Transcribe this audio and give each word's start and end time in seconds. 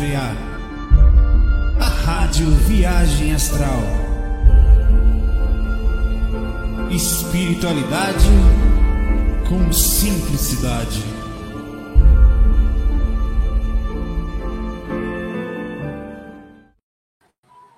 VA. 0.00 0.34
A 1.78 1.84
Rádio 1.84 2.46
Viagem 2.46 3.34
Astral. 3.34 3.82
Espiritualidade 6.90 8.24
com 9.46 9.70
simplicidade. 9.70 11.04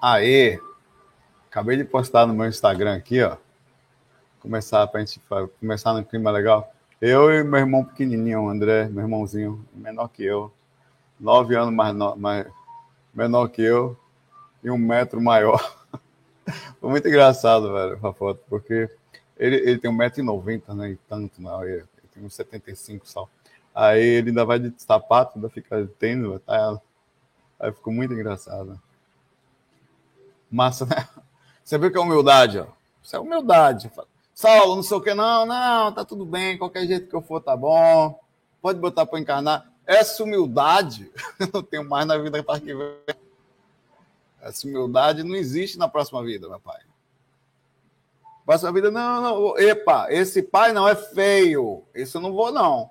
Aê! 0.00 0.61
Acabei 1.50 1.77
de 1.77 1.82
postar 1.82 2.25
no 2.25 2.35
meu 2.35 2.46
Instagram 2.46 2.95
aqui, 2.95 3.21
ó. 3.21 3.36
Começar 4.39 4.86
pra 4.86 5.00
gente 5.00 5.21
começar 5.59 5.93
no 5.93 6.04
clima 6.04 6.31
legal. 6.31 6.73
Eu 7.00 7.32
e 7.32 7.43
meu 7.43 7.59
irmão 7.59 7.85
pequenininho, 7.85 8.49
André, 8.49 8.89
meu 8.89 9.03
irmãozinho, 9.03 9.67
menor 9.75 10.07
que 10.07 10.25
eu, 10.25 10.53
nove 11.22 11.54
anos 11.57 11.72
mais, 11.72 11.94
no, 11.94 12.17
mais 12.17 12.46
menor 13.14 13.49
que 13.49 13.63
eu 13.63 13.96
e 14.63 14.71
um 14.71 14.76
metro 14.76 15.22
maior. 15.22 15.61
Foi 16.80 16.90
muito 16.90 17.07
engraçado, 17.07 17.72
velho, 17.72 18.07
a 18.07 18.13
foto, 18.13 18.40
porque 18.49 18.90
ele, 19.39 19.57
ele 19.57 19.79
tem 19.79 19.90
1,90m, 19.90 20.75
né? 20.75 20.90
E 20.90 20.96
tanto, 21.08 21.40
não, 21.40 21.64
ele 21.64 21.85
tem 22.13 22.25
uns 22.25 22.35
75 22.35 23.08
só. 23.08 23.29
Aí 23.75 24.03
ele 24.03 24.30
ainda 24.30 24.44
vai 24.44 24.58
de 24.58 24.75
sapato, 24.77 25.32
ainda 25.36 25.49
fica 25.49 25.89
tendo, 25.99 26.39
tá? 26.40 26.79
Aí 27.58 27.72
ficou 27.72 27.93
muito 27.93 28.13
engraçado. 28.13 28.79
Massa, 30.50 30.85
né? 30.85 31.08
Você 31.63 31.79
viu 31.79 31.91
que 31.91 31.96
é 31.96 32.00
humildade, 32.00 32.58
ó. 32.58 32.66
Isso 33.02 33.16
é 33.16 33.20
humildade. 33.20 33.91
Saulo, 34.34 34.77
não 34.77 34.83
sei 34.83 34.97
o 34.97 35.00
que, 35.00 35.14
não, 35.14 35.47
não, 35.47 35.92
tá 35.92 36.05
tudo 36.05 36.25
bem, 36.25 36.58
qualquer 36.58 36.86
jeito 36.86 37.08
que 37.08 37.14
eu 37.14 37.22
for 37.22 37.41
tá 37.41 37.56
bom. 37.56 38.19
Pode 38.61 38.78
botar 38.80 39.06
para 39.06 39.20
encarnar. 39.20 39.72
Essa 39.86 40.22
humildade 40.22 41.11
eu 41.39 41.48
não 41.53 41.62
tenho 41.62 41.88
mais 41.88 42.06
na 42.06 42.16
vida 42.19 42.42
que 42.42 42.75
vem. 42.75 42.97
Essa 44.41 44.66
humildade 44.66 45.22
não 45.22 45.36
existe 45.36 45.78
na 45.78 45.88
próxima 45.88 46.22
vida, 46.22 46.48
meu 46.48 46.61
pai. 46.61 46.80
Próxima 48.44 48.72
vida, 48.72 48.91
não, 48.91 49.22
não, 49.22 49.56
epa, 49.58 50.08
esse 50.10 50.42
pai 50.42 50.72
não 50.72 50.88
é 50.88 50.97
feio. 50.97 51.84
Esse 51.94 52.16
eu 52.16 52.20
não 52.20 52.33
vou, 52.33 52.50
não. 52.50 52.91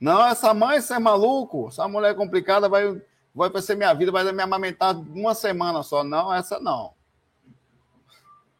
Não, 0.00 0.24
essa 0.24 0.54
mãe, 0.54 0.80
você 0.80 0.94
é 0.94 0.98
maluco? 0.98 1.68
Essa 1.68 1.86
mulher 1.88 2.14
complicada 2.14 2.68
vai, 2.68 3.02
vai 3.34 3.60
ser 3.60 3.76
minha 3.76 3.92
vida, 3.92 4.12
vai 4.12 4.30
me 4.32 4.42
amamentar 4.42 4.96
uma 4.96 5.34
semana 5.34 5.82
só. 5.82 6.04
Não, 6.04 6.32
essa 6.32 6.60
não. 6.60 6.94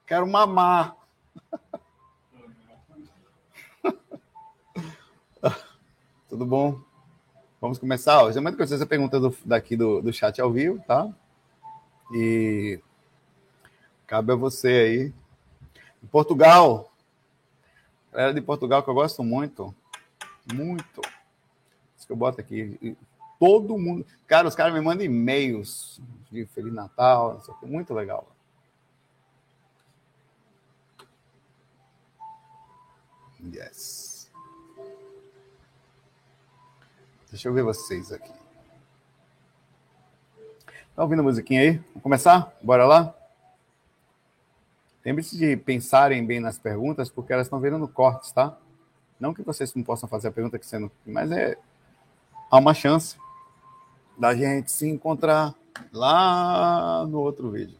Quero 0.07 0.27
mamar. 0.27 0.97
Tudo 6.29 6.45
bom? 6.45 6.90
Vamos 7.61 7.79
começar. 7.79 8.35
É 8.35 8.41
muito 8.41 8.57
coisa 8.57 8.75
essa 8.75 8.87
pergunta 8.87 9.21
do, 9.21 9.37
daqui 9.45 9.77
do, 9.77 10.01
do 10.01 10.13
chat 10.13 10.41
ao 10.41 10.51
vivo, 10.51 10.83
tá? 10.87 11.13
E 12.13 12.81
cabe 14.07 14.33
a 14.33 14.37
você 14.37 14.69
aí. 14.69 15.13
Portugal. 16.11 16.91
Era 18.13 18.33
de 18.33 18.41
Portugal 18.41 18.83
que 18.83 18.89
eu 18.89 18.95
gosto 18.95 19.23
muito. 19.23 19.75
Muito. 20.53 21.03
Isso 21.97 22.07
que 22.07 22.13
eu 22.13 22.17
boto 22.17 22.41
aqui. 22.41 22.97
Todo 23.39 23.77
mundo. 23.77 24.07
Cara, 24.27 24.49
os 24.49 24.55
caras 24.55 24.73
me 24.73 24.81
mandam 24.81 25.05
e-mails 25.05 26.01
de 26.31 26.47
Feliz 26.47 26.73
Natal. 26.73 27.43
Muito 27.63 27.93
legal. 27.93 28.35
Yes. 33.55 34.10
Deixa 37.31 37.49
eu 37.49 37.55
ver 37.55 37.63
vocês 37.63 38.11
aqui. 38.11 38.33
Tá 40.97 41.03
ouvindo 41.03 41.21
a 41.21 41.23
musiquinha 41.23 41.61
aí? 41.61 41.71
Vamos 41.77 42.03
começar? 42.03 42.53
Bora 42.61 42.85
lá? 42.85 43.15
Lembre-se 45.05 45.39
de 45.39 45.57
pensarem 45.57 46.27
bem 46.27 46.41
nas 46.41 46.59
perguntas, 46.59 47.09
porque 47.09 47.33
elas 47.33 47.47
estão 47.47 47.61
virando 47.61 47.87
cortes, 47.87 48.33
tá? 48.33 48.59
Não 49.19 49.33
que 49.33 49.43
vocês 49.43 49.73
não 49.75 49.83
possam 49.83 50.09
fazer 50.09 50.29
a 50.29 50.33
pergunta 50.33 50.59
que 50.59 50.67
sendo, 50.67 50.91
mas 51.07 51.31
é 51.31 51.57
há 52.51 52.59
uma 52.59 52.75
chance 52.75 53.17
da 54.19 54.35
gente 54.35 54.73
se 54.73 54.89
encontrar 54.89 55.55
lá 55.93 57.07
no 57.07 57.21
outro 57.21 57.51
vídeo. 57.51 57.79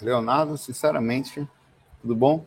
Leonardo, 0.00 0.56
sinceramente, 0.56 1.46
tudo 2.00 2.14
bom? 2.14 2.44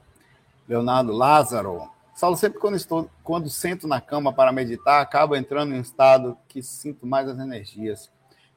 Leonardo 0.67 1.11
Lázaro. 1.11 1.89
Saulo, 2.15 2.37
sempre 2.37 2.59
quando 2.59 2.75
estou, 2.75 3.09
quando 3.23 3.49
sento 3.49 3.87
na 3.87 3.99
cama 3.99 4.31
para 4.31 4.51
meditar, 4.51 5.01
acabo 5.01 5.35
entrando 5.35 5.73
em 5.73 5.79
um 5.79 5.81
estado 5.81 6.37
que 6.47 6.61
sinto 6.61 7.05
mais 7.07 7.27
as 7.27 7.39
energias. 7.39 8.11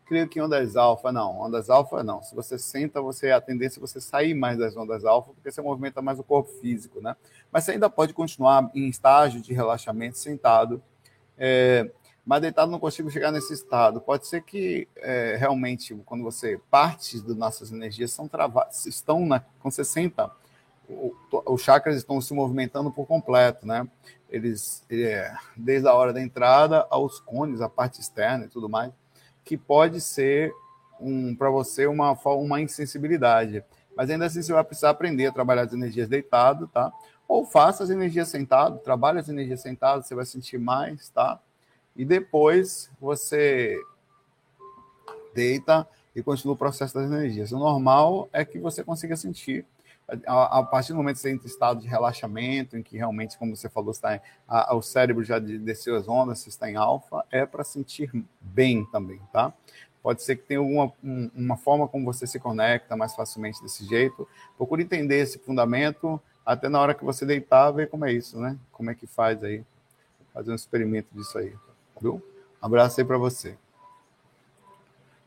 Creio 0.05 0.29
que 0.29 0.41
ondas 0.41 0.77
alfa, 0.77 1.11
não. 1.11 1.41
Ondas 1.41 1.69
alfa, 1.69 2.03
não. 2.03 2.23
Se 2.23 2.35
você 2.35 2.59
senta, 2.59 3.01
você 3.01 3.33
a 3.33 3.41
tendência 3.41 3.79
é 3.79 3.81
você 3.81 4.01
sair 4.01 4.35
mais 4.35 4.59
das 4.59 4.77
ondas 4.77 5.05
alfa, 5.05 5.33
porque 5.33 5.51
você 5.51 5.61
movimenta 5.61 6.01
mais 6.01 6.19
o 6.19 6.23
corpo 6.23 6.51
físico, 6.61 7.01
né? 7.01 7.17
Mas 7.51 7.65
você 7.65 7.73
ainda 7.73 7.91
pode 7.91 8.13
continuar 8.13 8.71
em 8.75 8.89
estágio 8.89 9.41
de 9.41 9.53
relaxamento 9.53 10.17
sentado. 10.17 10.81
É, 11.37 11.91
mas 12.27 12.43
deitado 12.43 12.73
não 12.73 12.81
consigo 12.81 13.09
chegar 13.09 13.31
nesse 13.31 13.55
estado. 13.55 14.01
Pode 14.01 14.27
ser 14.27 14.43
que 14.43 14.89
é, 14.97 15.37
realmente, 15.39 15.95
quando 16.05 16.25
você 16.25 16.61
partes 16.69 17.23
das 17.23 17.37
nossas 17.37 17.71
energias 17.71 18.11
são 18.11 18.27
travadas, 18.27 18.85
estão 18.85 19.25
na, 19.25 19.39
quando 19.61 19.73
você 19.73 19.85
senta, 19.85 20.29
os 21.31 21.63
chakras 21.63 21.97
estão 21.97 22.21
se 22.21 22.35
movimentando 22.35 22.91
por 22.91 23.07
completo, 23.07 23.65
né? 23.65 23.87
Eles, 24.29 24.85
é, 24.91 25.33
desde 25.57 25.87
a 25.87 25.95
hora 25.95 26.13
da 26.13 26.21
entrada 26.21 26.85
aos 26.91 27.21
cones, 27.21 27.61
a 27.61 27.69
parte 27.69 28.01
externa 28.01 28.47
e 28.47 28.49
tudo 28.49 28.69
mais, 28.69 28.93
que 29.45 29.57
pode 29.57 30.01
ser 30.01 30.53
um, 31.01 31.33
para 31.33 31.49
você 31.49 31.87
uma, 31.87 32.11
uma 32.13 32.61
insensibilidade. 32.61 33.65
Mas 33.97 34.11
ainda 34.11 34.27
assim 34.27 34.43
você 34.43 34.53
vai 34.53 34.65
precisar 34.65 34.91
aprender 34.91 35.27
a 35.27 35.33
trabalhar 35.33 35.63
as 35.63 35.73
energias 35.73 36.09
deitado, 36.09 36.67
tá? 36.67 36.93
Ou 37.29 37.47
faça 37.47 37.85
as 37.85 37.91
energias 37.91 38.29
sentado, 38.29 38.79
trabalhe 38.81 39.21
as 39.21 39.29
energias 39.29 39.61
sentado, 39.61 40.03
você 40.03 40.15
vai 40.15 40.27
sentir 40.27 40.59
mais, 40.59 41.09
tá? 41.11 41.41
E 41.97 42.05
depois 42.05 42.91
você 43.01 43.79
deita 45.35 45.87
e 46.15 46.23
continua 46.23 46.55
o 46.55 46.59
processo 46.59 46.95
das 46.95 47.11
energias. 47.11 47.53
O 47.53 47.59
normal 47.59 48.29
é 48.33 48.45
que 48.45 48.59
você 48.59 48.83
consiga 48.83 49.17
sentir 49.17 49.65
a, 50.27 50.63
partir 50.63 50.93
do 50.93 50.97
momento 50.97 51.17
que 51.17 51.23
você 51.23 51.31
entra 51.31 51.47
em 51.47 51.51
estado 51.51 51.81
de 51.81 51.89
relaxamento, 51.89 52.77
em 52.77 52.83
que 52.83 52.97
realmente, 52.97 53.37
como 53.37 53.57
você 53.57 53.69
falou, 53.69 53.91
está 53.91 54.17
em, 54.17 54.21
a, 54.47 54.75
o 54.75 54.81
cérebro 54.81 55.25
já 55.25 55.39
desceu 55.39 55.97
as 55.97 56.09
ondas, 56.09 56.39
você 56.39 56.49
está 56.49 56.71
em 56.71 56.77
alfa, 56.77 57.25
é 57.31 57.45
para 57.45 57.65
sentir 57.65 58.11
bem 58.41 58.85
também, 58.87 59.21
tá? 59.33 59.53
Pode 60.03 60.23
ser 60.23 60.37
que 60.37 60.45
tenha 60.45 60.61
alguma 60.61 60.93
um, 61.03 61.29
uma 61.35 61.57
forma 61.57 61.89
como 61.89 62.05
você 62.05 62.27
se 62.27 62.39
conecta 62.39 62.97
mais 62.97 63.17
facilmente 63.17 63.61
desse 63.61 63.85
jeito. 63.85 64.29
Procure 64.57 64.85
entender 64.85 65.19
esse 65.19 65.37
fundamento, 65.41 66.21
até 66.45 66.69
na 66.69 66.81
hora 66.81 66.95
que 66.95 67.05
você 67.05 67.27
deitar, 67.27 67.73
ver 67.73 67.91
como 67.91 68.05
é 68.05 68.13
isso, 68.13 68.39
né? 68.39 68.57
Como 68.71 68.89
é 68.89 68.95
que 68.95 69.07
faz 69.09 69.43
aí. 69.43 69.65
Fazer 70.33 70.53
um 70.53 70.55
experimento 70.55 71.09
disso 71.13 71.37
aí. 71.37 71.53
Viu? 72.01 72.23
Abraço 72.61 73.01
aí 73.01 73.07
para 73.07 73.19
você. 73.19 73.57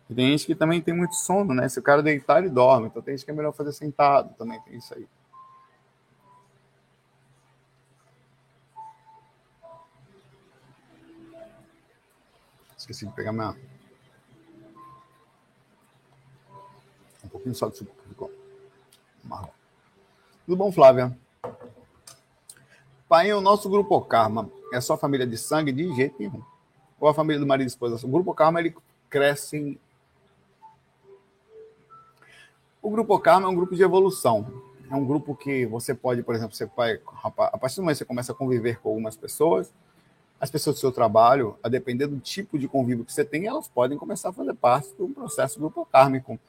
E 0.09 0.15
tem 0.15 0.31
gente 0.31 0.45
que 0.47 0.55
também 0.55 0.81
tem 0.81 0.93
muito 0.93 1.13
sono, 1.15 1.53
né? 1.53 1.69
Se 1.69 1.79
o 1.79 1.83
cara 1.83 2.01
deitar, 2.01 2.39
ele 2.39 2.49
dorme. 2.49 2.87
Então 2.87 3.01
tem 3.01 3.15
gente 3.15 3.25
que 3.25 3.31
é 3.31 3.33
melhor 3.33 3.53
fazer 3.53 3.71
sentado. 3.73 4.33
Também 4.35 4.59
tem 4.61 4.75
isso 4.75 4.93
aí. 4.95 5.07
Esqueci 12.75 13.05
de 13.05 13.13
pegar 13.13 13.31
minha. 13.31 13.55
Um 17.23 17.27
pouquinho 17.29 17.53
só 17.53 17.69
de 17.69 17.77
suco 17.77 17.95
ficou. 18.07 18.33
Tudo 20.45 20.57
bom, 20.57 20.71
Flávia? 20.71 21.15
Pai, 23.07 23.31
o 23.31 23.41
nosso 23.41 23.69
grupo 23.69 24.01
Karma 24.01 24.49
é 24.73 24.81
só 24.81 24.97
família 24.97 25.27
de 25.27 25.37
sangue 25.37 25.71
de 25.71 25.93
jeito 25.95 26.15
nenhum 26.17 26.48
ou 26.99 27.07
a 27.07 27.13
família 27.13 27.39
do 27.39 27.47
marido 27.47 27.67
e 27.67 27.69
esposa. 27.69 28.05
O 28.05 28.09
Grupo 28.09 28.33
Karma, 28.33 28.59
ele 28.59 28.75
cresce 29.09 29.57
em... 29.57 29.79
O 32.81 32.89
Grupo 32.89 33.17
Karma 33.19 33.47
é 33.47 33.49
um 33.49 33.55
grupo 33.55 33.75
de 33.75 33.83
evolução. 33.83 34.63
É 34.89 34.95
um 34.95 35.05
grupo 35.05 35.35
que 35.35 35.65
você 35.65 35.93
pode, 35.93 36.23
por 36.23 36.33
exemplo, 36.33 36.55
você 36.55 36.65
vai, 36.65 36.99
a 37.23 37.57
partir 37.57 37.75
do 37.75 37.83
momento 37.83 37.95
que 37.95 37.99
você 37.99 38.05
começa 38.05 38.31
a 38.31 38.35
conviver 38.35 38.79
com 38.79 38.89
algumas 38.89 39.15
pessoas, 39.15 39.71
as 40.39 40.49
pessoas 40.49 40.77
do 40.77 40.79
seu 40.79 40.91
trabalho, 40.91 41.57
a 41.61 41.69
depender 41.69 42.07
do 42.07 42.19
tipo 42.19 42.57
de 42.57 42.67
convívio 42.67 43.05
que 43.05 43.13
você 43.13 43.25
tem, 43.25 43.45
elas 43.45 43.67
podem 43.67 43.97
começar 43.97 44.29
a 44.29 44.33
fazer 44.33 44.53
parte 44.55 44.93
do 44.95 45.09
processo 45.09 45.59
grupo 45.59 45.85
kármico. 45.85 46.39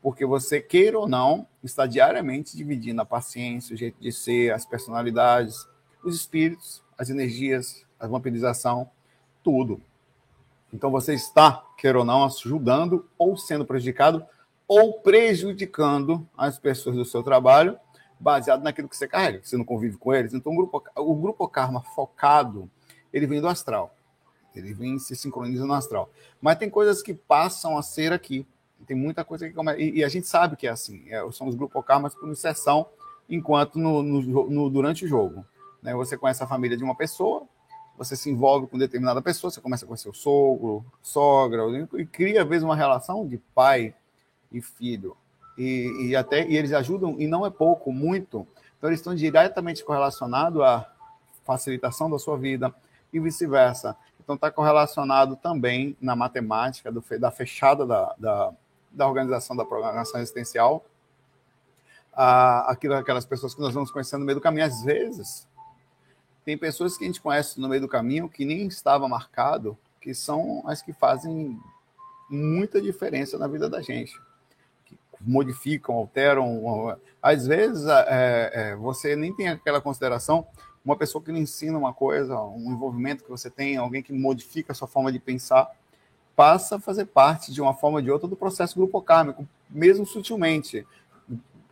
Porque 0.00 0.24
você, 0.24 0.60
queira 0.60 0.98
ou 0.98 1.08
não, 1.08 1.46
está 1.62 1.86
diariamente 1.86 2.56
dividindo 2.56 3.00
a 3.02 3.04
paciência, 3.04 3.74
o 3.74 3.76
jeito 3.76 3.96
de 4.00 4.12
ser, 4.12 4.52
as 4.52 4.64
personalidades, 4.64 5.66
os 6.04 6.14
espíritos, 6.14 6.84
as 6.96 7.10
energias 7.10 7.84
a 7.98 8.06
vampirização, 8.06 8.88
tudo. 9.42 9.80
Então 10.72 10.90
você 10.90 11.14
está, 11.14 11.64
quer 11.76 11.96
ou 11.96 12.04
não, 12.04 12.24
ajudando 12.24 13.08
ou 13.16 13.36
sendo 13.36 13.64
prejudicado 13.64 14.24
ou 14.66 15.00
prejudicando 15.00 16.28
as 16.36 16.58
pessoas 16.58 16.94
do 16.94 17.04
seu 17.04 17.22
trabalho, 17.22 17.78
baseado 18.20 18.62
naquilo 18.62 18.88
que 18.88 18.96
você 18.96 19.08
carrega, 19.08 19.38
que 19.38 19.48
você 19.48 19.56
não 19.56 19.64
convive 19.64 19.96
com 19.96 20.12
eles. 20.12 20.34
Então 20.34 20.52
o 20.52 20.56
grupo, 20.56 20.82
o 20.96 21.14
grupo 21.14 21.48
karma 21.48 21.80
focado, 21.80 22.70
ele 23.12 23.26
vem 23.26 23.40
do 23.40 23.48
astral. 23.48 23.94
Ele 24.54 24.74
vem 24.74 24.98
se 24.98 25.14
sincroniza 25.16 25.64
no 25.64 25.72
astral. 25.72 26.10
Mas 26.40 26.58
tem 26.58 26.68
coisas 26.68 27.00
que 27.02 27.14
passam 27.14 27.78
a 27.78 27.82
ser 27.82 28.12
aqui. 28.12 28.46
Tem 28.86 28.96
muita 28.96 29.24
coisa 29.24 29.48
que 29.48 29.54
começa. 29.54 29.80
E, 29.80 29.98
e 29.98 30.04
a 30.04 30.08
gente 30.08 30.26
sabe 30.26 30.56
que 30.56 30.66
é 30.66 30.70
assim. 30.70 31.04
É, 31.08 31.20
são 31.32 31.46
os 31.46 31.54
grupos 31.54 31.84
karmas 31.84 32.14
por 32.14 32.28
inserção, 32.28 32.86
enquanto 33.28 33.78
no, 33.78 34.02
no, 34.02 34.50
no, 34.50 34.70
durante 34.70 35.04
o 35.04 35.08
jogo. 35.08 35.44
Né? 35.82 35.94
Você 35.94 36.16
conhece 36.16 36.42
a 36.42 36.46
família 36.46 36.76
de 36.76 36.84
uma 36.84 36.94
pessoa, 36.94 37.46
você 37.98 38.14
se 38.14 38.30
envolve 38.30 38.68
com 38.68 38.78
determinada 38.78 39.20
pessoa, 39.20 39.50
você 39.50 39.60
começa 39.60 39.84
conhecer 39.84 40.08
o 40.08 40.14
sogro, 40.14 40.84
sogra, 41.02 41.64
e 41.98 42.06
cria, 42.06 42.42
às 42.42 42.48
vezes, 42.48 42.62
uma 42.62 42.76
relação 42.76 43.26
de 43.26 43.38
pai 43.52 43.92
e 44.52 44.62
filho. 44.62 45.16
E, 45.58 46.06
e 46.06 46.16
até 46.16 46.48
e 46.48 46.56
eles 46.56 46.72
ajudam, 46.72 47.16
e 47.18 47.26
não 47.26 47.44
é 47.44 47.50
pouco, 47.50 47.92
muito. 47.92 48.46
Então, 48.78 48.88
eles 48.88 49.00
estão 49.00 49.14
diretamente 49.14 49.84
correlacionados 49.84 50.62
à 50.62 50.88
facilitação 51.44 52.08
da 52.08 52.18
sua 52.18 52.38
vida 52.38 52.72
e 53.12 53.18
vice-versa. 53.18 53.96
Então, 54.22 54.36
está 54.36 54.48
correlacionado 54.50 55.34
também 55.34 55.96
na 56.00 56.14
matemática 56.14 56.92
do, 56.92 57.02
da 57.18 57.32
fechada 57.32 57.84
da, 57.84 58.14
da, 58.16 58.52
da 58.92 59.08
organização 59.08 59.56
da 59.56 59.64
programação 59.64 60.20
existencial, 60.20 60.84
aquilo, 62.12 62.94
aquelas 62.94 63.26
pessoas 63.26 63.54
que 63.54 63.60
nós 63.60 63.74
vamos 63.74 63.90
conhecendo 63.90 64.20
no 64.20 64.26
meio 64.26 64.38
do 64.38 64.42
caminho. 64.42 64.66
Às 64.66 64.82
vezes, 64.84 65.48
tem 66.48 66.56
pessoas 66.56 66.96
que 66.96 67.04
a 67.04 67.06
gente 67.06 67.20
conhece 67.20 67.60
no 67.60 67.68
meio 67.68 67.82
do 67.82 67.86
caminho 67.86 68.26
que 68.26 68.42
nem 68.42 68.66
estava 68.66 69.06
marcado, 69.06 69.76
que 70.00 70.14
são 70.14 70.62
as 70.64 70.80
que 70.80 70.94
fazem 70.94 71.60
muita 72.30 72.80
diferença 72.80 73.36
na 73.36 73.46
vida 73.46 73.68
da 73.68 73.82
gente. 73.82 74.18
Que 74.86 74.96
modificam, 75.20 75.94
alteram. 75.96 76.96
Às 77.20 77.46
vezes, 77.46 77.84
é, 77.86 78.50
é, 78.54 78.76
você 78.76 79.14
nem 79.14 79.30
tem 79.36 79.48
aquela 79.48 79.78
consideração 79.78 80.46
uma 80.82 80.96
pessoa 80.96 81.22
que 81.22 81.30
lhe 81.30 81.38
ensina 81.38 81.76
uma 81.76 81.92
coisa, 81.92 82.40
um 82.40 82.72
envolvimento 82.72 83.24
que 83.24 83.30
você 83.30 83.50
tem, 83.50 83.76
alguém 83.76 84.02
que 84.02 84.14
modifica 84.14 84.72
a 84.72 84.74
sua 84.74 84.88
forma 84.88 85.12
de 85.12 85.18
pensar, 85.18 85.70
passa 86.34 86.76
a 86.76 86.80
fazer 86.80 87.04
parte 87.04 87.52
de 87.52 87.60
uma 87.60 87.74
forma 87.74 87.98
ou 87.98 88.02
de 88.02 88.10
outra 88.10 88.26
do 88.26 88.36
processo 88.36 88.74
grupo 88.74 89.02
kármico, 89.02 89.46
mesmo 89.68 90.06
sutilmente, 90.06 90.86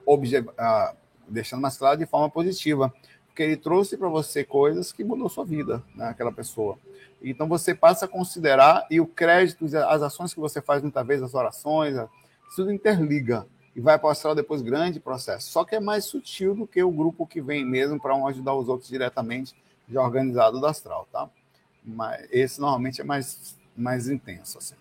uh, 0.07 0.97
deixando 1.27 1.63
mais 1.63 1.79
claro 1.79 1.97
de 1.97 2.05
forma 2.05 2.29
positiva, 2.29 2.93
porque 3.37 3.43
ele 3.43 3.57
trouxe 3.59 3.99
para 3.99 4.09
você 4.09 4.43
coisas 4.43 4.91
que 4.91 5.05
mudou 5.05 5.29
sua 5.29 5.45
vida, 5.45 5.83
né, 5.95 6.09
aquela 6.09 6.33
pessoa. 6.33 6.79
Então 7.23 7.47
você 7.47 7.75
passa 7.75 8.07
a 8.07 8.09
considerar 8.09 8.87
e 8.91 8.99
o 8.99 9.07
crédito, 9.07 9.67
as 9.67 10.01
ações 10.01 10.33
que 10.33 10.41
você 10.41 10.63
faz 10.63 10.81
muitas 10.81 11.07
vezes, 11.07 11.23
as 11.23 11.35
orações, 11.35 11.97
tudo 12.55 12.73
interliga 12.73 13.47
e 13.75 13.81
vai 13.81 14.01
astral 14.03 14.35
depois 14.35 14.63
grande 14.63 14.99
processo. 14.99 15.51
Só 15.51 15.67
que 15.67 15.77
é 15.77 15.81
mais 15.81 16.07
sutil 16.07 16.55
do 16.55 16.67
que 16.67 16.83
o 16.83 16.91
grupo 16.91 17.27
que 17.27 17.43
vem 17.43 17.63
mesmo 17.63 18.01
para 18.01 18.17
um 18.17 18.27
ajudar 18.27 18.55
os 18.55 18.71
outros 18.71 18.89
diretamente, 18.89 19.55
já 19.87 20.01
organizado 20.01 20.59
do 20.59 20.67
astral, 20.67 21.07
tá? 21.13 21.29
Mas 21.85 22.27
esse 22.31 22.59
normalmente 22.59 23.03
é 23.03 23.05
mais, 23.05 23.55
mais 23.77 24.09
intenso, 24.09 24.57
assim. 24.57 24.75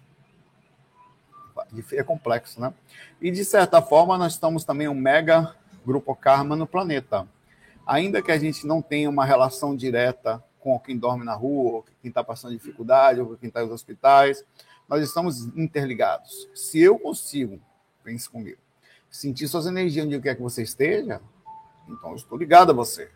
É 1.92 2.04
complexo, 2.04 2.62
né? 2.62 2.74
E 3.20 3.30
de 3.32 3.44
certa 3.44 3.82
forma, 3.82 4.18
nós 4.18 4.32
estamos 4.32 4.64
também 4.64 4.88
um 4.88 4.96
mega 4.96 5.54
grupo 5.86 6.16
karma 6.16 6.56
no 6.56 6.66
planeta. 6.66 7.28
Ainda 7.86 8.22
que 8.22 8.32
a 8.32 8.38
gente 8.38 8.66
não 8.66 8.82
tenha 8.82 9.10
uma 9.10 9.26
relação 9.26 9.76
direta 9.76 10.44
com 10.60 10.80
quem 10.80 10.98
dorme 10.98 11.24
na 11.24 11.36
rua, 11.36 11.74
ou 11.74 11.86
quem 12.02 12.10
está 12.10 12.24
passando 12.24 12.54
dificuldade, 12.54 13.22
ou 13.22 13.38
quem 13.38 13.48
está 13.50 13.62
nos 13.62 13.72
hospitais, 13.72 14.44
nós 14.90 15.04
estamos 15.04 15.46
interligados. 15.56 16.50
Se 16.56 16.82
eu 16.82 16.98
consigo, 16.98 17.60
pense 18.04 18.30
comigo, 18.30 18.58
sentir 19.10 19.48
suas 19.48 19.68
energias 19.68 20.06
onde 20.06 20.20
quer 20.20 20.36
que 20.36 20.42
você 20.42 20.64
esteja, 20.64 21.22
então 21.88 22.12
eu 22.12 22.16
estou 22.16 22.38
ligado 22.38 22.72
a 22.72 22.74
você. 22.74 23.12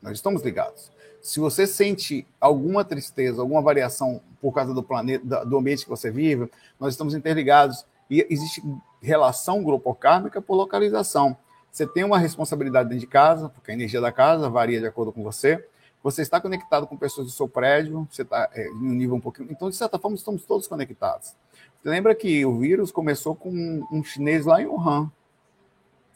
Nós 0.00 0.12
estamos 0.12 0.42
ligados. 0.42 0.92
Se 1.20 1.40
você 1.40 1.66
sente 1.66 2.24
alguma 2.40 2.84
tristeza, 2.84 3.42
alguma 3.42 3.60
variação 3.60 4.22
por 4.40 4.52
causa 4.52 4.72
do 4.72 4.82
planeta, 4.82 5.44
do 5.44 5.58
ambiente 5.58 5.82
que 5.82 5.90
você 5.90 6.10
vive, 6.10 6.48
nós 6.78 6.94
estamos 6.94 7.14
interligados. 7.14 7.84
E 8.08 8.24
existe 8.30 8.62
relação 9.02 9.64
grupo-kármica 9.64 10.40
por 10.40 10.54
localização. 10.54 11.36
Você 11.76 11.86
tem 11.86 12.04
uma 12.04 12.18
responsabilidade 12.18 12.88
dentro 12.88 13.00
de 13.00 13.06
casa, 13.06 13.50
porque 13.50 13.70
a 13.70 13.74
energia 13.74 14.00
da 14.00 14.10
casa 14.10 14.48
varia 14.48 14.80
de 14.80 14.86
acordo 14.86 15.12
com 15.12 15.22
você. 15.22 15.62
Você 16.02 16.22
está 16.22 16.40
conectado 16.40 16.86
com 16.86 16.96
pessoas 16.96 17.26
do 17.26 17.32
seu 17.34 17.46
prédio, 17.46 18.08
você 18.10 18.22
está 18.22 18.48
é, 18.54 18.66
em 18.66 18.70
um 18.70 18.94
nível 18.94 19.16
um 19.16 19.20
pouquinho. 19.20 19.48
Então, 19.50 19.68
de 19.68 19.76
certa 19.76 19.98
forma, 19.98 20.16
estamos 20.16 20.46
todos 20.46 20.66
conectados. 20.66 21.34
Você 21.82 21.90
lembra 21.90 22.14
que 22.14 22.46
o 22.46 22.58
vírus 22.58 22.90
começou 22.90 23.36
com 23.36 23.50
um 23.92 24.02
chinês 24.02 24.46
lá 24.46 24.62
em 24.62 24.66
Wuhan. 24.66 25.12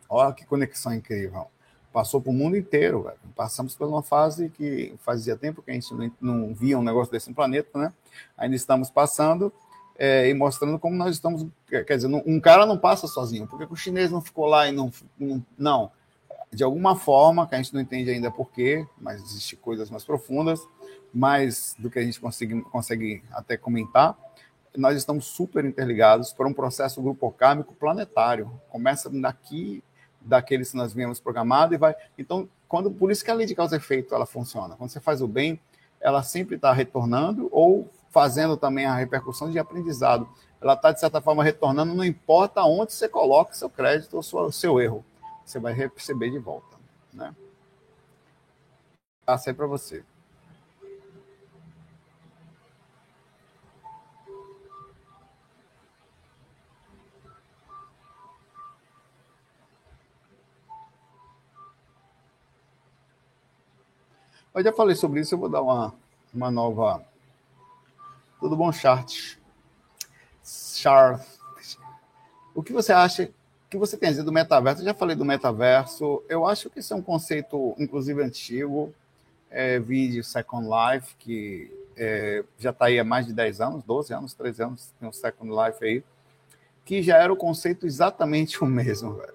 Olha 0.09 0.33
que 0.33 0.47
conexão 0.47 0.95
incrível. 0.95 1.49
Passou 1.93 2.23
para 2.23 2.31
o 2.31 2.35
mundo 2.35 2.57
inteiro, 2.57 3.03
velho. 3.03 3.19
Passamos 3.37 3.75
por 3.75 3.87
uma 3.87 4.03
fase 4.03 4.49
que 4.49 4.95
fazia 5.05 5.37
tempo 5.37 5.61
que 5.61 5.71
a 5.71 5.75
gente 5.75 5.93
não, 5.93 6.11
não 6.23 6.55
via 6.55 6.79
um 6.79 6.83
negócio 6.83 7.13
desse 7.13 7.29
no 7.29 7.35
planeta, 7.35 7.79
né? 7.79 7.93
Ainda 8.35 8.57
estamos 8.57 8.89
passando 8.89 9.53
é, 10.01 10.31
e 10.31 10.35
mostrando 10.35 10.79
como 10.79 10.97
nós 10.97 11.15
estamos. 11.15 11.47
Quer 11.69 11.85
dizer, 11.85 12.09
um 12.09 12.41
cara 12.41 12.65
não 12.65 12.79
passa 12.79 13.07
sozinho. 13.07 13.47
Por 13.47 13.59
que 13.59 13.71
o 13.71 13.77
chinês 13.77 14.11
não 14.11 14.23
ficou 14.23 14.47
lá 14.47 14.67
e 14.67 14.73
não. 14.73 14.91
Não. 15.19 15.45
não. 15.59 15.93
De 16.51 16.65
alguma 16.65 16.97
forma, 16.97 17.47
que 17.47 17.55
a 17.55 17.59
gente 17.59 17.75
não 17.75 17.81
entende 17.81 18.11
ainda 18.11 18.31
por 18.31 18.51
quê, 18.51 18.85
mas 18.99 19.23
existem 19.23 19.59
coisas 19.59 19.89
mais 19.89 20.05
profundas, 20.05 20.67
mais 21.15 21.77
do 21.79 21.89
que 21.89 21.99
a 21.99 22.03
gente 22.03 22.19
consegue, 22.19 22.61
consegue 22.63 23.23
até 23.31 23.57
comentar 23.57 24.17
nós 24.77 24.97
estamos 24.97 25.25
super 25.25 25.65
interligados 25.65 26.33
por 26.33 26.47
um 26.47 26.53
processo 26.53 27.03
grupo 27.03 27.31
kármico 27.33 27.75
planetário. 27.75 28.51
Começa 28.69 29.11
daqui 29.11 29.83
daqueles 30.21 30.71
que 30.71 30.77
nós 30.77 30.93
viemos 30.93 31.19
programado 31.19 31.75
e 31.75 31.77
vai. 31.77 31.95
Então, 32.17 32.49
quando 32.69 32.91
por 32.91 33.11
isso 33.11 33.25
que 33.25 33.31
a 33.31 33.35
lei 33.35 33.47
de 33.47 33.55
causa 33.55 33.75
e 33.75 33.79
efeito 33.79 34.15
ela 34.15 34.27
funciona. 34.27 34.77
Quando 34.77 34.91
você 34.91 35.01
faz 35.01 35.21
o 35.21 35.27
bem, 35.27 35.61
ela 36.01 36.23
sempre 36.23 36.57
está 36.57 36.73
retornando 36.73 37.49
ou 37.51 37.91
fazendo 38.11 38.57
também 38.57 38.87
a 38.87 38.95
repercussão 38.95 39.51
de 39.51 39.59
aprendizado. 39.59 40.29
Ela 40.61 40.75
está, 40.75 40.93
de 40.93 41.01
certa 41.01 41.21
forma, 41.21 41.43
retornando, 41.43 41.95
não 41.95 42.05
importa 42.05 42.63
onde 42.65 42.93
você 42.93 43.09
coloca 43.09 43.55
seu 43.55 43.71
crédito 43.71 44.15
ou 44.15 44.47
o 44.47 44.53
seu 44.53 44.81
erro, 44.81 45.05
você 45.45 45.59
vai 45.59 45.73
receber 45.73 46.31
de 46.31 46.39
volta. 46.39 46.77
Né? 47.13 47.35
Passei 49.25 49.55
para 49.55 49.67
você. 49.67 50.05
Eu 64.53 64.65
já 64.65 64.73
falei 64.73 64.97
sobre 64.97 65.21
isso, 65.21 65.35
eu 65.35 65.39
vou 65.39 65.49
dar 65.49 65.63
uma, 65.63 65.95
uma 66.35 66.51
nova. 66.51 67.03
Tudo 68.41 68.57
bom, 68.57 68.73
Chart? 68.73 69.37
Chart. 70.43 71.23
O 72.55 72.63
que 72.63 72.73
você 72.73 72.91
acha? 72.91 73.25
O 73.67 73.69
que 73.69 73.77
você 73.77 73.99
tem 73.99 74.09
a 74.09 74.13
dizer 74.13 74.23
do 74.23 74.33
metaverso? 74.33 74.81
Eu 74.81 74.87
já 74.87 74.95
falei 74.95 75.15
do 75.15 75.27
metaverso. 75.27 76.23
Eu 76.27 76.47
acho 76.47 76.71
que 76.71 76.81
isso 76.81 76.95
é 76.95 76.97
um 76.97 77.03
conceito, 77.03 77.75
inclusive, 77.79 78.23
antigo. 78.23 78.95
É, 79.51 79.79
vídeo 79.79 80.25
Second 80.25 80.67
Life, 80.67 81.15
que 81.19 81.71
é, 81.97 82.43
já 82.59 82.71
está 82.71 82.87
aí 82.87 82.99
há 82.99 83.05
mais 83.05 83.27
de 83.27 83.35
10 83.35 83.61
anos, 83.61 83.85
12 83.85 84.15
anos, 84.15 84.33
13 84.33 84.63
anos, 84.63 84.95
tem 84.99 85.09
um 85.09 85.13
Second 85.13 85.53
Life 85.53 85.85
aí, 85.85 86.05
que 86.85 87.03
já 87.03 87.19
era 87.19 87.33
o 87.33 87.37
conceito 87.37 87.85
exatamente 87.85 88.63
o 88.63 88.67
mesmo, 88.67 89.15
velho. 89.15 89.35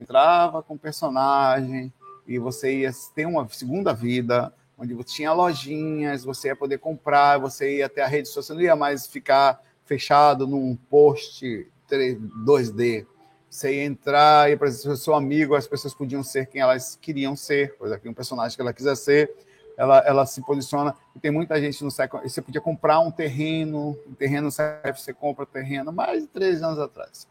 Entrava 0.00 0.62
com 0.62 0.78
personagem, 0.78 1.92
e 2.26 2.38
você 2.38 2.78
ia 2.78 2.90
ter 3.14 3.26
uma 3.26 3.46
segunda 3.48 3.92
vida, 3.92 4.54
onde 4.80 4.94
você 4.94 5.16
tinha 5.16 5.32
lojinhas, 5.32 6.24
você 6.24 6.48
ia 6.48 6.56
poder 6.56 6.78
comprar, 6.78 7.38
você 7.38 7.76
ia 7.78 7.88
ter 7.88 8.00
a 8.00 8.06
rede 8.06 8.28
social, 8.28 8.56
não 8.56 8.64
ia 8.64 8.74
mais 8.74 9.06
ficar 9.06 9.62
fechado 9.84 10.46
num 10.46 10.74
post 10.74 11.70
2D. 11.88 13.06
Você 13.48 13.74
ia 13.76 13.84
entrar, 13.84 14.48
ia 14.48 14.56
para 14.56 14.70
seu 14.70 15.14
amigo, 15.14 15.54
as 15.54 15.66
pessoas 15.66 15.92
podiam 15.92 16.22
ser 16.22 16.46
quem 16.46 16.62
elas 16.62 16.96
queriam 17.00 17.36
ser, 17.36 17.76
coisa 17.76 17.98
que 17.98 18.08
um 18.08 18.14
personagem 18.14 18.56
que 18.56 18.62
ela 18.62 18.72
quiser 18.72 18.96
ser, 18.96 19.30
ela, 19.76 19.98
ela 19.98 20.24
se 20.24 20.40
posiciona. 20.40 20.94
E 21.14 21.18
tem 21.18 21.30
muita 21.30 21.60
gente 21.60 21.82
no 21.84 21.90
século. 21.90 22.22
Você 22.22 22.40
podia 22.40 22.60
comprar 22.60 23.00
um 23.00 23.10
terreno, 23.10 23.98
um 24.06 24.14
terreno 24.14 24.50
você 24.50 25.12
compra 25.12 25.44
terreno, 25.44 25.92
mais 25.92 26.22
de 26.22 26.28
três 26.28 26.62
anos 26.62 26.78
atrás. 26.78 27.26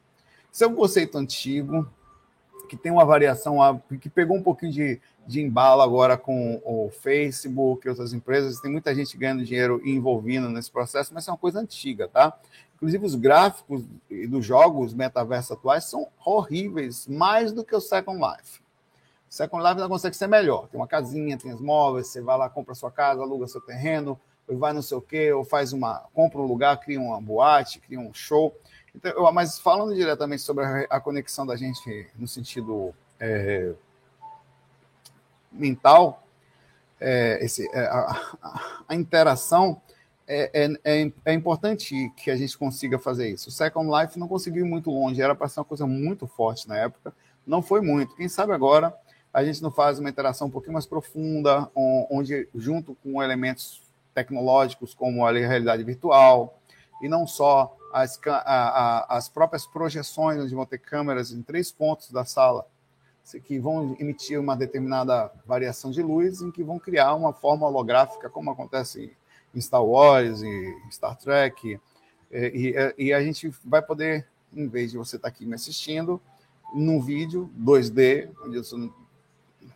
Isso 0.51 0.63
é 0.63 0.68
um 0.68 0.75
conceito 0.75 1.18
antigo, 1.18 1.89
que 2.70 2.78
tem 2.78 2.92
uma 2.92 3.04
variação, 3.04 3.58
que 4.00 4.10
pegou 4.10 4.38
um 4.38 4.44
pouquinho 4.44 4.72
de, 4.72 5.02
de 5.26 5.42
embalo 5.42 5.82
agora 5.82 6.16
com 6.16 6.62
o 6.64 6.90
Facebook 6.90 7.86
e 7.86 7.90
outras 7.90 8.14
empresas. 8.14 8.62
Tem 8.62 8.72
muita 8.72 8.94
gente 8.94 9.18
ganhando 9.18 9.44
dinheiro 9.44 9.82
e 9.84 9.92
envolvendo 9.92 10.50
nesse 10.50 10.72
processo, 10.72 11.14
mas 11.14 11.28
é 11.28 11.32
uma 11.32 11.38
coisa 11.38 11.60
antiga, 11.60 12.08
tá? 12.08 12.38
Inclusive, 12.76 13.06
os 13.06 13.16
gráficos 13.16 13.84
dos 14.30 14.46
jogos 14.46 14.94
metaverso 14.94 15.54
atuais 15.54 15.84
são 15.84 16.08
horríveis, 16.26 17.08
mais 17.08 17.52
do 17.52 17.66
que 17.66 17.76
o 17.76 17.82
Second 17.82 18.18
Life. 18.18 18.62
Second 19.30 19.62
Life 19.64 19.80
não 19.80 19.90
consegue 19.90 20.16
ser 20.16 20.28
melhor. 20.28 20.68
Tem 20.68 20.80
uma 20.80 20.88
casinha, 20.88 21.38
tem 21.38 21.54
os 21.54 21.60
móveis, 21.60 22.08
você 22.08 22.22
vai 22.22 22.38
lá, 22.38 22.50
compra 22.50 22.74
sua 22.74 22.90
casa, 22.90 23.22
aluga 23.22 23.48
seu 23.48 23.60
terreno, 23.60 24.20
ou 24.48 24.58
vai 24.58 24.72
não 24.72 24.82
sei 24.82 24.98
o 24.98 25.02
quê, 25.02 25.32
ou 25.34 25.44
faz 25.44 25.74
uma. 25.74 26.06
compra 26.14 26.40
um 26.40 26.46
lugar, 26.46 26.78
cria 26.80 27.00
uma 27.00 27.20
boate, 27.20 27.80
cria 27.80 28.00
um 28.00 28.14
show. 28.14 28.56
Então, 28.96 29.31
mas 29.31 29.60
falando 29.60 29.93
diretamente 29.93 30.41
sobre 30.41 30.65
a, 30.65 30.81
a, 30.89 31.00
conexão 31.00 31.46
da 31.46 31.55
gente 31.55 32.08
no 32.15 32.27
sentido 32.27 32.93
é, 33.19 33.74
mental, 35.51 36.24
é, 37.00 37.43
esse, 37.43 37.67
é, 37.74 37.86
a, 37.86 38.36
a, 38.88 38.96
interação 38.96 39.81
é, 40.27 40.65
é, 40.65 41.01
é, 41.01 41.12
é, 41.25 41.34
importante 41.34 42.12
que 42.17 42.29
a 42.29 42.36
gente 42.36 42.58
consiga 42.58 43.00
fazer 43.00 43.29
isso. 43.29 43.50
O 43.50 43.51
Second 43.51 43.89
Life 43.89 44.19
não 44.19 44.27
conseguiu 44.27 44.65
ir 44.65 44.69
muito 44.69 44.91
longe, 44.91 45.22
era 45.22 45.36
para 45.36 45.48
ser 45.48 45.60
uma 45.60 45.65
coisa 45.65 45.88
muito 45.88 46.27
forte 46.27 46.67
na 46.67 46.77
época, 46.77 47.13
não 47.46 47.62
foi 47.62 47.81
muito. 47.81 48.15
Quem 48.15 48.27
sabe 48.27 48.53
agora 48.53 48.93
a 49.34 49.43
gente 49.43 49.62
não 49.62 49.72
faz 49.72 50.00
uma 50.00 50.10
interação 50.10 50.48
um 50.48 50.51
pouquinho 50.51 50.74
mais 50.74 50.88
profunda, 50.88 51.69
onde, 51.75 52.48
junto 52.55 52.96
com 52.96 53.22
elementos 53.22 53.81
tecnológicos 54.13 54.93
como 54.93 55.25
a 55.25 55.31
realidade 55.31 55.84
virtual, 55.84 56.60
e 57.01 57.08
não 57.08 57.27
só 57.27 57.77
as, 57.91 58.19
a, 58.27 58.38
a, 58.38 59.17
as 59.17 59.29
próprias 59.29 59.65
projeções, 59.65 60.41
onde 60.41 60.55
vão 60.55 60.65
ter 60.65 60.77
câmeras 60.77 61.31
em 61.31 61.41
três 61.41 61.72
pontos 61.72 62.12
da 62.12 62.25
sala, 62.25 62.65
que 63.43 63.60
vão 63.60 63.96
emitir 64.00 64.39
uma 64.39 64.55
determinada 64.55 65.31
variação 65.46 65.91
de 65.91 66.01
luz, 66.01 66.41
em 66.41 66.51
que 66.51 66.63
vão 66.63 66.79
criar 66.79 67.13
uma 67.13 67.31
forma 67.31 67.67
holográfica, 67.67 68.29
como 68.29 68.50
acontece 68.50 69.15
em 69.53 69.62
Star 69.62 69.84
Wars 69.84 70.41
e 70.41 70.77
Star 70.91 71.15
Trek. 71.15 71.79
E, 72.31 72.74
e, 72.98 73.05
e 73.05 73.13
a 73.13 73.22
gente 73.22 73.53
vai 73.63 73.81
poder, 73.81 74.27
em 74.53 74.67
vez 74.67 74.91
de 74.91 74.98
você 74.98 75.17
estar 75.17 75.27
aqui 75.27 75.46
me 75.46 75.55
assistindo, 75.55 76.19
num 76.74 77.01
vídeo 77.01 77.50
2D, 77.60 78.29
onde 78.46 78.58
você 78.58 78.75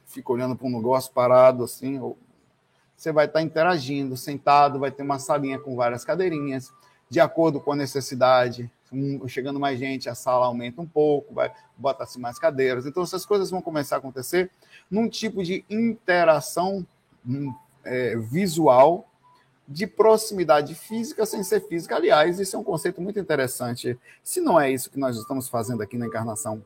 fica 0.06 0.32
olhando 0.32 0.56
para 0.56 0.68
um 0.68 0.72
negócio 0.72 1.12
parado 1.12 1.64
assim, 1.64 2.00
ou 2.00 2.18
você 2.96 3.12
vai 3.12 3.26
estar 3.26 3.42
interagindo, 3.42 4.16
sentado, 4.16 4.80
vai 4.80 4.92
ter 4.92 5.04
uma 5.04 5.20
salinha 5.20 5.60
com 5.60 5.76
várias 5.76 6.06
cadeirinhas, 6.06 6.72
de 7.14 7.20
acordo 7.20 7.62
com 7.62 7.72
a 7.72 7.76
necessidade. 7.76 8.70
Chegando 9.28 9.60
mais 9.60 9.78
gente, 9.78 10.10
a 10.10 10.16
sala 10.16 10.48
aumenta 10.48 10.82
um 10.82 10.88
pouco, 10.88 11.32
vai 11.32 11.54
bota-se 11.78 12.20
mais 12.20 12.40
cadeiras. 12.40 12.88
Então, 12.88 13.04
essas 13.04 13.24
coisas 13.24 13.52
vão 13.52 13.62
começar 13.62 13.98
a 13.98 14.00
acontecer 14.00 14.50
num 14.90 15.08
tipo 15.08 15.44
de 15.44 15.64
interação 15.70 16.86
hum, 17.24 17.54
é, 17.84 18.16
visual 18.18 19.08
de 19.68 19.86
proximidade 19.86 20.74
física 20.74 21.24
sem 21.24 21.44
ser 21.44 21.68
física. 21.68 21.96
Aliás, 21.96 22.40
isso 22.40 22.56
é 22.56 22.60
um 22.60 22.64
conceito 22.64 23.00
muito 23.00 23.20
interessante. 23.20 23.98
Se 24.24 24.42
não 24.42 24.60
é 24.60 24.72
isso 24.72 24.90
que 24.90 25.00
nós 25.00 25.16
estamos 25.16 25.48
fazendo 25.48 25.84
aqui 25.84 26.00
na 26.00 26.08
encarnação, 26.08 26.66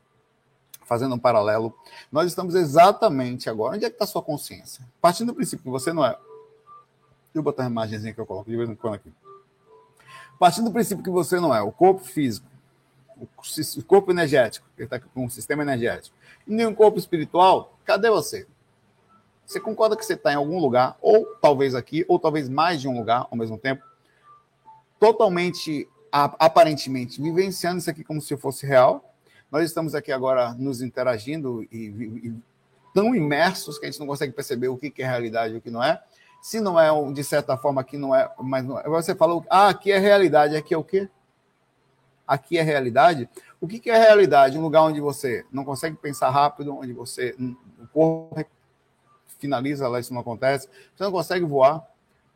fazendo 0.85 1.13
um 1.15 1.19
paralelo, 1.19 1.77
nós 2.09 2.27
estamos 2.27 2.55
exatamente 2.55 3.49
agora. 3.49 3.75
Onde 3.75 3.83
é 3.83 3.89
que 3.89 3.95
está 3.95 4.05
a 4.05 4.07
sua 4.07 4.21
consciência? 4.21 4.81
Partindo 5.01 5.27
do 5.27 5.35
princípio 5.35 5.65
que 5.65 5.69
você 5.69 5.91
não 5.91 6.05
é. 6.05 6.11
Deixa 6.11 7.35
eu 7.35 7.43
botar 7.43 7.63
a 7.63 7.67
imagenzinha 7.67 8.13
que 8.13 8.19
eu 8.19 8.25
coloco 8.25 8.49
de 8.49 8.55
vez 8.55 8.69
em 8.69 8.75
quando 8.75 8.95
aqui. 8.95 9.11
Partindo 10.39 10.65
do 10.65 10.71
princípio 10.71 11.03
que 11.03 11.09
você 11.09 11.39
não 11.39 11.53
é 11.53 11.61
o 11.61 11.71
corpo 11.71 12.03
físico, 12.03 12.47
o 13.19 13.83
corpo 13.83 14.11
energético, 14.11 14.67
que 14.75 14.83
está 14.83 14.99
com 14.99 15.25
o 15.25 15.29
sistema 15.29 15.63
energético, 15.63 16.15
nem 16.45 16.67
um 16.67 16.75
corpo 16.75 16.99
espiritual, 16.99 17.77
cadê 17.83 18.09
você? 18.09 18.47
Você 19.45 19.59
concorda 19.59 19.95
que 19.95 20.05
você 20.05 20.13
está 20.13 20.33
em 20.33 20.35
algum 20.35 20.59
lugar, 20.59 20.97
ou 21.01 21.25
talvez 21.41 21.73
aqui, 21.73 22.05
ou 22.07 22.19
talvez 22.19 22.49
mais 22.49 22.81
de 22.81 22.87
um 22.87 22.97
lugar 22.97 23.27
ao 23.31 23.37
mesmo 23.37 23.57
tempo, 23.57 23.83
totalmente, 24.99 25.87
aparentemente, 26.11 27.21
vivenciando 27.21 27.79
isso 27.79 27.89
aqui 27.89 28.03
como 28.03 28.21
se 28.21 28.35
fosse 28.37 28.65
real. 28.65 29.15
Nós 29.51 29.63
estamos 29.63 29.95
aqui 29.95 30.11
agora 30.11 30.53
nos 30.53 30.81
interagindo 30.81 31.63
e, 31.71 31.77
e 32.25 32.33
tão 32.93 33.15
imersos 33.15 33.79
que 33.79 33.85
a 33.85 33.89
gente 33.89 33.99
não 33.99 34.07
consegue 34.07 34.33
perceber 34.33 34.67
o 34.67 34.77
que, 34.77 34.89
que 34.89 35.01
é 35.01 35.05
realidade 35.05 35.53
e 35.53 35.57
o 35.57 35.61
que 35.61 35.71
não 35.71 35.83
é. 35.83 36.01
Se 36.47 36.61
não 36.61 36.79
é, 36.79 37.11
de 37.11 37.25
certa 37.25 37.57
forma, 37.57 37.81
aqui 37.81 37.97
não 37.97 38.15
é, 38.15 38.31
mas 38.39 38.63
não 38.63 38.79
é. 38.79 38.83
você 38.83 39.13
falou, 39.13 39.45
ah, 39.49 39.67
aqui 39.67 39.91
é 39.91 39.97
realidade, 39.97 40.55
aqui 40.55 40.73
é 40.73 40.77
o 40.77 40.83
quê? 40.83 41.09
Aqui 42.25 42.57
é 42.57 42.61
realidade. 42.61 43.29
O 43.59 43.67
que, 43.67 43.81
que 43.81 43.89
é 43.89 43.97
realidade? 43.97 44.57
Um 44.57 44.61
lugar 44.61 44.83
onde 44.83 45.01
você 45.01 45.45
não 45.51 45.65
consegue 45.65 45.97
pensar 45.97 46.29
rápido, 46.29 46.73
onde 46.73 46.93
você 46.93 47.35
o 47.37 47.87
corpo 47.87 48.45
finaliza 49.37 49.89
lá, 49.89 49.99
isso 49.99 50.13
não 50.13 50.21
acontece. 50.21 50.69
Você 50.95 51.03
não 51.03 51.11
consegue 51.11 51.43
voar. 51.43 51.85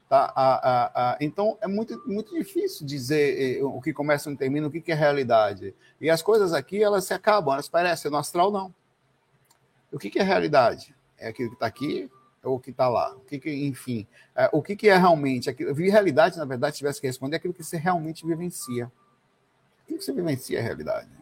Tá? 0.09 0.33
A, 0.35 1.13
a, 1.13 1.17
então, 1.21 1.57
é 1.61 1.67
muito, 1.69 2.03
muito 2.05 2.37
difícil 2.37 2.85
dizer 2.85 3.59
eh, 3.59 3.63
o 3.63 3.79
que 3.79 3.93
começa 3.93 4.29
e 4.29 4.35
termina, 4.35 4.67
o 4.67 4.71
que, 4.71 4.81
que 4.81 4.91
é 4.91 4.95
realidade. 4.95 5.73
E 6.01 6.09
as 6.09 6.21
coisas 6.21 6.51
aqui, 6.51 6.83
elas 6.83 7.05
se 7.05 7.13
acabam, 7.13 7.53
elas 7.53 7.69
parecem. 7.69 8.11
No 8.11 8.17
astral, 8.17 8.51
não. 8.51 8.75
O 9.89 9.97
que, 9.97 10.09
que 10.09 10.19
é 10.19 10.23
realidade? 10.23 10.93
É 11.17 11.29
aquilo 11.29 11.51
que 11.51 11.55
está 11.55 11.67
aqui 11.67 12.11
o 12.43 12.59
que 12.59 12.71
está 12.71 12.89
lá? 12.89 13.15
O 13.15 13.21
que, 13.21 13.39
que 13.39 13.51
enfim, 13.51 14.07
é, 14.35 14.49
o 14.51 14.61
que, 14.61 14.75
que 14.75 14.89
é 14.89 14.97
realmente? 14.97 15.49
Aquilo, 15.49 15.73
realidade, 15.73 16.37
na 16.37 16.45
verdade, 16.45 16.75
se 16.75 16.79
tivesse 16.79 16.99
que 16.99 17.07
responder, 17.07 17.35
é 17.35 17.37
aquilo 17.37 17.53
que 17.53 17.63
você 17.63 17.77
realmente 17.77 18.25
vivencia. 18.25 18.91
O 19.83 19.85
que 19.85 20.01
você 20.01 20.13
vivencia 20.13 20.57
é 20.57 20.61
a 20.61 20.63
realidade 20.63 21.21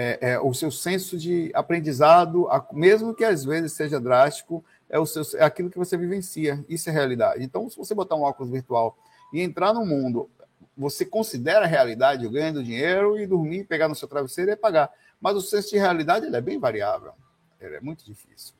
é, 0.00 0.18
é, 0.20 0.40
o 0.40 0.52
seu 0.54 0.70
senso 0.70 1.16
de 1.18 1.50
aprendizado, 1.54 2.48
mesmo 2.72 3.14
que 3.14 3.24
às 3.24 3.44
vezes 3.44 3.72
seja 3.72 3.98
drástico, 3.98 4.64
é, 4.88 4.98
o 4.98 5.04
seu, 5.04 5.22
é 5.38 5.44
aquilo 5.44 5.70
que 5.70 5.76
você 5.76 5.96
vivencia. 5.96 6.64
Isso 6.68 6.88
é 6.88 6.92
realidade. 6.92 7.42
Então, 7.42 7.68
se 7.68 7.76
você 7.76 7.94
botar 7.96 8.14
um 8.14 8.22
óculos 8.22 8.52
virtual 8.52 8.96
e 9.32 9.40
entrar 9.40 9.72
no 9.72 9.84
mundo, 9.84 10.30
você 10.76 11.04
considera 11.04 11.64
a 11.64 11.68
realidade 11.68 12.26
o 12.26 12.30
ganho 12.30 12.54
do 12.54 12.62
dinheiro 12.62 13.18
e 13.18 13.26
dormir, 13.26 13.64
pegar 13.64 13.88
no 13.88 13.94
seu 13.94 14.06
travesseiro 14.06 14.50
e 14.50 14.56
pagar. 14.56 14.90
Mas 15.20 15.34
o 15.36 15.40
senso 15.40 15.70
de 15.70 15.78
realidade 15.78 16.26
ele 16.26 16.36
é 16.36 16.40
bem 16.40 16.58
variável. 16.60 17.12
Ele 17.60 17.74
é 17.74 17.80
muito 17.80 18.04
difícil. 18.04 18.54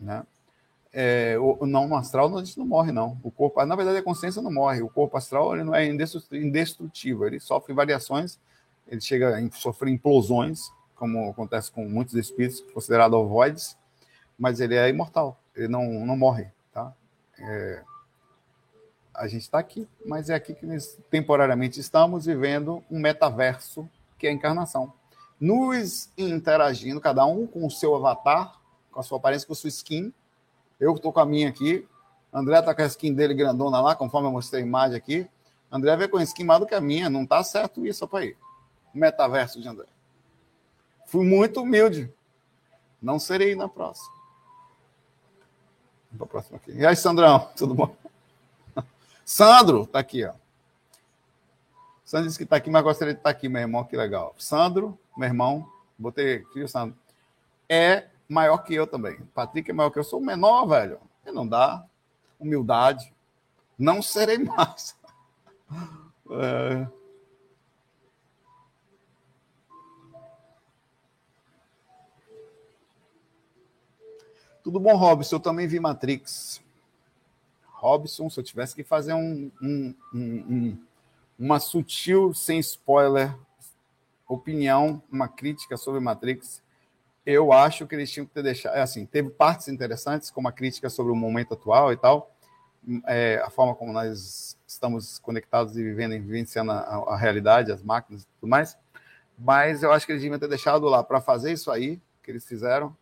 Né? 0.00 0.24
É, 0.92 1.36
o, 1.38 1.64
não, 1.66 1.88
no 1.88 1.96
astral 1.96 2.36
a 2.36 2.44
gente 2.44 2.58
não 2.58 2.66
morre, 2.66 2.92
não. 2.92 3.18
O 3.22 3.30
corpo, 3.30 3.64
na 3.64 3.74
verdade, 3.74 3.98
a 3.98 4.02
consciência 4.02 4.42
não 4.42 4.52
morre. 4.52 4.82
O 4.82 4.90
corpo 4.90 5.16
astral 5.16 5.54
ele 5.54 5.64
não 5.64 5.74
é 5.74 5.86
indestrutível, 5.86 7.26
ele 7.26 7.40
sofre 7.40 7.72
variações 7.72 8.38
ele 8.86 9.00
chega 9.00 9.36
a 9.36 9.50
sofrer 9.52 9.90
implosões, 9.90 10.70
como 10.94 11.30
acontece 11.30 11.70
com 11.70 11.88
muitos 11.88 12.14
espíritos 12.14 12.60
considerados 12.72 13.18
ovoides, 13.18 13.76
mas 14.38 14.60
ele 14.60 14.76
é 14.76 14.88
imortal, 14.88 15.40
ele 15.54 15.68
não, 15.68 15.84
não 16.04 16.16
morre, 16.16 16.50
tá? 16.72 16.92
É, 17.38 17.82
a 19.14 19.26
gente 19.26 19.42
está 19.42 19.58
aqui, 19.58 19.88
mas 20.06 20.30
é 20.30 20.34
aqui 20.34 20.54
que 20.54 20.66
nós 20.66 20.98
temporariamente 21.10 21.80
estamos 21.80 22.26
vivendo 22.26 22.82
um 22.90 22.98
metaverso 22.98 23.88
que 24.18 24.26
é 24.26 24.30
a 24.30 24.32
encarnação. 24.32 24.92
Nos 25.40 26.10
interagindo, 26.16 27.00
cada 27.00 27.24
um 27.26 27.46
com 27.46 27.66
o 27.66 27.70
seu 27.70 27.94
avatar, 27.94 28.60
com 28.90 29.00
a 29.00 29.02
sua 29.02 29.18
aparência, 29.18 29.46
com 29.46 29.52
a 29.52 29.56
sua 29.56 29.68
skin. 29.68 30.12
Eu 30.82 30.96
estou 30.96 31.12
com 31.12 31.20
a 31.20 31.24
minha 31.24 31.48
aqui. 31.48 31.86
André 32.32 32.58
está 32.58 32.74
com 32.74 32.82
a 32.82 32.86
skin 32.86 33.14
dele 33.14 33.34
grandona 33.34 33.80
lá, 33.80 33.94
conforme 33.94 34.26
eu 34.26 34.32
mostrei 34.32 34.64
a 34.64 34.66
imagem 34.66 34.96
aqui. 34.96 35.30
André 35.70 35.96
vê 35.96 36.08
com 36.08 36.16
a 36.16 36.22
skin 36.24 36.42
mais 36.42 36.58
do 36.58 36.66
que 36.66 36.74
a 36.74 36.80
minha. 36.80 37.08
Não 37.08 37.22
está 37.22 37.44
certo 37.44 37.86
isso, 37.86 38.08
aí 38.14 38.36
metaverso 38.92 39.60
de 39.60 39.68
André. 39.68 39.86
Fui 41.06 41.24
muito 41.24 41.62
humilde. 41.62 42.12
Não 43.00 43.20
serei 43.20 43.54
na 43.54 43.68
próxima. 43.68 44.12
Vamos 46.10 46.28
próxima 46.28 46.56
aqui. 46.56 46.72
E 46.72 46.84
aí, 46.84 46.96
Sandrão, 46.96 47.48
tudo 47.56 47.74
bom? 47.74 47.94
Sandro, 49.24 49.86
tá 49.86 50.00
aqui, 50.00 50.24
ó. 50.24 50.32
Sandro 52.04 52.26
disse 52.26 52.38
que 52.38 52.44
está 52.44 52.56
aqui, 52.56 52.70
mas 52.70 52.82
gostaria 52.82 53.14
de 53.14 53.20
estar 53.20 53.32
tá 53.32 53.36
aqui, 53.36 53.48
meu 53.48 53.62
irmão, 53.62 53.84
que 53.84 53.96
legal. 53.96 54.34
Sandro, 54.36 54.98
meu 55.16 55.28
irmão, 55.28 55.66
botei 55.96 56.38
aqui 56.38 56.60
o 56.60 56.68
Sandro, 56.68 56.96
é 57.68 58.08
maior 58.28 58.58
que 58.58 58.74
eu 58.74 58.86
também. 58.86 59.20
Patrick 59.34 59.70
é 59.70 59.74
maior 59.74 59.90
que 59.90 59.98
eu, 59.98 60.04
sou 60.04 60.20
o 60.20 60.24
menor, 60.24 60.66
velho. 60.66 60.98
E 61.26 61.30
não 61.30 61.46
dá. 61.46 61.84
Humildade. 62.38 63.12
Não 63.78 64.02
serei 64.02 64.38
mais. 64.38 64.96
É... 66.34 66.86
Tudo 74.62 74.78
bom, 74.78 74.94
Robson? 74.96 75.36
Eu 75.36 75.40
também 75.40 75.66
vi 75.66 75.80
Matrix. 75.80 76.62
Robson, 77.66 78.30
se 78.30 78.38
eu 78.38 78.44
tivesse 78.44 78.74
que 78.74 78.84
fazer 78.84 79.12
um, 79.12 79.50
um, 79.60 79.94
um, 80.14 80.78
uma 81.36 81.58
sutil, 81.58 82.32
sem 82.32 82.60
spoiler, 82.60 83.36
opinião, 84.28 85.02
uma 85.10 85.26
crítica 85.26 85.76
sobre 85.76 86.00
Matrix, 86.00 86.62
eu 87.24 87.52
acho 87.52 87.86
que 87.86 87.94
eles 87.94 88.10
tinham 88.10 88.26
que 88.26 88.32
ter 88.32 88.42
deixado. 88.42 88.74
É 88.74 88.82
assim, 88.82 89.06
teve 89.06 89.30
partes 89.30 89.68
interessantes, 89.68 90.30
como 90.30 90.48
a 90.48 90.52
crítica 90.52 90.90
sobre 90.90 91.12
o 91.12 91.16
momento 91.16 91.54
atual 91.54 91.92
e 91.92 91.96
tal, 91.96 92.34
é, 93.06 93.40
a 93.44 93.50
forma 93.50 93.74
como 93.74 93.92
nós 93.92 94.56
estamos 94.66 95.18
conectados 95.18 95.76
e 95.76 95.82
vivendo 95.82 96.14
e 96.14 96.18
vivenciando 96.18 96.72
a, 96.72 96.76
a, 96.76 97.16
realidade, 97.16 97.70
as 97.70 97.82
máquinas 97.82 98.22
e 98.22 98.26
tudo 98.40 98.48
mais. 98.48 98.76
Mas 99.38 99.82
eu 99.82 99.92
acho 99.92 100.04
que 100.04 100.12
eles 100.12 100.22
deviam 100.22 100.38
ter 100.38 100.48
deixado 100.48 100.86
lá 100.86 101.02
para 101.02 101.20
fazer 101.20 101.52
isso 101.52 101.70
aí 101.70 102.00
que 102.22 102.30
eles 102.30 102.46
fizeram 102.46 102.96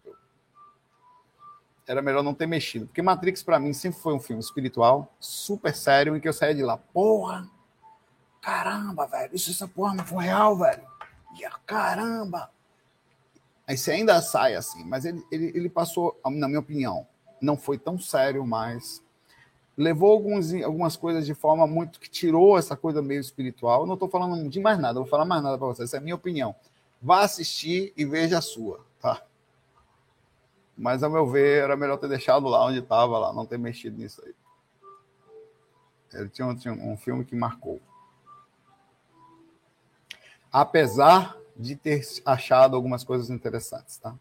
era 1.91 2.01
melhor 2.01 2.23
não 2.23 2.33
ter 2.33 2.47
mexido. 2.47 2.87
Porque 2.87 3.03
Matrix, 3.03 3.43
para 3.43 3.59
mim, 3.59 3.73
sempre 3.73 3.99
foi 3.99 4.15
um 4.15 4.21
filme 4.21 4.41
espiritual, 4.41 5.13
super 5.19 5.75
sério, 5.75 6.17
em 6.17 6.21
que 6.21 6.29
eu 6.29 6.33
saía 6.33 6.55
de 6.55 6.63
lá, 6.63 6.77
porra, 6.77 7.49
caramba, 8.41 9.09
velho, 9.09 9.35
isso 9.35 9.51
essa 9.51 9.67
porra 9.67 9.95
não 9.95 10.05
foi 10.05 10.27
real, 10.27 10.57
velho. 10.57 10.83
E 11.37 11.43
caramba. 11.67 12.49
Aí 13.71 13.79
você 13.79 13.93
ainda 13.93 14.21
sai 14.21 14.57
assim, 14.57 14.83
mas 14.85 15.05
ele, 15.05 15.25
ele, 15.31 15.53
ele 15.55 15.69
passou, 15.69 16.21
na 16.25 16.49
minha 16.49 16.59
opinião, 16.59 17.07
não 17.41 17.57
foi 17.57 17.79
tão 17.79 17.97
sério, 18.01 18.45
mas 18.45 19.01
levou 19.77 20.11
alguns, 20.11 20.53
algumas 20.55 20.97
coisas 20.97 21.25
de 21.25 21.35
forma 21.35 21.69
muito 21.69 22.01
que 22.01 22.11
tirou 22.11 22.59
essa 22.59 22.77
coisa 22.77 23.01
meio 23.01 23.21
espiritual. 23.21 23.87
Não 23.87 23.95
estou 23.95 24.09
falando 24.09 24.49
de 24.49 24.59
mais 24.59 24.77
nada, 24.77 24.99
vou 24.99 25.07
falar 25.07 25.25
mais 25.25 25.41
nada 25.41 25.57
para 25.57 25.69
vocês, 25.69 25.89
essa 25.89 25.99
é 25.99 26.01
a 26.01 26.03
minha 26.03 26.17
opinião. 26.17 26.53
Vá 27.01 27.21
assistir 27.21 27.93
e 27.97 28.05
veja 28.05 28.39
a 28.39 28.43
sua, 28.43 28.85
tá? 29.01 29.23
Mas, 30.77 31.05
ao 31.05 31.11
meu 31.11 31.29
ver, 31.29 31.63
era 31.63 31.77
melhor 31.77 31.97
ter 31.97 32.09
deixado 32.09 32.49
lá 32.49 32.67
onde 32.67 32.81
estava, 32.81 33.21
lá, 33.21 33.33
não 33.33 33.47
ter 33.47 33.57
mexido 33.57 33.97
nisso 33.97 34.21
aí. 34.27 34.35
Ele 36.13 36.29
tinha, 36.29 36.53
tinha 36.57 36.75
um 36.75 36.97
filme 36.97 37.25
que 37.25 37.37
marcou. 37.37 37.81
Apesar 40.51 41.40
de 41.57 41.77
ter 41.77 42.03
achado 42.25 42.75
algumas 42.75 43.05
coisas 43.05 43.31
interessantes, 43.31 43.99
tá? 43.99 44.15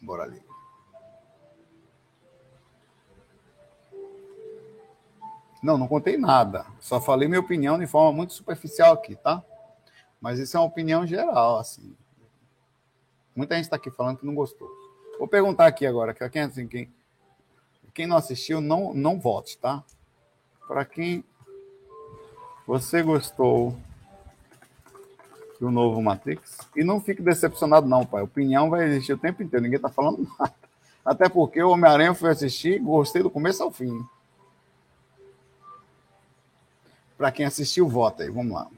Bora 0.00 0.24
ali. 0.24 0.42
Não, 5.62 5.76
não 5.76 5.88
contei 5.88 6.16
nada. 6.16 6.66
Só 6.78 7.00
falei 7.00 7.26
minha 7.26 7.40
opinião 7.40 7.78
de 7.78 7.86
forma 7.86 8.12
muito 8.12 8.32
superficial 8.32 8.94
aqui, 8.94 9.16
tá? 9.16 9.42
Mas 10.20 10.38
isso 10.38 10.56
é 10.56 10.60
uma 10.60 10.66
opinião 10.66 11.06
geral, 11.06 11.58
assim. 11.58 11.96
Muita 13.34 13.56
gente 13.56 13.64
está 13.64 13.76
aqui 13.76 13.90
falando 13.90 14.18
que 14.18 14.26
não 14.26 14.34
gostou. 14.34 14.68
Vou 15.18 15.26
perguntar 15.26 15.66
aqui 15.66 15.86
agora, 15.86 16.14
quem, 16.14 16.42
assim, 16.42 16.68
quem, 16.68 16.92
quem 17.92 18.06
não 18.06 18.16
assistiu, 18.16 18.60
não, 18.60 18.94
não 18.94 19.18
vote, 19.18 19.58
tá? 19.58 19.82
Para 20.68 20.84
quem 20.84 21.24
você 22.66 23.02
gostou 23.02 23.76
do 25.60 25.70
novo 25.70 26.02
Matrix, 26.02 26.58
e 26.74 26.84
não 26.84 27.00
fique 27.00 27.22
decepcionado, 27.22 27.86
não, 27.86 28.04
pai. 28.04 28.22
Opinião 28.22 28.68
vai 28.68 28.84
existir 28.84 29.12
o 29.12 29.18
tempo 29.18 29.42
inteiro, 29.42 29.64
ninguém 29.64 29.78
tá 29.78 29.88
falando 29.88 30.28
nada. 30.38 30.54
Até 31.04 31.28
porque 31.28 31.62
o 31.62 31.70
Homem-Aranha 31.70 32.14
foi 32.14 32.30
assistir, 32.30 32.80
gostei 32.80 33.22
do 33.22 33.30
começo 33.30 33.62
ao 33.62 33.70
fim. 33.70 34.04
Para 37.16 37.32
quem 37.32 37.46
assistiu, 37.46 37.88
vota 37.88 38.24
aí, 38.24 38.30
vamos 38.30 38.52
lá. 38.52 38.68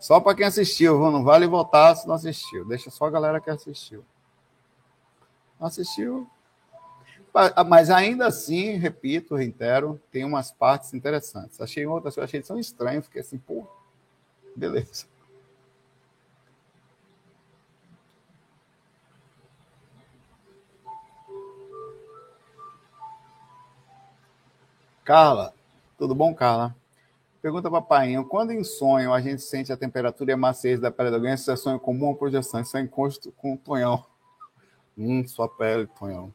Só 0.00 0.18
para 0.20 0.34
quem 0.34 0.46
assistiu, 0.46 0.98
não 1.10 1.22
vale 1.22 1.46
votar 1.46 1.94
se 1.94 2.08
não 2.08 2.14
assistiu. 2.14 2.64
Deixa 2.64 2.90
só 2.90 3.04
a 3.04 3.10
galera 3.10 3.40
que 3.40 3.50
assistiu. 3.50 4.02
Assistiu. 5.60 6.28
Mas 7.68 7.90
ainda 7.90 8.26
assim, 8.26 8.76
repito, 8.76 9.36
reitero, 9.36 10.00
tem 10.10 10.24
umas 10.24 10.50
partes 10.50 10.94
interessantes. 10.94 11.60
Achei 11.60 11.86
outras 11.86 12.14
coisas, 12.14 12.28
achei 12.28 12.42
tão 12.42 12.58
estranho, 12.58 13.02
fiquei 13.02 13.20
assim, 13.20 13.38
pô, 13.38 13.66
beleza. 14.56 15.06
Carla, 25.04 25.54
tudo 25.96 26.14
bom, 26.14 26.34
Carla? 26.34 26.76
Pergunta 27.40 27.70
para 27.70 27.80
Painho, 27.80 28.24
quando 28.24 28.50
em 28.50 28.64
sonho 28.64 29.12
a 29.12 29.20
gente 29.20 29.40
sente 29.42 29.72
a 29.72 29.76
temperatura 29.76 30.32
e 30.32 30.34
a 30.34 30.36
maciez 30.36 30.80
da 30.80 30.90
pele 30.90 31.10
de 31.10 31.14
alguém, 31.14 31.34
isso 31.34 31.50
é 31.50 31.56
sonho 31.56 31.78
comum 31.78 32.08
ou 32.08 32.16
projeção? 32.16 32.60
Isso 32.60 32.76
é 32.76 32.80
encosto 32.80 33.32
com 33.32 33.54
o 33.54 33.56
tonhão. 33.56 34.04
Hum, 34.98 35.24
sua 35.28 35.48
pele, 35.48 35.86
Tonhão. 35.86 36.34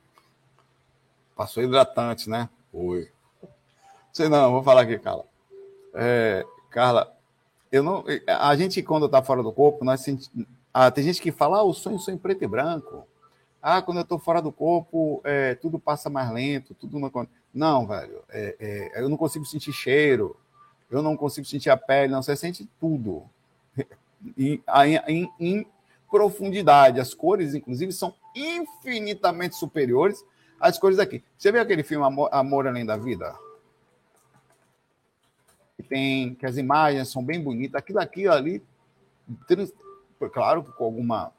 Passou 1.36 1.62
hidratante, 1.62 2.30
né? 2.30 2.50
Oi. 2.72 3.12
Sei 4.14 4.30
não, 4.30 4.54
vou 4.54 4.64
falar 4.64 4.84
aqui, 4.84 4.98
Carla. 4.98 5.26
É, 5.94 6.46
Carla, 6.70 7.14
eu 7.70 7.84
não. 7.84 8.06
A 8.28 8.56
gente, 8.56 8.82
quando 8.82 9.08
está 9.08 9.22
fora 9.22 9.44
do 9.44 9.52
corpo, 9.52 9.84
nós 9.84 10.06
ah, 10.74 10.90
tem 10.90 11.04
gente 11.04 11.22
que 11.22 11.32
fala, 11.32 11.58
ah, 11.58 11.64
o 11.64 11.74
sonho 11.74 12.00
sonho 12.00 12.18
preto 12.18 12.44
e 12.44 12.48
branco. 12.48 13.06
Ah, 13.62 13.82
quando 13.82 13.98
eu 13.98 14.04
estou 14.04 14.18
fora 14.18 14.42
do 14.42 14.52
corpo, 14.52 15.20
é, 15.26 15.56
tudo 15.56 15.78
passa 15.78 16.10
mais 16.10 16.32
lento, 16.32 16.74
tudo 16.74 17.00
não. 17.00 17.12
Não, 17.54 17.86
velho. 17.86 18.24
É, 18.30 18.56
é, 18.96 19.02
eu 19.02 19.10
não 19.10 19.18
consigo 19.18 19.46
sentir 19.46 19.74
cheiro, 19.74 20.38
eu 20.90 21.02
não 21.02 21.18
consigo 21.18 21.46
sentir 21.46 21.70
a 21.70 21.78
pele, 21.78 22.14
não. 22.14 22.24
Você 22.24 22.36
sente 22.38 22.66
tudo. 22.80 23.24
E, 24.38 24.64
em, 25.06 25.30
em 25.38 25.68
profundidade. 26.10 26.98
As 26.98 27.14
cores, 27.14 27.54
inclusive, 27.54 27.92
são 27.92 28.16
infinitamente 28.36 29.56
superiores 29.56 30.24
às 30.60 30.78
cores 30.78 31.00
aqui. 31.00 31.24
Você 31.38 31.52
viu 31.52 31.62
aquele 31.62 31.84
filme 31.84 32.06
Amor, 32.06 32.30
Amor 32.32 32.68
Além 32.68 32.86
da 32.86 32.98
Vida? 32.98 33.36
Que 35.78 35.84
tem 35.84 36.36
que 36.36 36.46
as 36.46 36.58
imagens 36.58 37.10
são 37.10 37.24
bem 37.24 37.42
bonitas. 37.42 37.76
Aquilo 37.76 38.00
aqui 38.00 38.28
ali, 38.28 38.64
trans, 39.48 39.72
claro, 40.32 40.64
com 40.64 40.84
alguma 40.84 41.32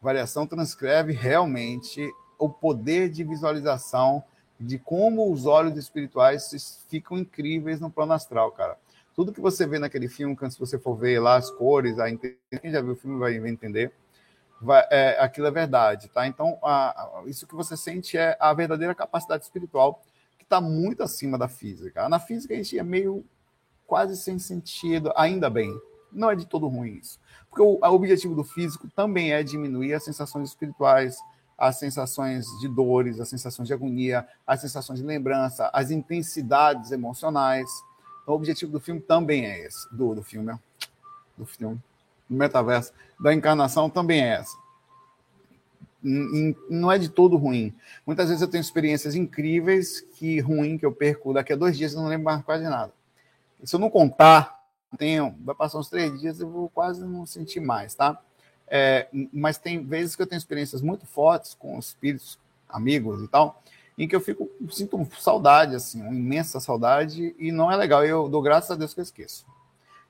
variação, 0.00 0.46
transcreve 0.46 1.12
realmente 1.12 2.12
o 2.38 2.48
poder 2.48 3.08
de 3.08 3.24
visualização 3.24 4.22
de 4.60 4.78
como 4.78 5.32
os 5.32 5.46
olhos 5.46 5.76
espirituais 5.76 6.84
ficam 6.88 7.18
incríveis 7.18 7.80
no 7.80 7.90
plano 7.90 8.12
astral, 8.12 8.52
cara. 8.52 8.78
Tudo 9.14 9.32
que 9.32 9.40
você 9.40 9.66
vê 9.66 9.78
naquele 9.78 10.08
filme, 10.08 10.36
se 10.50 10.58
você 10.58 10.78
for 10.78 10.96
ver 10.96 11.20
lá 11.20 11.36
as 11.36 11.50
cores, 11.50 11.98
a, 11.98 12.06
quem 12.16 12.36
já 12.64 12.80
viu 12.80 12.92
o 12.92 12.96
filme 12.96 13.18
vai 13.18 13.36
entender, 13.48 13.92
vai, 14.64 14.86
é, 14.90 15.18
aquilo 15.20 15.46
é 15.46 15.50
verdade, 15.50 16.08
tá? 16.08 16.26
Então, 16.26 16.58
a, 16.62 17.02
a, 17.02 17.22
isso 17.26 17.46
que 17.46 17.54
você 17.54 17.76
sente 17.76 18.16
é 18.16 18.36
a 18.40 18.52
verdadeira 18.52 18.94
capacidade 18.94 19.44
espiritual 19.44 20.02
que 20.38 20.44
está 20.44 20.60
muito 20.60 21.02
acima 21.02 21.38
da 21.38 21.48
física. 21.48 22.08
Na 22.08 22.18
física 22.18 22.54
a 22.54 22.56
gente 22.56 22.78
é 22.78 22.82
meio 22.82 23.24
quase 23.86 24.16
sem 24.16 24.38
sentido, 24.38 25.12
ainda 25.14 25.48
bem. 25.50 25.70
Não 26.10 26.30
é 26.30 26.36
de 26.36 26.46
todo 26.46 26.68
ruim 26.68 26.98
isso. 27.02 27.20
Porque 27.50 27.62
o, 27.62 27.78
o 27.80 27.94
objetivo 27.94 28.34
do 28.34 28.44
físico 28.44 28.88
também 28.96 29.32
é 29.32 29.42
diminuir 29.42 29.94
as 29.94 30.04
sensações 30.04 30.48
espirituais, 30.48 31.16
as 31.56 31.78
sensações 31.78 32.46
de 32.60 32.68
dores, 32.68 33.20
as 33.20 33.28
sensações 33.28 33.68
de 33.68 33.74
agonia, 33.74 34.26
as 34.46 34.60
sensações 34.60 34.98
de 34.98 35.04
lembrança, 35.04 35.70
as 35.72 35.90
intensidades 35.90 36.90
emocionais. 36.90 37.68
Então, 38.22 38.34
o 38.34 38.36
objetivo 38.36 38.72
do 38.72 38.80
filme 38.80 39.00
também 39.00 39.46
é 39.46 39.66
esse, 39.66 39.88
do, 39.94 40.14
do 40.14 40.22
filme, 40.22 40.54
do 41.36 41.46
filme, 41.46 41.80
metaverso, 42.28 42.92
da 43.20 43.32
encarnação 43.32 43.88
também 43.88 44.22
é 44.22 44.34
essa. 44.34 44.56
Não 46.02 46.92
é 46.92 46.98
de 46.98 47.08
todo 47.08 47.36
ruim. 47.36 47.74
Muitas 48.06 48.28
vezes 48.28 48.42
eu 48.42 48.48
tenho 48.48 48.60
experiências 48.60 49.14
incríveis 49.14 50.00
que 50.00 50.38
ruim 50.40 50.76
que 50.76 50.84
eu 50.84 50.92
perco 50.92 51.32
daqui 51.32 51.52
a 51.52 51.56
dois 51.56 51.76
dias 51.76 51.92
e 51.92 51.96
não 51.96 52.08
lembro 52.08 52.26
mais 52.26 52.42
quase 52.42 52.64
nada. 52.64 52.92
Se 53.62 53.74
eu 53.74 53.80
não 53.80 53.88
contar, 53.88 54.60
tenho, 54.98 55.34
vai 55.40 55.54
passar 55.54 55.78
uns 55.78 55.88
três 55.88 56.20
dias 56.20 56.40
eu 56.40 56.50
vou 56.50 56.68
quase 56.68 57.02
não 57.04 57.24
sentir 57.24 57.60
mais, 57.60 57.94
tá? 57.94 58.20
É, 58.68 59.08
mas 59.32 59.58
tem 59.58 59.84
vezes 59.84 60.14
que 60.14 60.22
eu 60.22 60.26
tenho 60.26 60.38
experiências 60.38 60.82
muito 60.82 61.06
fortes 61.06 61.54
com 61.54 61.78
espíritos, 61.78 62.38
amigos 62.68 63.22
e 63.22 63.28
tal, 63.28 63.62
em 63.96 64.08
que 64.08 64.16
eu 64.16 64.20
fico 64.20 64.50
sinto 64.70 65.06
saudade, 65.18 65.74
assim, 65.74 66.02
uma 66.02 66.14
imensa 66.14 66.60
saudade, 66.60 67.34
e 67.38 67.52
não 67.52 67.70
é 67.70 67.76
legal. 67.76 68.04
Eu 68.04 68.28
dou 68.28 68.42
graças 68.42 68.70
a 68.70 68.74
Deus 68.74 68.92
que 68.92 69.00
eu 69.00 69.04
esqueço. 69.04 69.46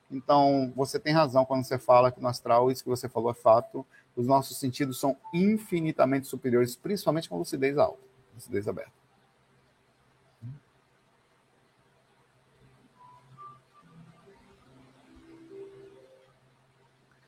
Então, 0.09 0.71
você 0.75 0.99
tem 0.99 1.13
razão 1.13 1.45
quando 1.45 1.63
você 1.63 1.79
fala 1.79 2.11
que 2.11 2.21
no 2.21 2.27
astral, 2.27 2.71
isso 2.71 2.83
que 2.83 2.89
você 2.89 3.09
falou 3.09 3.31
é 3.31 3.33
fato, 3.33 3.85
os 4.15 4.27
nossos 4.27 4.57
sentidos 4.57 4.99
são 4.99 5.17
infinitamente 5.33 6.27
superiores, 6.27 6.75
principalmente 6.75 7.27
com 7.27 7.37
lucidez 7.37 7.77
alta, 7.77 7.99
lucidez 8.33 8.67
aberta. 8.67 8.93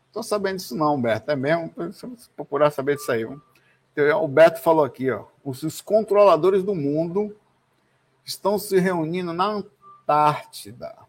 Estou 0.07 0.23
sabendo 0.23 0.57
disso 0.57 0.75
não, 0.75 0.95
Humberto. 0.95 1.29
É 1.29 1.35
mesmo? 1.35 1.71
Procurar 2.35 2.71
saber 2.71 2.95
disso 2.95 3.11
aí. 3.11 3.23
O 3.25 4.27
Beto 4.27 4.61
falou 4.61 4.83
aqui, 4.83 5.11
ó. 5.11 5.25
Os 5.43 5.81
controladores 5.81 6.63
do 6.63 6.73
mundo 6.73 7.35
estão 8.25 8.57
se 8.57 8.79
reunindo 8.79 9.31
na 9.31 9.45
Antártida. 9.45 11.06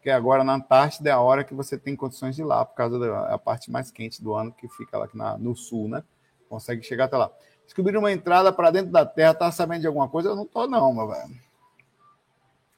Porque 0.00 0.08
agora 0.08 0.42
na 0.42 0.54
Antártida 0.54 1.10
é 1.10 1.12
a 1.12 1.20
hora 1.20 1.44
que 1.44 1.52
você 1.52 1.76
tem 1.76 1.94
condições 1.94 2.34
de 2.34 2.40
ir 2.40 2.44
lá, 2.46 2.64
por 2.64 2.74
causa 2.74 2.98
da 2.98 3.38
parte 3.38 3.70
mais 3.70 3.90
quente 3.90 4.24
do 4.24 4.34
ano, 4.34 4.50
que 4.50 4.66
fica 4.66 4.96
lá 4.96 5.06
na, 5.12 5.36
no 5.36 5.54
sul, 5.54 5.88
né? 5.88 6.02
Consegue 6.48 6.82
chegar 6.82 7.04
até 7.04 7.18
lá. 7.18 7.30
Descobrir 7.66 7.98
uma 7.98 8.10
entrada 8.10 8.50
para 8.50 8.70
dentro 8.70 8.90
da 8.90 9.04
Terra, 9.04 9.34
tá 9.34 9.52
sabendo 9.52 9.82
de 9.82 9.86
alguma 9.86 10.08
coisa? 10.08 10.30
Eu 10.30 10.36
não 10.36 10.46
tô, 10.46 10.66
não, 10.66 10.94
meu 10.94 11.06
velho. 11.06 11.38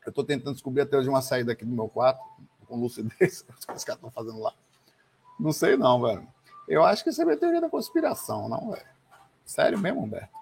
Eu 0.04 0.10
estou 0.10 0.24
tentando 0.24 0.54
descobrir 0.54 0.82
até 0.82 0.98
hoje 0.98 1.08
uma 1.08 1.22
saída 1.22 1.52
aqui 1.52 1.64
do 1.64 1.70
meu 1.70 1.88
quarto, 1.88 2.20
com 2.66 2.76
lucidez, 2.76 3.46
os 3.72 3.84
caras 3.84 3.84
estão 3.84 4.10
fazendo 4.10 4.40
lá. 4.40 4.52
Não 5.38 5.52
sei, 5.52 5.76
não, 5.76 6.02
velho. 6.02 6.26
Eu 6.66 6.84
acho 6.84 7.04
que 7.04 7.10
isso 7.10 7.22
é 7.22 7.36
teoria 7.36 7.60
da 7.60 7.70
conspiração, 7.70 8.48
não, 8.48 8.72
velho. 8.72 8.86
Sério 9.44 9.78
mesmo, 9.78 10.02
Humberto? 10.02 10.41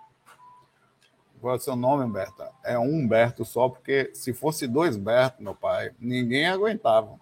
Qual 1.41 1.55
é 1.55 1.57
o 1.57 1.61
seu 1.61 1.75
nome, 1.75 2.05
Humberto? 2.05 2.45
É 2.63 2.79
um 2.79 2.99
Humberto 2.99 3.45
só, 3.45 3.69
porque 3.69 4.11
se 4.15 4.35
fosse 4.35 4.67
dois 4.67 4.97
Humberto, 4.97 5.43
meu 5.43 5.55
pai, 5.55 5.93
ninguém 5.99 6.47
aguentava. 6.47 7.19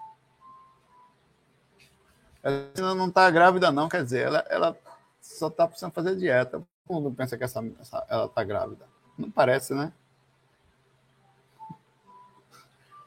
Ela 2.43 2.95
não 2.95 3.09
está 3.09 3.31
grávida, 3.31 3.71
não, 3.71 3.89
quer 3.89 4.03
dizer, 4.03 4.27
ela, 4.27 4.45
ela 4.49 4.77
só 5.21 5.49
está 5.49 5.69
precisando 5.69 5.93
fazer 5.93 6.17
dieta. 6.17 6.63
Todo 6.87 7.03
mundo 7.03 7.15
pensa 7.15 7.37
que 7.37 7.45
essa, 7.45 7.65
essa 7.81 8.05
ela 8.09 8.27
está 8.27 8.43
grávida. 8.43 8.87
Não 9.17 9.31
parece, 9.31 9.75
né? 9.75 9.93